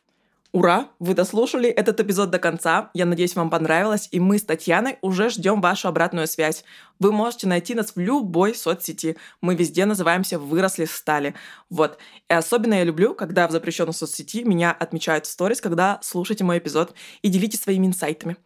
Ура! 0.57 0.89
Вы 0.97 1.13
дослушали 1.13 1.69
этот 1.69 1.99
эпизод 1.99 2.31
до 2.31 2.39
конца. 2.39 2.89
Я 2.95 3.05
надеюсь, 3.05 3.35
вам 3.35 3.51
понравилось. 3.51 4.09
И 4.09 4.19
мы 4.19 4.39
с 4.39 4.41
Татьяной 4.41 4.97
уже 5.03 5.29
ждем 5.29 5.61
вашу 5.61 5.87
обратную 5.87 6.25
связь. 6.25 6.63
Вы 6.97 7.11
можете 7.11 7.45
найти 7.45 7.75
нас 7.75 7.91
в 7.95 7.99
любой 7.99 8.55
соцсети. 8.55 9.17
Мы 9.39 9.53
везде 9.53 9.85
называемся 9.85 10.39
«Выросли 10.39 10.85
стали». 10.85 11.35
Вот. 11.69 11.99
И 12.27 12.33
особенно 12.33 12.73
я 12.73 12.83
люблю, 12.85 13.13
когда 13.13 13.47
в 13.47 13.51
запрещенной 13.51 13.93
соцсети 13.93 14.43
меня 14.43 14.71
отмечают 14.71 15.27
в 15.27 15.29
сторис, 15.29 15.61
когда 15.61 15.99
слушаете 16.01 16.43
мой 16.43 16.57
эпизод 16.57 16.95
и 17.21 17.29
делитесь 17.29 17.61
своими 17.61 17.85
инсайтами. 17.85 18.37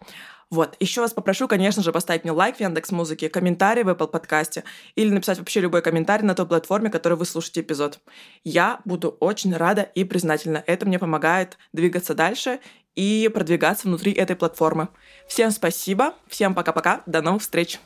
Вот. 0.52 0.76
Еще 0.82 0.99
вас 0.99 1.14
попрошу, 1.14 1.47
конечно 1.47 1.82
же, 1.82 1.93
поставить 1.93 2.24
мне 2.24 2.34
лайк 2.34 2.58
в 2.58 2.60
Яндекс 2.60 2.91
Музыке, 2.91 3.30
комментарий 3.30 3.84
в 3.84 3.89
Apple 3.89 4.10
подкасте 4.10 4.66
или 4.95 5.10
написать 5.10 5.39
вообще 5.39 5.62
любой 5.62 5.82
комментарий 5.82 6.26
на 6.26 6.36
той 6.36 6.45
платформе, 6.45 6.89
которой 6.89 7.14
вы 7.14 7.26
слушаете 7.26 7.62
эпизод. 7.62 7.99
Я 8.43 8.82
буду 8.84 9.16
очень 9.22 9.56
рада 9.56 9.82
и 9.82 10.04
признательна. 10.04 10.62
Это 10.68 10.86
мне 10.86 10.99
помогает 10.99 11.58
двигаться 11.72 12.14
дальше 12.14 12.60
и 12.95 13.30
продвигаться 13.34 13.88
внутри 13.88 14.12
этой 14.12 14.36
платформы. 14.36 14.89
Всем 15.26 15.52
спасибо, 15.52 16.16
всем 16.28 16.54
пока-пока, 16.54 17.02
до 17.06 17.22
новых 17.22 17.41
встреч! 17.41 17.80